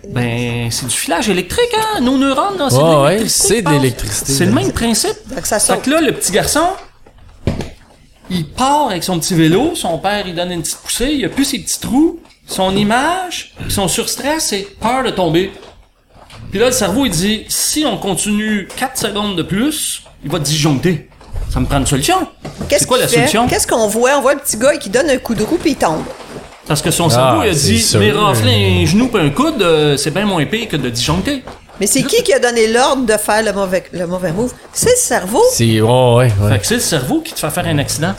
[0.10, 2.02] ben, c'est du filage électrique, hein.
[2.02, 4.32] Nos neurones, là, c'est de ouais, l'électricité, c'est de l'électricité.
[4.34, 5.16] C'est le même principe.
[5.34, 6.66] Donc, ça Fait que là, le petit garçon,
[8.30, 11.30] il part avec son petit vélo, son père, il donne une petite poussée, il a
[11.30, 15.52] plus ses petits trous, son image, son surstress, c'est peur de tomber.
[16.56, 20.40] Puis là, le cerveau, il dit, si on continue 4 secondes de plus, il va
[20.40, 21.10] disjoncter.
[21.53, 22.15] Ça me prend une solution.
[22.69, 23.15] Qu'est-ce C'est quoi la fait?
[23.18, 23.45] solution?
[23.49, 24.11] Qu'est-ce qu'on voit?
[24.18, 26.06] On voit le petit gars qui donne un coup de roue puis il tombe.
[26.65, 27.99] Parce que son cerveau, il a c'est dit, sûr.
[27.99, 31.44] mais rafler un genou pis un coude, euh, c'est bien moins pire que de disjoncter.
[31.82, 34.53] Mais c'est qui qui a donné l'ordre de faire le mauvais, le mauvais move?
[34.72, 36.52] C'est le cerveau C'est, ouais, ouais.
[36.52, 38.14] Fait que c'est le cerveau qui te fait faire un accident.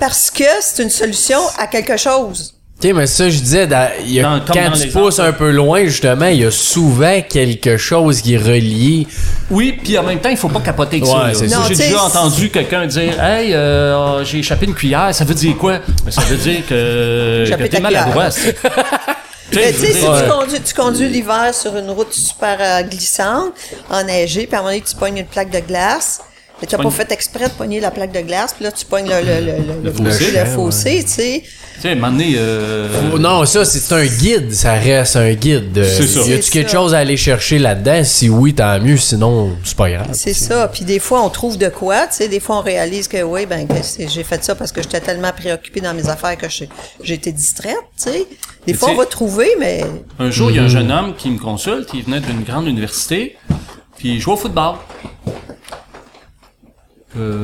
[0.00, 2.57] parce que c'est une solution à quelque chose.
[2.80, 5.32] Ok, mais ça, je disais, dans- il y a- Dans- comme quand tu pousses un
[5.32, 9.04] peu loin, justement, il y a souvent quelque chose qui est relié.
[9.50, 11.26] Oui, puis en même temps, il faut pas capoter avec Ouais, ça.
[11.26, 11.34] là.
[11.34, 11.62] c'est ça.
[11.68, 15.78] J'ai déjà entendu quelqu'un dire Hey, euh, j'ai échappé une cuillère, ça veut dire quoi?
[16.04, 18.30] Ben, ça veut dire que, que t'es maladroit.
[18.30, 18.54] cuillère.
[19.50, 20.24] Tu sais, Mais tu sais, si dire, Ouais.
[20.24, 23.52] tu conduis, tu conduis l'hiver sur une route super euh, glissante,
[23.90, 26.20] enneigée, puis à un moment donné, tu pognes une plaque de glace,
[26.60, 28.84] mais tu n'as pas fait exprès de pogner la plaque de glace, puis là, tu
[28.84, 30.46] pognes le, le, le, le, Le fossé, le ouais.
[30.46, 31.42] fossé, tu sais.
[31.76, 34.52] tu sais, à un moment donné, euh, Oh, non, ça, c'est un guide.
[34.52, 35.84] Ça reste un guide.
[35.84, 36.20] C'est ça.
[36.28, 36.76] Y a-tu quelque ça.
[36.78, 38.02] chose à aller chercher là-dedans?
[38.04, 38.96] Si oui, tant mieux.
[38.96, 40.08] Sinon, c'est pas grave.
[40.12, 40.68] C'est ça.
[40.68, 42.28] Puis des fois, on trouve de quoi, tu sais.
[42.28, 43.66] Des fois, on réalise que oui, ben,
[43.98, 47.76] j'ai fait ça parce que j'étais tellement préoccupée dans mes affaires que j'ai été distraite,
[47.96, 48.26] tu sais.
[48.66, 49.84] Des Mais fois, on va trouver, mais
[50.18, 52.66] un jour, il y a un jeune homme qui me consulte, il venait d'une grande
[52.66, 53.36] université,
[53.96, 54.74] puis il jouait au football.
[57.16, 57.42] Euh,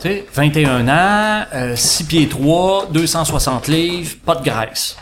[0.00, 4.96] tu sais, 21 ans, euh, 6 pieds 3, 260 livres, pas de graisse.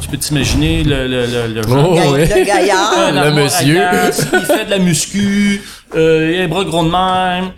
[0.00, 3.12] Tu peux t'imaginer le, le, le, le jeune Oh, le gaillard.
[3.12, 3.82] Le monsieur.
[4.32, 5.62] il fait de la muscu,
[5.94, 7.52] euh, il a un bras gros de même.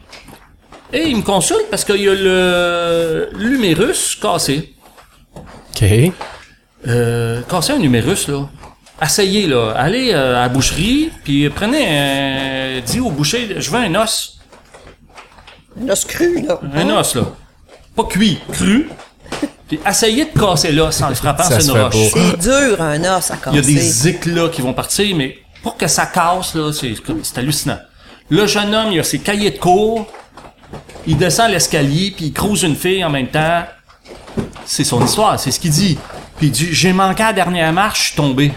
[0.92, 4.74] Et il me consulte parce qu'il y a le l'humérus cassé.
[5.34, 5.84] OK.
[6.86, 8.48] Euh, cassé un humérus, là.
[9.02, 9.72] Essayez, là.
[9.76, 12.80] Allez euh, à la boucherie, puis prenez un...
[12.80, 14.35] Dis au boucher, je veux un os.
[15.80, 16.60] Un os cru, là.
[16.74, 17.22] Un os, là.
[17.94, 18.88] Pas cuit, cru.
[19.68, 21.96] Puis essayez de casser l'os en le frappant sur une roche.
[22.12, 23.74] C'est dur, un os à Il y a casser.
[23.74, 27.78] des éclats qui vont partir, mais pour que ça casse, là, c'est, hallucinant.
[28.28, 30.06] Le jeune homme, il a ses cahiers de cours,
[31.06, 33.64] il descend l'escalier, puis il crouse une fille en même temps.
[34.64, 35.98] C'est son histoire, c'est ce qu'il dit.
[36.38, 38.52] Puis il dit, j'ai manqué à la dernière marche, je suis tombé.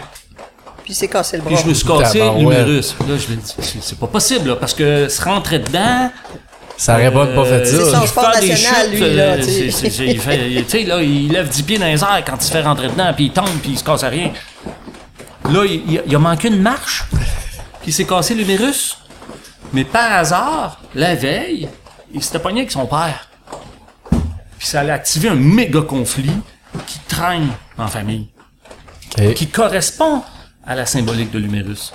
[0.84, 1.54] Puis c'est cassé le bras.
[1.54, 2.94] Puis je me suis cassé l'humérus.
[3.08, 6.10] Là, je lui ai dit, c'est, c'est pas possible, là, parce que se rentrer dedans...
[6.80, 7.90] Ça aurait pas, pas fait C'est ça.
[7.98, 9.50] son il sport fait des national, chutes, lui, là, euh, tu sais.
[9.50, 12.02] c'est- c'est- c'est- il fait- il- tu sais, là, il lève 10 pieds dans les
[12.02, 14.08] airs quand il se fait rentrer dedans, puis il tombe, puis il se casse à
[14.08, 14.32] rien.
[15.50, 18.96] Là, il, il a- il a manqué une marche, puis il s'est cassé l'humérus.
[19.74, 21.68] Mais par hasard, la veille,
[22.14, 23.28] il s'était pogné avec son père.
[24.58, 26.32] Puis ça allait activer un méga conflit
[26.86, 28.28] qui traîne en famille
[29.18, 29.34] OK.
[29.34, 30.22] qui correspond
[30.66, 31.92] à la symbolique de l'humérus.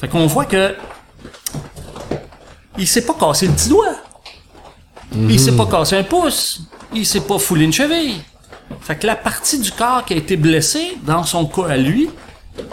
[0.00, 0.74] Fait qu'on voit que
[2.76, 3.94] il s'est pas cassé le petit doigt.
[5.14, 6.60] Il s'est pas cassé un pouce.
[6.94, 8.20] Il s'est pas foulé une cheville.
[8.80, 12.10] Fait que la partie du corps qui a été blessée, dans son cas à lui,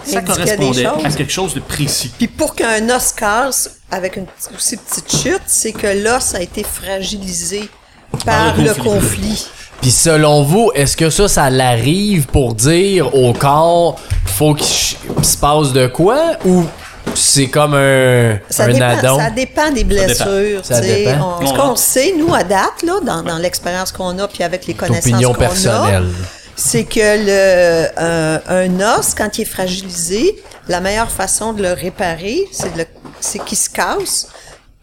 [0.04, 2.12] ça correspondait à quelque chose de précis.
[2.18, 6.42] Puis pour qu'un os casse avec une petite- aussi petite chute, c'est que l'os a
[6.42, 7.70] été fragilisé
[8.26, 8.90] par, Par le le conflit.
[8.92, 9.48] conflit.
[9.82, 14.66] Puis selon vous, est-ce que ça, ça l'arrive pour dire au corps faut qu'il
[15.24, 16.64] se passe de quoi ou
[17.16, 19.18] c'est comme un, Ça, un dépend, addon?
[19.18, 20.64] ça dépend des blessures.
[20.66, 21.06] Ça tu sais.
[21.06, 21.40] dépend.
[21.42, 24.66] On- ce qu'on sait, nous, à date, là, dans, dans l'expérience qu'on a, puis avec
[24.68, 25.34] les connaissances qu'on
[25.70, 26.02] a,
[26.56, 30.36] c'est que le, un, un os, quand il est fragilisé,
[30.68, 32.86] la meilleure façon de le réparer, c'est de le-
[33.20, 34.28] c'est qu'il se casse.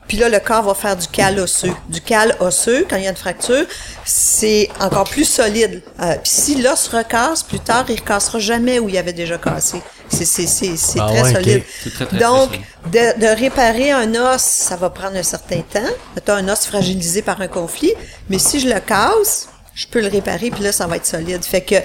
[0.09, 1.73] Puis là, le corps va faire du cal osseux.
[1.89, 3.65] Du cal osseux, quand il y a une fracture,
[4.05, 5.83] c'est encore plus solide.
[6.03, 9.39] Euh, puis si l'os recasse, plus tard, il ne recassera jamais où il avait déjà
[9.39, 9.81] cassé.
[10.11, 11.37] C'est Ah très ouais, ok.
[11.37, 11.63] solide.
[11.83, 12.51] C'est très, très, Donc,
[12.91, 15.81] très de, de réparer un os, ça va prendre un certain temps.
[16.25, 17.93] Tu as un os fragilisé par un conflit.
[18.29, 21.43] Mais si je le casse, je peux le réparer, puis là, ça va être solide.
[21.45, 21.77] Fait que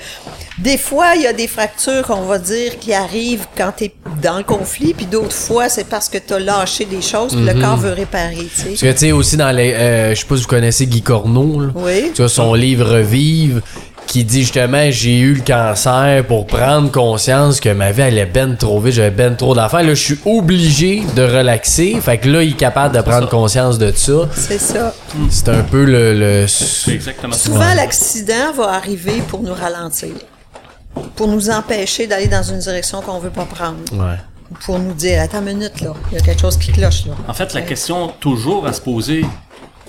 [0.58, 3.96] des fois, il y a des fractures qu'on va dire qui arrivent quand tu es
[4.22, 7.46] dans le conflit, puis d'autres fois, c'est parce que tu as lâché des choses, puis
[7.46, 8.70] le corps veut réparer, tu sais.
[8.70, 11.04] Parce que tu sais aussi dans les euh, je sais pas si vous connaissez Guy
[11.04, 11.68] Corneau là.
[11.76, 12.12] Oui.
[12.14, 13.62] Tu vois son livre Vive
[14.08, 18.56] qui dit justement j'ai eu le cancer pour prendre conscience que ma vie allait ben
[18.56, 19.84] trop vite, j'avais ben trop d'affaires.
[19.84, 21.98] Là, je suis obligé de relaxer.
[22.02, 24.14] Fait que là, il est capable de prendre conscience de ça.
[24.34, 24.94] C'est ça.
[25.30, 26.44] C'est un peu le,
[26.88, 27.40] exactement ça.
[27.46, 30.10] Souvent, l'accident va arriver pour nous ralentir,
[31.16, 34.18] pour nous empêcher d'aller dans une direction qu'on veut pas prendre, Ouais.
[34.66, 37.14] pour nous dire attends une minute là, il y a quelque chose qui cloche là.
[37.28, 39.26] En fait, la question toujours à se poser,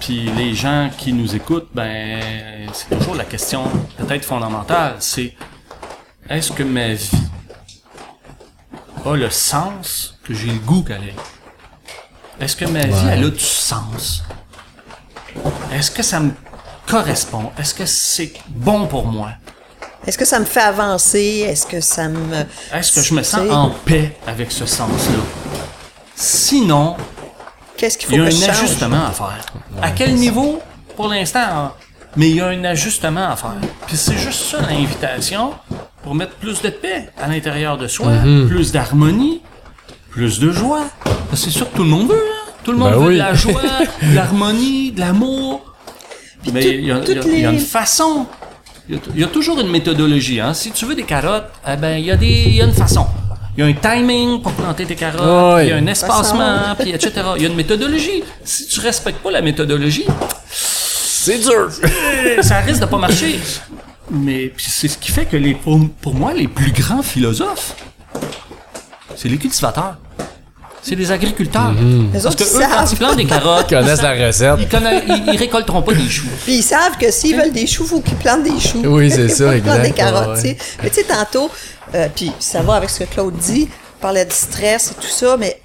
[0.01, 3.65] puis les gens qui nous écoutent, ben, c'est toujours la question
[3.97, 5.35] peut-être fondamentale, c'est
[6.29, 7.11] est-ce que ma vie
[9.05, 11.15] a le sens que j'ai le goût qu'elle ait?
[12.41, 14.23] Est-ce que ma vie, elle a du sens?
[15.73, 16.33] Est-ce que ça me
[16.87, 17.51] correspond?
[17.59, 19.31] Est-ce que c'est bon pour moi?
[20.07, 21.45] Est-ce que ça me fait avancer?
[21.49, 25.19] Est-ce que ça me Est-ce que je me sens en paix avec ce sens-là?
[26.15, 26.97] Sinon,
[27.77, 28.65] Qu'est-ce qu'il Il faut y a que un change?
[28.65, 29.39] ajustement à faire.
[29.83, 30.61] À quel niveau?
[30.97, 31.73] Pour l'instant, hein,
[32.17, 33.53] mais il y a un ajustement à faire.
[33.87, 35.53] Puis c'est juste ça l'invitation
[36.03, 38.49] pour mettre plus de paix à l'intérieur de soi, Mhm.
[38.49, 39.43] plus d'harmonie,
[40.11, 40.87] plus de joie.
[41.35, 42.51] C'est sûr que tout le monde veut, hein?
[42.65, 43.15] Tout le monde Ben veut oui.
[43.15, 43.61] de la joie,
[44.03, 45.63] de l'harmonie, de l'amour.
[46.53, 48.27] Mais tout- il y, a- il y a- toutes il y a les- une façon.
[48.89, 50.41] Il y a, il y a toujours une méthodologie.
[50.41, 50.55] Hein?
[50.55, 52.73] Si tu veux des carottes, eh ben, il y, a des- il y a une
[52.73, 53.07] façon.
[53.57, 56.91] Il y a un timing pour planter tes carottes, il y a un espacement, puis
[56.91, 57.13] etc.
[57.37, 58.23] Il y a une méthodologie.
[58.45, 60.05] Si tu respectes pas la méthodologie,
[60.51, 61.69] C'est dur.
[62.43, 63.41] ça risque de pas marcher.
[64.11, 67.75] Mais c'est ce qui fait que les, pour, pour moi, les plus grands philosophes,
[69.17, 69.97] c'est les cultivateurs.
[70.89, 71.73] C'est les agriculteurs.
[71.73, 74.55] Les Parce autres, que ils eux, quand ils plantent des carottes, Ils connaissent la recette.
[74.61, 76.29] ils, connaissent- ils, ils récolteront pas des choux.
[76.45, 78.83] Puis ils savent que s'ils veulent des choux, faut qu'ils plantent des choux.
[78.85, 80.43] Oui, c'est ça, qu'ils plantent des exact, carottes, ouais.
[80.43, 80.57] tu sais.
[80.83, 81.51] Mais tu sais, tantôt,
[81.95, 85.09] euh, puis ça va avec ce que Claude dit, il parlait de stress et tout
[85.11, 85.61] ça, mais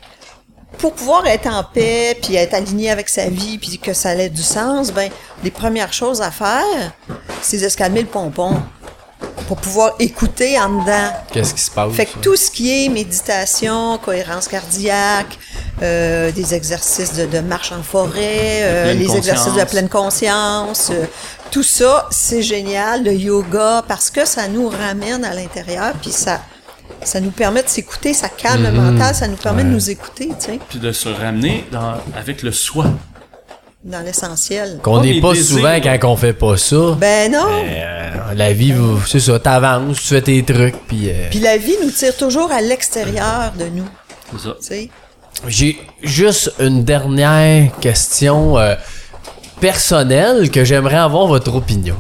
[0.80, 4.30] pour pouvoir être en paix, puis être aligné avec sa vie, puis que ça ait
[4.30, 5.12] du sens, ben,
[5.44, 6.64] les premières choses à faire,
[7.42, 8.56] c'est de se calmer le pompon.
[9.52, 11.12] Pour pouvoir écouter en dedans.
[11.34, 11.92] Qu'est-ce qui se passe?
[11.92, 15.38] Fait que tout ce qui est méditation, cohérence cardiaque,
[15.82, 19.18] euh, des exercices de, de marche en forêt, euh, les conscience.
[19.18, 21.04] exercices de pleine conscience, euh,
[21.52, 23.04] tout ça, c'est génial.
[23.04, 26.40] Le yoga, parce que ça nous ramène à l'intérieur, puis ça,
[27.04, 30.30] ça nous permet de s'écouter, ça calme le mental, ça nous permet de nous écouter,
[30.40, 32.86] tu sais, Puis de se ramener dans, avec le soi.
[33.84, 34.80] Dans l'essentiel.
[34.84, 36.96] Qu'on n'est pas souvent quand on fait pas ça.
[37.00, 37.46] Ben non!
[37.66, 38.74] Euh, la vie,
[39.08, 41.10] c'est ça, t'avances, tu fais tes trucs, puis...
[41.10, 43.88] euh, Puis la vie nous tire toujours à l'extérieur de nous,
[44.34, 44.56] C'est ça.
[45.48, 48.76] J'ai juste une dernière question euh,
[49.60, 51.96] personnelle que j'aimerais avoir votre opinion.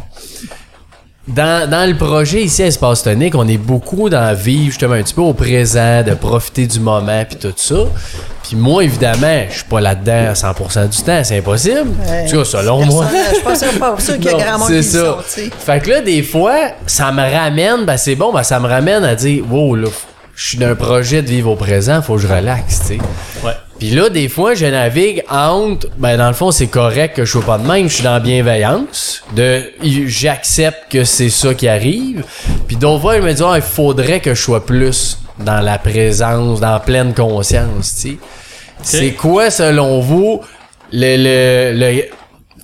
[1.27, 5.03] Dans, dans le projet ici à Espace Tonique, on est beaucoup dans vivre justement un
[5.03, 7.75] petit peu au présent, de profiter du moment puis tout ça.
[8.41, 11.91] Puis moi, évidemment, je suis pas là-dedans à 100% du temps, c'est impossible.
[12.09, 13.05] En tout cas, selon moi.
[13.35, 14.99] Je pense pas sûr qu'il y a grand monde qui ça.
[14.99, 15.51] sont, tu.
[15.59, 16.57] Fait que là, des fois,
[16.87, 19.89] ça me ramène, ben c'est bon, ben ça me ramène à dire, wow, là,
[20.35, 22.97] je suis d'un projet de vivre au présent, faut que je relaxe, tu sais.
[23.43, 23.53] Ouais.
[23.81, 27.31] Puis là, des fois, je navigue entre, ben dans le fond, c'est correct que je
[27.31, 29.63] sois pas de même, je suis dans la bienveillance, de,
[30.05, 32.23] j'accepte que c'est ça qui arrive.
[32.67, 35.79] Puis d'autres fois, je me dis, ah, il faudrait que je sois plus dans la
[35.79, 38.17] présence, dans la pleine conscience, tu sais.
[38.83, 40.41] C'est quoi, selon vous,
[40.93, 41.17] le,
[41.73, 42.03] le, le-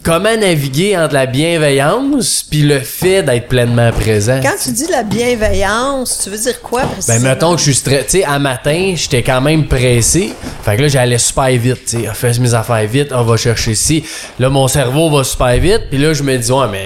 [0.07, 4.39] comment naviguer entre la bienveillance puis le fait d'être pleinement présent?
[4.41, 8.05] Quand tu dis la bienveillance, tu veux dire quoi Ben, mettons que je suis stressé.
[8.05, 10.33] Tu sais, à matin, j'étais quand même pressé.
[10.63, 11.83] Fait que là, j'allais super vite.
[11.85, 14.05] Tu sais, fais mes affaires vite, on va chercher ici.
[14.39, 15.89] Là, mon cerveau va super vite.
[15.89, 16.85] Puis là, je me dis, ouais, mais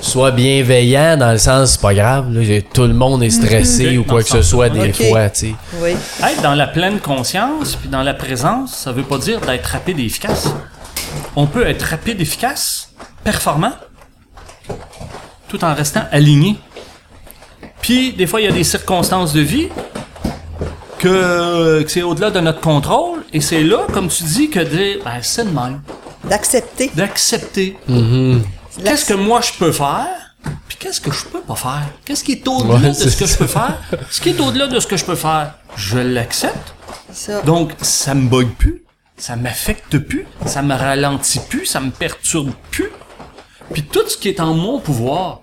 [0.00, 2.32] sois bienveillant dans le sens, c'est pas grave.
[2.32, 2.40] Là,
[2.72, 3.98] tout le monde est stressé Mhm.
[3.98, 5.54] ou quoi que ce soit des fois, tu sais.
[5.78, 5.90] Oui.
[6.22, 9.98] Être dans la pleine conscience, puis dans la présence, ça veut pas dire d'être rapide
[9.98, 10.48] et efficace.
[11.36, 12.92] On peut être rapide, efficace,
[13.24, 13.72] performant,
[15.48, 16.56] tout en restant aligné.
[17.80, 19.68] Puis, des fois, il y a des circonstances de vie
[20.98, 24.60] que, que c'est au-delà de notre contrôle, et c'est là, comme tu dis, que
[25.04, 25.82] ben, c'est de même.
[26.24, 26.90] D'accepter.
[26.94, 27.76] D'accepter.
[27.90, 28.40] Mm-hmm.
[28.84, 30.06] Qu'est-ce que moi je peux faire?
[30.68, 31.82] Puis qu'est-ce que je peux pas faire?
[32.04, 33.32] Qu'est-ce qui est au-delà Ouais, de c'est ce que ça.
[33.34, 33.78] je peux faire?
[34.10, 36.74] Ce qui est au-delà de ce que je peux faire, je l'accepte.
[37.12, 37.42] Ça.
[37.42, 38.81] Donc, ça me bug plus,
[39.22, 42.90] ça m'affecte plus, ça me ralentit plus, ça me perturbe plus.
[43.72, 45.42] Puis tout ce qui est en mon pouvoir,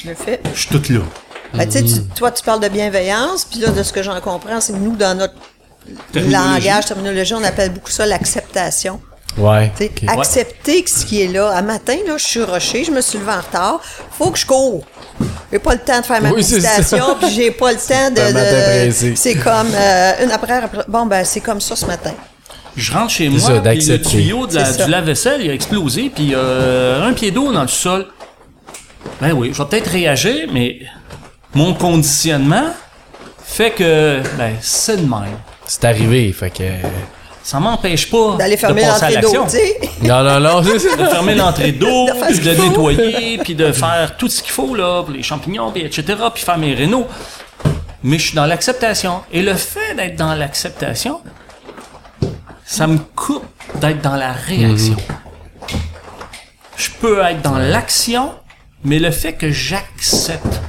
[0.00, 0.40] Je le fais.
[0.54, 1.00] je suis tout là.
[1.52, 1.82] Ben, tu
[2.14, 4.94] toi, tu parles de bienveillance, puis là, de ce que j'en comprends, c'est que nous,
[4.94, 5.34] dans notre
[6.12, 6.64] Terminologie.
[6.68, 9.00] langage, terminologie, on appelle beaucoup ça l'acceptation.
[9.36, 9.72] Ouais.
[9.76, 10.08] Tu sais, ok.
[10.16, 11.50] Accepter que ce qui est là.
[11.56, 13.80] Un matin, là, je suis rushée, je me suis levé en retard.
[14.12, 14.84] Faut que je cours.
[15.50, 19.14] J'ai pas le temps de faire ma Oui, méditation, puis j'ai pas le temps de.
[19.16, 20.84] C'est comme euh, une après, après.
[20.86, 22.14] Bon, ben, c'est comme ça ce matin.
[22.76, 26.10] Je rentre chez moi, ça, puis le tuyau de la- du lave-vaisselle, il a explosé,
[26.14, 28.06] puis euh, un pied d'eau dans le sol.
[29.20, 30.78] Ben oui, je vais peut-être réagir, mais
[31.54, 32.66] mon conditionnement
[33.44, 35.36] fait que, ben, c'est de même.
[35.66, 36.64] C'est arrivé, fait que.
[37.42, 39.44] Ça m'empêche pas D'aller de fermer passer à l'entrée d'eau, l'action.
[39.44, 40.06] tu sais.
[40.08, 40.60] Non, non, non.
[40.62, 45.02] De fermer l'entrée d'eau, puis de nettoyer, puis de faire tout ce qu'il faut, là,
[45.02, 47.06] pour les champignons, puis etc., puis faire mes rénaux.
[48.02, 49.20] Mais je suis dans l'acceptation.
[49.30, 51.20] Et le fait d'être dans l'acceptation,
[52.74, 53.44] ça me coupe
[53.80, 54.96] d'être dans la réaction.
[56.76, 58.34] Je peux être dans l'action,
[58.82, 60.60] mais le fait que j'accepte.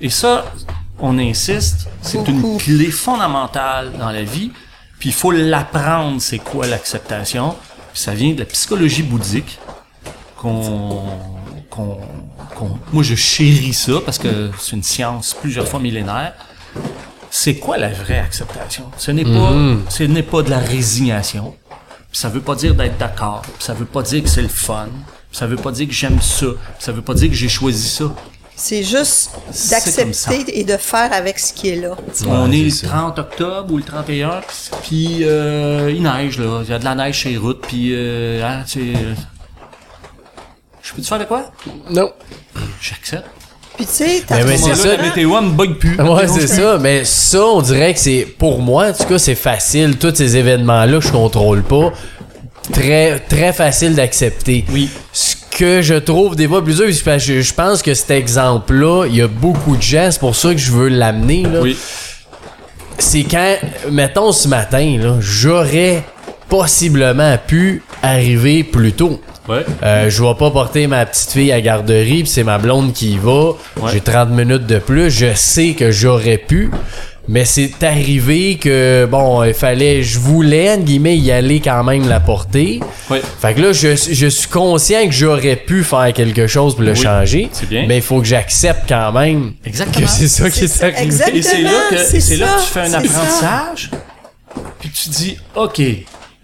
[0.00, 0.52] Et ça,
[0.98, 4.52] on insiste, c'est une clé fondamentale dans la vie.
[4.98, 7.54] Puis il faut l'apprendre, c'est quoi l'acceptation.
[7.94, 9.58] Puis ça vient de la psychologie bouddhique
[10.36, 11.02] qu'on
[11.70, 11.98] qu'on
[12.56, 16.34] qu'on- moi je chéris ça parce que c'est une science plusieurs fois millénaire.
[17.30, 18.84] C'est quoi la vraie acceptation?
[18.96, 19.52] Ce n'est pas
[19.90, 21.54] ce n'est pas de la résignation.
[22.12, 24.88] Ça veut pas dire d'être d'accord, ça veut pas dire que c'est le fun,
[25.30, 26.46] ça veut pas dire que j'aime ça,
[26.78, 28.06] ça veut pas dire que j'ai choisi ça.
[28.56, 29.30] C'est juste
[29.70, 31.96] d'accepter et de faire avec ce qui est là.
[32.26, 32.92] On est le c'est ça.
[32.92, 34.40] 30 octobre ou le 31,
[34.82, 37.90] puis euh, il neige là, il y a de la neige chez les routes, puis
[37.92, 39.14] euh, hein, tu sais, euh,
[40.82, 41.52] je peux te faire de quoi?
[41.90, 42.10] Non.
[42.80, 43.28] J'accepte.
[43.78, 44.96] Puis tu sais, t'as Mais- c'est ça.
[44.96, 45.96] La météo bug plus.
[46.00, 46.78] Ouais, c'est ça.
[46.78, 49.96] Mais ça, on dirait que c'est, pour moi, en tout cas, c'est facile.
[49.98, 51.92] Tous ces événements-là, je contrôle pas.
[52.72, 54.64] Très, très facile d'accepter.
[54.72, 54.90] Oui.
[55.12, 59.14] Ce que je trouve des fois plus parce que je, pense que cet exemple-là, il
[59.14, 61.60] y a beaucoup de gens, c'est pour ça que je veux l'amener, là.
[61.60, 61.78] Oui.
[62.98, 63.56] C'est quand,
[63.92, 66.02] mettons ce matin, là, j'aurais
[66.48, 69.20] possiblement pu arriver plus tôt.
[69.48, 69.64] Ouais.
[69.82, 73.12] Euh, je vais pas porter ma petite fille à garderie, puis c'est ma blonde qui
[73.12, 73.50] y va.
[73.80, 73.90] Ouais.
[73.92, 75.10] J'ai 30 minutes de plus.
[75.10, 76.70] Je sais que j'aurais pu.
[77.30, 82.08] Mais c'est arrivé que, bon, il fallait, je voulais, entre guillemets, y aller quand même
[82.08, 82.80] la porter.
[83.40, 86.92] Fait que là, je, je suis conscient que j'aurais pu faire quelque chose pour le
[86.92, 87.48] Oui, changer.
[87.52, 87.84] c'est bien.
[87.86, 90.06] Mais il faut que j'accepte quand même Exactement.
[90.06, 91.02] que c'est ça qui est ça, arrivé.
[91.02, 91.36] exact.
[91.36, 93.90] Et c'est là que Exactement, c'est là que tu fais un apprentissage.
[94.80, 95.82] Puis tu dis OK,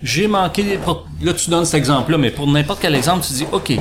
[0.04, 3.32] j'ai manqué pour- là tu donnes cet exemple là mais pour n'importe quel exemple tu
[3.32, 3.72] dis OK.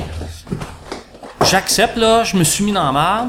[1.48, 3.26] J'accepte là, je me suis mis dans la.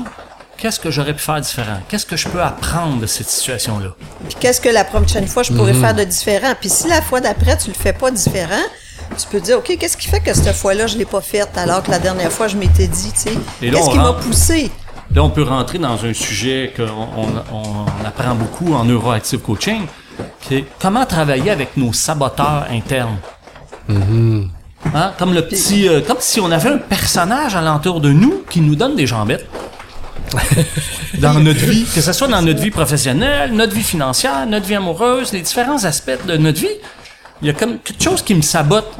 [0.57, 1.79] Qu'est-ce que j'aurais pu faire différent?
[1.89, 3.89] Qu'est-ce que je peux apprendre de cette situation là
[4.29, 5.81] Puis qu'est-ce que la prochaine fois je pourrais Mhm.
[5.81, 6.53] faire de différent?
[6.59, 8.63] Puis si la fois d'après tu le fais pas différent,
[9.17, 11.83] tu peux dire OK, qu'est-ce qui fait que cette fois-là je l'ai pas faite alors
[11.83, 14.71] que la dernière fois je m'étais dit, tu sais, qu'est-ce qui m'a poussé?
[15.13, 19.85] Là, on peut rentrer dans un sujet qu'on on, on apprend beaucoup en neuroactive coaching,
[20.51, 23.17] est comment travailler avec nos saboteurs internes?
[24.93, 25.13] Hein?
[25.17, 28.75] Comme le petit, euh, comme si on avait un personnage alentour de nous qui nous
[28.75, 29.45] donne des jambettes.
[31.19, 34.75] dans notre vie, que ce soit dans notre vie professionnelle, notre vie financière, notre vie
[34.75, 36.67] amoureuse, les différents aspects de notre vie,
[37.41, 38.91] il y a comme quelque chose qui me sabote.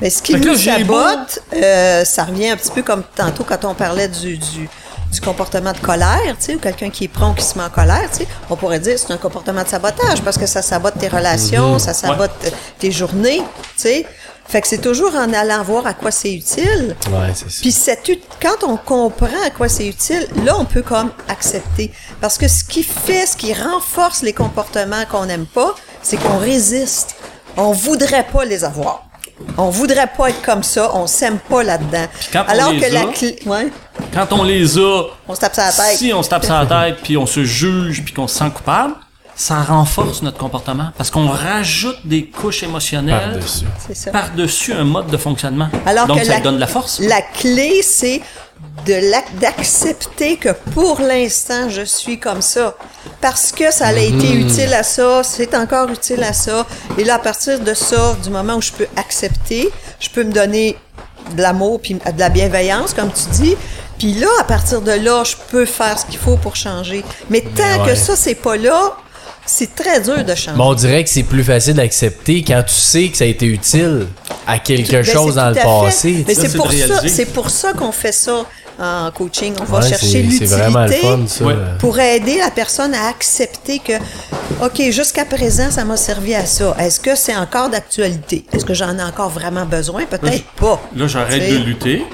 [0.00, 3.44] Mais ce qui Fait là, j'ai sabote, euh, ça revient un petit peu comme tantôt
[3.44, 4.68] quand on parlait du, du,
[5.10, 7.70] du comportement de colère, tu sais, ou quelqu'un qui est prompt, qui se met en
[7.70, 8.28] colère, tu sais.
[8.48, 11.78] On pourrait dire que c'est un comportement de sabotage parce que ça sabote tes relations,
[11.78, 14.06] ça sabote euh, tes journées, tu sais.
[14.46, 16.96] Fait que c'est toujours en allant voir à quoi c'est utile.
[17.08, 18.02] Ouais, c'est.
[18.02, 21.92] Puis quand on comprend à quoi c'est utile, là, on peut comme accepter.
[22.20, 26.38] Parce que ce qui fait, ce qui renforce les comportements qu'on n'aime pas, c'est qu'on
[26.38, 27.14] résiste.
[27.56, 29.09] On voudrait pas les avoir.
[29.56, 30.90] On voudrait pas être comme ça.
[30.94, 32.06] On s'aime pas là-dedans.
[32.32, 33.68] quand on Alors les que la a- clé, ouais,
[34.14, 35.98] Quand on les a, on se tape sur la tête.
[35.98, 38.50] Si on se tape sur la tête, puis on se juge, puis qu'on se sent
[38.54, 38.94] coupable,
[39.34, 40.90] ça renforce notre comportement.
[40.98, 44.10] Parce qu'on rajoute des couches émotionnelles Par-dessus.
[44.12, 45.68] Par-dessus un mode de fonctionnement.
[45.86, 47.00] Alors Donc, que ça la, donne de la force.
[47.00, 48.20] La clé, c'est
[49.40, 52.76] d'accepter que pour l'instant, je suis comme ça.
[53.20, 56.66] Parce que ça a été utile à ça, c'est encore utile à ça.
[56.98, 59.70] Et là, à partir de ça, du moment où je peux accepter,
[60.00, 60.76] je peux me donner
[61.36, 63.56] de l'amour puis de la bienveillance, comme tu dis.
[63.98, 67.04] Puis là, à partir de là, je peux faire ce qu'il faut pour changer.
[67.28, 67.90] Mais tant ouais.
[67.90, 68.96] que ça, c'est pas là,
[69.50, 70.56] c'est très dur de changer.
[70.56, 73.46] Mais on dirait que c'est plus facile d'accepter quand tu sais que ça a été
[73.46, 74.06] utile
[74.46, 76.24] à quelque Ben, chose dans le passé.
[76.26, 76.56] Mais c'est
[77.32, 78.44] pour ça, pour qu'on fait ça
[78.78, 79.54] en coaching.
[79.60, 81.44] On va chercher l'utilité vraiment le fun, ça.
[81.44, 81.54] Ouais.
[81.78, 83.92] pour aider la personne à accepter que,
[84.64, 86.74] OK, jusqu'à présent, ça m'a servi à ça.
[86.78, 88.46] Est-ce que c'est encore d'actualité?
[88.52, 90.04] Est-ce que j'en ai encore vraiment besoin?
[90.06, 90.80] Peut-être pas.
[90.96, 92.04] Là, j'arrête de lutter.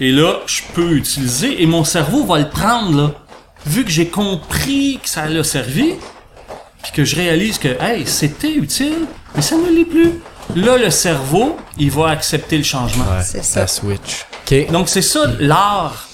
[0.00, 3.12] Et là, je peux utiliser, et mon cerveau va le prendre, là.
[3.64, 5.94] Vu que j'ai compris que ça l'a servi,
[6.82, 10.14] puis que je réalise que, hey, c'était utile, mais ça ne l'est plus.
[10.56, 13.04] là, le cerveau, il va accepter le changement.
[13.04, 13.66] Ouais, C'est ça.
[13.66, 14.26] ça switch.
[14.50, 14.70] OK.
[14.72, 16.08] Donc, c'est ça l'art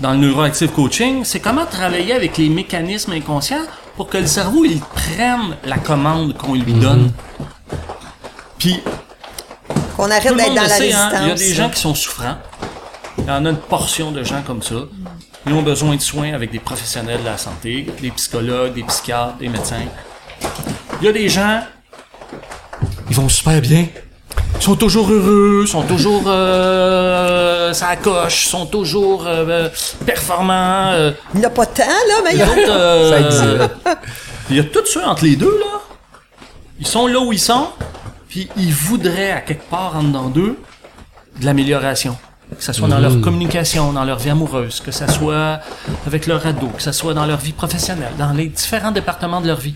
[0.00, 3.62] dans le neuroactive coaching, c'est comment travailler avec les mécanismes inconscients
[3.96, 7.12] pour que le cerveau, il prenne la commande qu'on lui donne.
[8.58, 8.80] Puis,
[9.96, 11.20] Qu'on tout arrête le d'être monde dans le la sait, hein, résistance.
[11.22, 12.36] il y a des gens qui sont souffrants.
[13.18, 14.74] Il y en a une portion de gens comme ça.
[15.46, 19.36] Ils ont besoin de soins avec des professionnels de la santé, des psychologues, des psychiatres,
[19.38, 19.82] des médecins.
[21.00, 21.60] Il y a des gens,
[23.10, 23.86] ils vont super bien.
[24.56, 29.68] Ils sont toujours heureux, sont toujours euh, ça coche, sont toujours euh,
[30.06, 30.92] performants.
[30.92, 32.48] euh, Il n'y a pas tant, là, mais il y a...
[32.70, 33.70] euh, Ça existe.
[34.50, 35.80] Il y a tout ça entre les deux, là.
[36.78, 37.68] Ils sont là où ils sont,
[38.28, 40.58] puis ils voudraient, à quelque part en dedans d'eux,
[41.40, 42.16] de l'amélioration.
[42.56, 45.60] Que ce soit dans leur communication, dans leur vie amoureuse, que ce soit
[46.06, 49.48] avec leur ado, que ce soit dans leur vie professionnelle, dans les différents départements de
[49.48, 49.74] leur vie.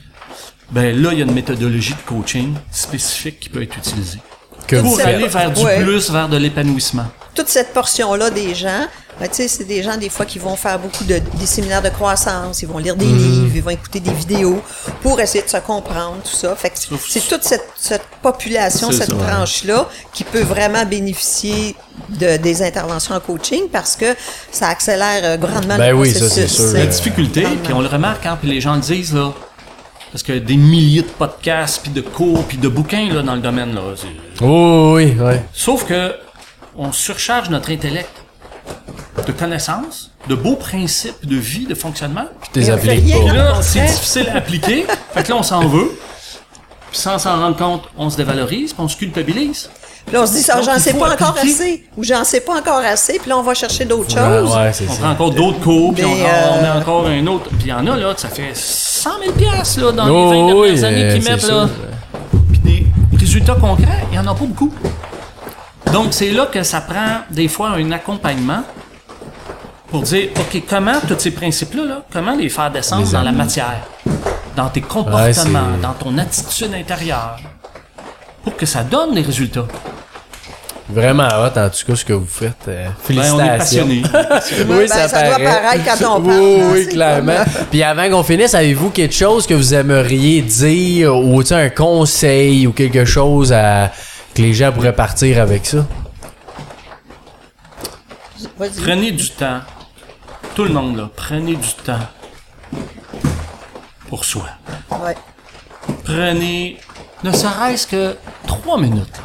[0.70, 4.20] Ben là, il y a une méthodologie de coaching spécifique qui peut être utilisée.
[4.69, 5.07] Que vous faites.
[5.07, 5.82] aller vers du Ouais.
[5.82, 7.07] plus, vers de l'épanouissement.
[7.35, 8.86] toute cette portion-là des gens,
[9.20, 11.82] ben, tu sais, c'est des gens des fois qui vont faire beaucoup de des séminaires
[11.82, 13.16] de croissance, ils vont lire des Mhm.
[13.16, 14.61] livres, ils vont écouter des vidéos
[15.03, 16.57] pour essayer de se comprendre tout ça.
[16.57, 16.77] Fait que
[17.09, 21.77] c'est toute cette, cette population, cette ça, tranche-là qui peut vraiment bénéficier
[22.09, 24.16] de, des interventions en coaching parce que
[24.51, 26.51] ça accélère euh, grandement Ben le oui, ça, processus.
[26.57, 26.73] c'est sûr.
[26.73, 29.32] La Euh, difficulté, puis on le remarque, hein, puis les gens le disent, là,
[30.12, 33.40] parce que des milliers de podcasts, puis de cours, puis de bouquins, là, dans le
[33.40, 33.82] domaine, là.
[34.40, 35.44] Oh, oui, ouais.
[35.52, 36.14] Sauf que
[36.76, 38.10] on surcharge notre intellect
[39.26, 42.26] de connaissances, de beaux principes de vie, de fonctionnement.
[42.52, 42.60] T'es.
[42.76, 43.32] Puis pas.
[43.32, 44.86] là, Au c'est difficile à appliquer.
[45.12, 45.90] fait que là, on s'en veut.
[46.90, 49.68] Puis sans s'en rendre compte, on se dévalorise, puis on se culpabilise.
[50.09, 51.52] Puis là, on se dit, ça, j'en sais pas encore appliquer.
[51.55, 54.56] assez, ou j'en sais pas encore assez, puis là, on va chercher d'autres Ouais, choses.
[54.56, 55.01] ouais, c'est On ça.
[55.01, 57.44] prend encore d'autres cours, puis on, Mais, on met euh, encore un autre.
[57.51, 60.32] Puis il y en a, là, que ça fait 100 000 piastres, là, dans Oh,
[60.32, 61.68] les 20 oui, dernières années euh, qu'ils mettent, là.
[62.51, 62.86] Puis des
[63.18, 64.72] résultats concrets, il y en a pas beaucoup.
[65.93, 68.62] Donc, c'est là que ça prend, des fois, un accompagnement
[69.90, 73.32] pour dire, OK, comment tous ces principes-là, là, comment les faire descendre Les dans la
[73.32, 73.80] matière,
[74.56, 77.39] dans tes comportements, dans ton attitude intérieure,
[78.49, 79.66] pour que ça donne des résultats.
[80.89, 82.55] Vraiment hot, en tout cas, ce que vous faites.
[82.66, 83.37] Euh, Ben, félicitations.
[83.37, 84.03] on est passionnés.
[84.75, 87.45] Ouais, ben, ça doit paraître quand on parle, Oui, hein, oui, clairement.
[87.70, 91.69] Puis avant qu'on finisse, avez-vous quelque chose que vous aimeriez dire ou tu sais, un
[91.69, 93.93] conseil ou quelque chose à,
[94.35, 95.85] que les gens pourraient partir avec ça?
[98.83, 99.61] Prenez du temps.
[100.55, 102.01] Tout le monde, là, prenez du temps
[104.09, 104.47] pour soi.
[104.91, 105.15] Ouais.
[106.05, 106.79] Prenez
[107.24, 108.16] ne serait-ce que
[108.47, 109.16] trois minutes.
[109.16, 109.24] là.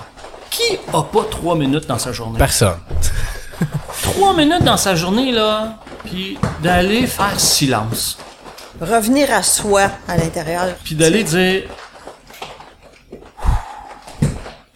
[0.49, 2.37] Qui a pas trois minutes dans sa journée?
[2.37, 2.77] Personne.
[4.03, 8.17] Trois minutes dans sa journée, là, puis d'aller faire silence.
[8.81, 10.75] Revenir à soi à l'intérieur.
[10.83, 11.63] Puis d'aller dire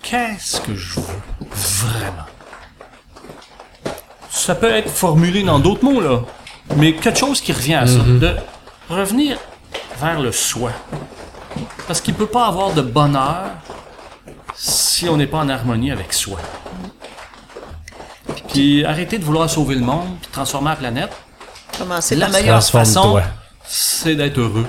[0.01, 1.17] Qu'est-ce que je veux
[1.51, 2.23] vraiment?
[4.29, 6.21] Ça peut être formulé dans d'autres mots, là.
[6.77, 7.99] Mais quelque chose qui revient à ça.
[7.99, 8.35] De
[8.89, 9.37] revenir
[9.99, 10.71] vers le soi.
[11.87, 13.45] Parce qu'il peut pas avoir de bonheur
[14.53, 16.39] si on n'est pas en harmonie avec soi.
[18.49, 21.11] Puis arrêter de vouloir sauver le monde, puis transformer la planète.
[21.77, 23.21] Commencer La meilleure façon,
[23.65, 24.67] c'est d'être heureux,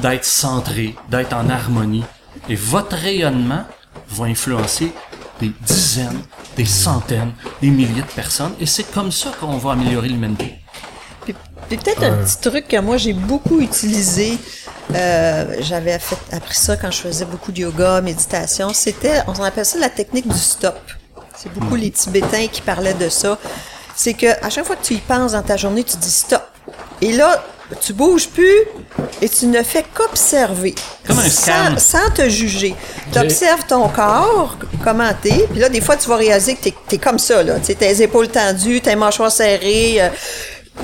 [0.00, 2.04] d'être centré, d'être en harmonie.
[2.48, 3.64] Et votre rayonnement
[4.08, 4.92] va influencer
[5.40, 6.22] des dizaines,
[6.56, 8.52] des centaines, des milliers de personnes.
[8.60, 10.54] Et c'est comme ça qu'on va améliorer l'humanité.
[11.24, 11.34] Puis,
[11.68, 14.38] puis peut-être un petit truc que moi j'ai beaucoup utilisé.
[14.94, 18.72] Euh, J'avais appris ça quand je faisais beaucoup de yoga, méditation.
[18.72, 20.78] C'était, on appelle ça la technique du stop.
[21.36, 23.38] C'est beaucoup les Tibétains qui parlaient de ça.
[23.96, 26.42] C'est que à chaque fois que tu y penses dans ta journée, tu dis stop.
[27.00, 27.42] Et là,
[27.80, 28.60] tu bouges plus
[29.20, 30.74] et tu ne fais qu'observer.
[31.06, 31.78] Comme un scan.
[31.78, 32.74] Sans, sans te juger.
[33.12, 35.46] Tu observes ton corps, comment t'es.
[35.50, 37.58] Puis là, des fois, tu vas réaliser que t'es es comme ça, là.
[37.60, 39.96] Tu sais, tes épaules tendues, tes mâchoires serrées.
[40.02, 40.08] euh,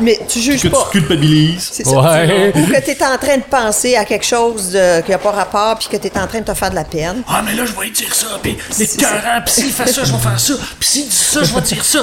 [0.01, 0.85] mais tu juges Que pas.
[0.93, 1.71] tu culpabilises.
[1.73, 1.91] C'est ça.
[2.01, 2.53] Ouais.
[2.55, 5.31] Ou que tu es en train de penser à quelque chose de- qui n'a pas
[5.33, 7.23] rapport, puis que tu es en train de te faire de la peine.
[7.29, 10.05] Ah, mais là, je vais dire ça, puis les C'est cœurants, puis s'il fait ça,
[10.05, 12.01] je vais faire ça, puis s'il dit ça, je vais dire ça.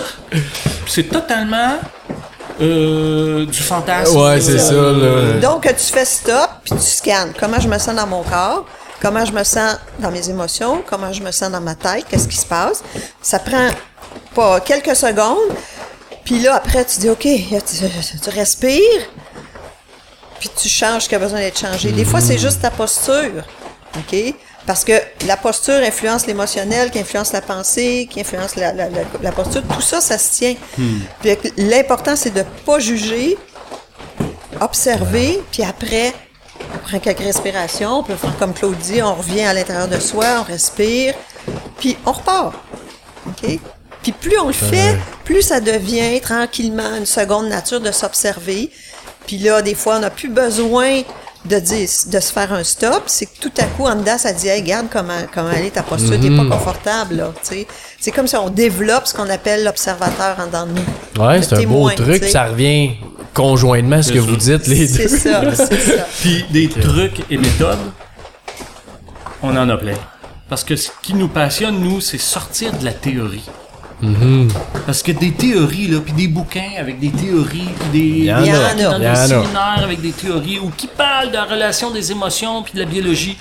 [0.88, 1.78] C'est totalement
[2.62, 4.18] euh, du fantasme.
[4.18, 5.34] Ouais, c'est ça, là.
[5.42, 7.34] Donc, tu fais stop, puis tu scannes.
[7.40, 8.66] Comment je me sens dans mon corps?
[9.02, 10.82] Comment je me sens dans mes émotions?
[10.90, 12.06] Comment je me sens dans ma tête?
[12.10, 12.82] Qu'est-ce qui se passe?
[13.22, 13.68] Ça prend
[14.34, 15.38] pas quelques secondes.
[16.26, 18.82] Puis là, après, tu dis, OK, tu, respires.
[20.40, 21.92] Puis tu changes ce qui a besoin d'être changé.
[21.92, 23.46] Des fois, c'est juste ta posture.
[23.96, 24.34] OK?
[24.66, 24.94] Parce que
[25.28, 29.62] la posture influence l'émotionnel, qui influence la pensée, qui influence la, posture.
[29.72, 30.56] Tout ça, ça se tient.
[31.58, 33.38] L'important, c'est de pas juger,
[34.60, 36.14] observer, puis après,
[36.86, 40.26] prend quelques respirations, on peut faire comme Claude dit, on revient à l'intérieur de soi,
[40.40, 41.14] on respire,
[41.78, 42.54] puis on repart.
[43.28, 43.60] OK?
[44.06, 48.70] Puis plus on le fait, plus ça devient tranquillement une seconde nature de s'observer.
[49.26, 51.02] Puis là, des fois, on n'a plus besoin
[51.46, 53.02] de dire, de se faire un stop.
[53.08, 55.72] C'est que tout à coup, en dedans, ça dit, hey, regarde comment, comment elle est
[55.72, 57.68] ta posture, t'es pas confortable, là, tu sais.
[58.00, 61.26] C'est comme si on développe ce qu'on appelle l'observateur en dedans de nous.
[61.26, 62.92] Ouais, Le c'est un beau truc, ça revient
[63.34, 65.18] conjointement à ce que C'est vous dites, les C'est deux.
[65.18, 66.04] ça, c'est ça.
[66.22, 67.80] Puis des trucs et méthodes,
[69.42, 69.96] on en a plein.
[70.48, 73.46] Parce que ce qui nous passionne, nous, c'est sortir de la théorie.
[74.04, 74.50] Mm-hmm.
[74.86, 78.34] Parce que des théories, là, puis des bouquins avec des théories, puis des, Il y
[78.34, 79.00] en a.
[79.00, 82.80] des- séminaires avec des théories ou qui parlent de la relation des émotions puis de
[82.80, 83.38] la biologie.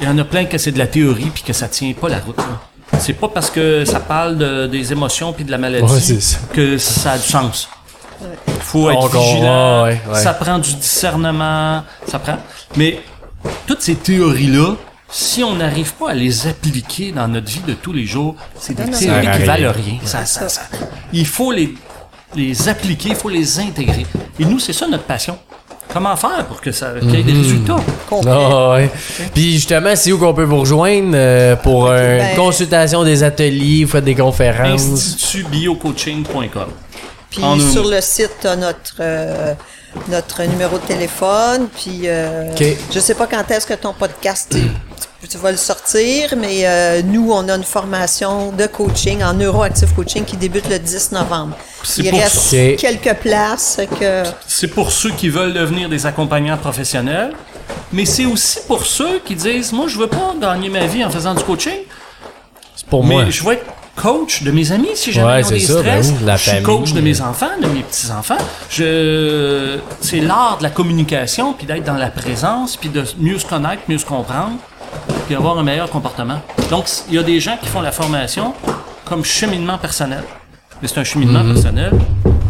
[0.00, 2.08] Il y en a plein que c'est de la théorie puis que ça tient pas
[2.08, 2.36] la route.
[2.38, 2.98] là.
[3.00, 6.20] C'est pas parce que ça parle de- des émotions puis de la maladie Ouais, c'est
[6.22, 6.38] ça.
[6.52, 7.68] que ça a du sens.
[8.46, 9.84] Il faut être vigilant.
[9.84, 10.20] ouais, ouais.
[10.22, 11.82] Ça prend du discernement.
[12.06, 12.38] Ça prend.
[12.76, 13.00] Mais
[13.66, 14.74] toutes ces théories-là,
[15.10, 18.74] si on n'arrive pas à les appliquer dans notre vie de tous les jours, c'est
[18.74, 19.94] des théories qui valent rien.
[20.04, 20.62] Ça, ça, ça.
[21.12, 21.74] Il faut les,
[22.36, 24.06] les appliquer, il faut les intégrer.
[24.38, 25.38] Et nous, c'est ça notre passion.
[25.90, 27.24] Comment faire pour que ça qu'il y ait Mhm.
[27.24, 27.76] des résultats?
[28.10, 28.30] Complet.
[28.34, 28.90] Ah, ouais.
[29.34, 33.84] Puis justement, c'est où qu'on peut vous rejoindre euh, pour une ben- consultation des ateliers,
[33.84, 34.82] vous faites des conférences?
[35.62, 36.68] institutbiocoaching.com.
[37.30, 39.54] Puis En sur le site, t'as notre euh,
[40.08, 41.68] notre numéro de téléphone.
[41.74, 42.64] Puis euh, OK.
[42.92, 44.60] je sais pas quand est-ce que ton podcast tu,
[45.28, 49.92] tu vas le sortir, mais euh, nous on a une formation de coaching en neuroactive
[49.94, 51.56] coaching qui débute le 10 novembre.
[51.98, 52.56] Il pour reste ça.
[52.78, 57.32] quelques places que C'est pour ceux qui veulent devenir des accompagnants professionnels,
[57.92, 61.10] mais c'est aussi pour ceux qui disent, moi, je veux pas gagner ma vie en
[61.10, 61.80] faisant du coaching,
[62.76, 63.24] C'est pour mais moi.
[63.30, 63.64] je veux être
[64.00, 66.10] coach de mes amis si jamais Ouais, ils ont des ça, stress.
[66.12, 68.38] ben oui, la je suis coach de mes enfants, de mes petits-enfants.
[68.70, 69.78] Je...
[70.00, 73.82] C'est l'art de la communication, puis d'être dans la présence, puis de mieux se connaître,
[73.88, 74.52] mieux se comprendre,
[75.26, 76.40] puis avoir un meilleur comportement.
[76.70, 78.54] Donc, il y a des gens qui font la formation
[79.04, 80.22] comme cheminement personnel.
[80.80, 81.54] Mais c'est un cheminement Mhm.
[81.54, 81.92] personnel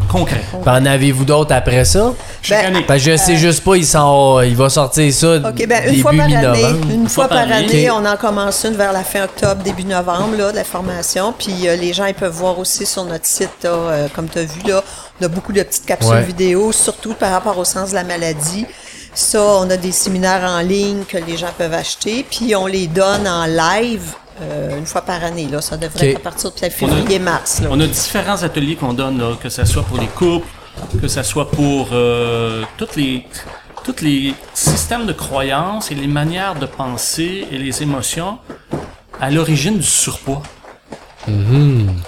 [0.09, 0.43] concret.
[0.67, 2.13] En avez-vous d'autres après ça?
[2.43, 2.99] Chaque Ben, année.
[2.99, 6.13] Je sais juste pas, il, sort, il va sortir ça OK, ben une début fois
[6.13, 6.91] par année, mi-novembre.
[6.91, 10.51] une fois par année, on en commence une vers la fin octobre, début novembre, là,
[10.53, 11.35] de la formation.
[11.37, 14.39] Puis euh, les gens, ils peuvent voir aussi sur notre site, là, euh, comme tu
[14.39, 14.83] as vu, là,
[15.21, 16.23] on a beaucoup de petites capsules Ouais.
[16.23, 18.67] vidéo, surtout par rapport au sens de la maladie.
[19.15, 22.87] Ça, on a des séminaires en ligne que les gens peuvent acheter, puis on les
[22.87, 25.49] donne en live euh, une fois par année.
[25.51, 25.61] Là.
[25.61, 27.61] Ça devrait être à partir de février-mars.
[27.63, 27.69] là.
[27.73, 30.47] On a différents ateliers qu'on donne, là, que ce soit pour les couples,
[31.01, 32.99] que ce soit pour euh, toutes
[33.85, 38.39] tous les systèmes de croyances et les manières de penser et les émotions
[39.21, 40.43] à l'origine du surpoids.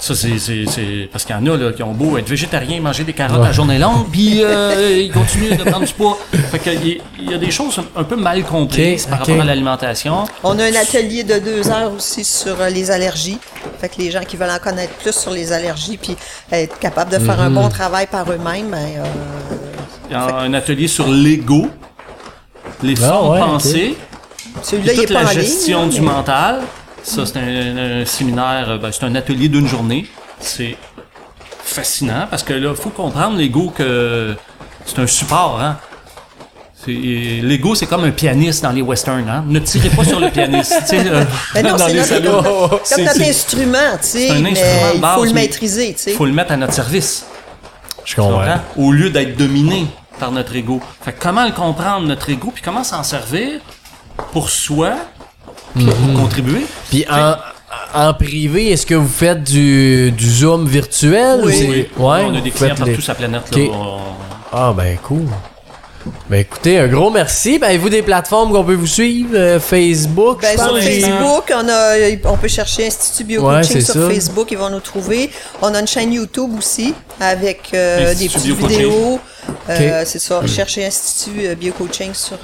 [0.00, 3.12] Ça, c'est, Parce qu'il y en a là, qui ont beau être végétariens, manger des
[3.12, 6.18] carottes la journée longue, puis euh, ils continuent de prendre du poids.
[6.50, 10.24] Fait qu'il y, y a des choses un peu mal comprises par rapport à l'alimentation.
[10.42, 13.38] On a un atelier de deux heures aussi sur euh, les allergies.
[13.80, 16.16] Fait que les gens qui veulent en connaître plus sur les allergies, puis
[16.52, 19.04] être capable de faire un bon travail par eux-mêmes, ben, euh,
[20.08, 21.68] Il y a un atelier sur l'ego,
[22.82, 23.96] les Ah, formes ouais, pensées,
[25.10, 25.40] la en ligne.
[25.40, 26.60] gestion du mais- mental.
[27.02, 30.06] Ça, c'est un, un séminaire, euh, ben, c'est un atelier d'une journée.
[30.40, 30.76] C'est
[31.62, 34.34] fascinant parce que là, faut comprendre l'ego que
[34.86, 35.76] c'est un support, hein.
[36.86, 39.44] L'ego, c'est comme un pianiste dans les westerns, hein.
[39.46, 41.24] Ne tirez pas sur le pianiste, euh,
[41.54, 42.42] Ben non, dans c'est les notre, salons.
[42.68, 45.94] comme notre instrument, tu sais, c'est un mais instrument de il base, faut le maîtriser,
[45.96, 46.12] sais.
[46.12, 47.26] faut le mettre à notre service.
[48.04, 48.60] Je comprends?
[48.78, 49.86] Au lieu d'être dominé
[50.18, 50.80] par notre ego.
[51.04, 53.60] Fait que comment le comprendre, notre ego, puis comment s'en servir
[54.32, 54.94] pour soi,
[55.74, 56.66] puis pour contribuer.
[56.90, 57.34] Puis en,
[57.94, 61.40] en privé, est-ce que vous faites du, du Zoom virtuel?
[61.42, 61.66] ou Oui.
[61.68, 63.56] Oui, Ouais, on a des clients partout les- sur la planète.
[63.56, 63.98] Là, On-
[64.52, 65.26] Ah, ben cool.
[66.30, 67.58] Ben écoutez, un gros merci.
[67.58, 69.30] Ben, vous des plateformes qu'on peut vous suivre?
[69.34, 70.78] euh, Facebook, Ben, sur.
[70.80, 71.92] Facebook, on, a,
[72.24, 74.08] on peut chercher Institut Bio Ouais, Coaching c'est sur ça.
[74.08, 75.30] Facebook, ils vont nous trouver.
[75.60, 79.20] On a une chaîne YouTube aussi avec euh, des petites vidéos.
[79.68, 80.06] Euh, Ok.
[80.06, 82.38] C'est ça, chercher Institut Bio Coaching sur.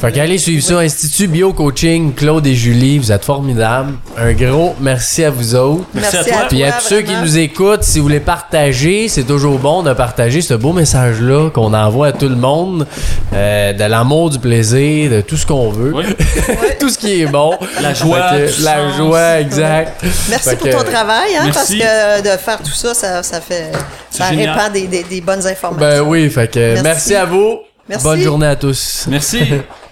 [0.00, 3.94] Fait qu'allez suivre ça, Institut Bio Coaching, Claude et Julie, vous êtes formidables.
[4.18, 5.84] Un gros merci à vous autres.
[5.94, 6.40] Merci à Merci toi.
[6.42, 9.58] à Puis à toi, tous ceux qui nous écoutent, si vous voulez partager, c'est toujours
[9.58, 12.86] bon de partager ce beau message-là qu'on envoie à tout le monde,
[13.32, 16.04] euh, de l'amour, du plaisir, de tout ce qu'on veut, Oui.
[16.80, 17.56] tout ce qui est bon.
[17.80, 18.96] La joie, que la sens.
[18.98, 20.02] joie, exact.
[20.28, 23.40] Merci Fait pour que- ton travail, hein, parce que de faire tout ça, ça, ça
[23.40, 23.70] fait.
[24.10, 24.50] Ça génial.
[24.58, 25.78] répand des, des- des bonnes informations.
[25.78, 26.82] Ben oui, fait que Merci.
[26.82, 27.60] merci à vous.
[27.88, 28.04] Merci.
[28.04, 29.06] Bonne journée à tous.
[29.08, 29.40] Merci.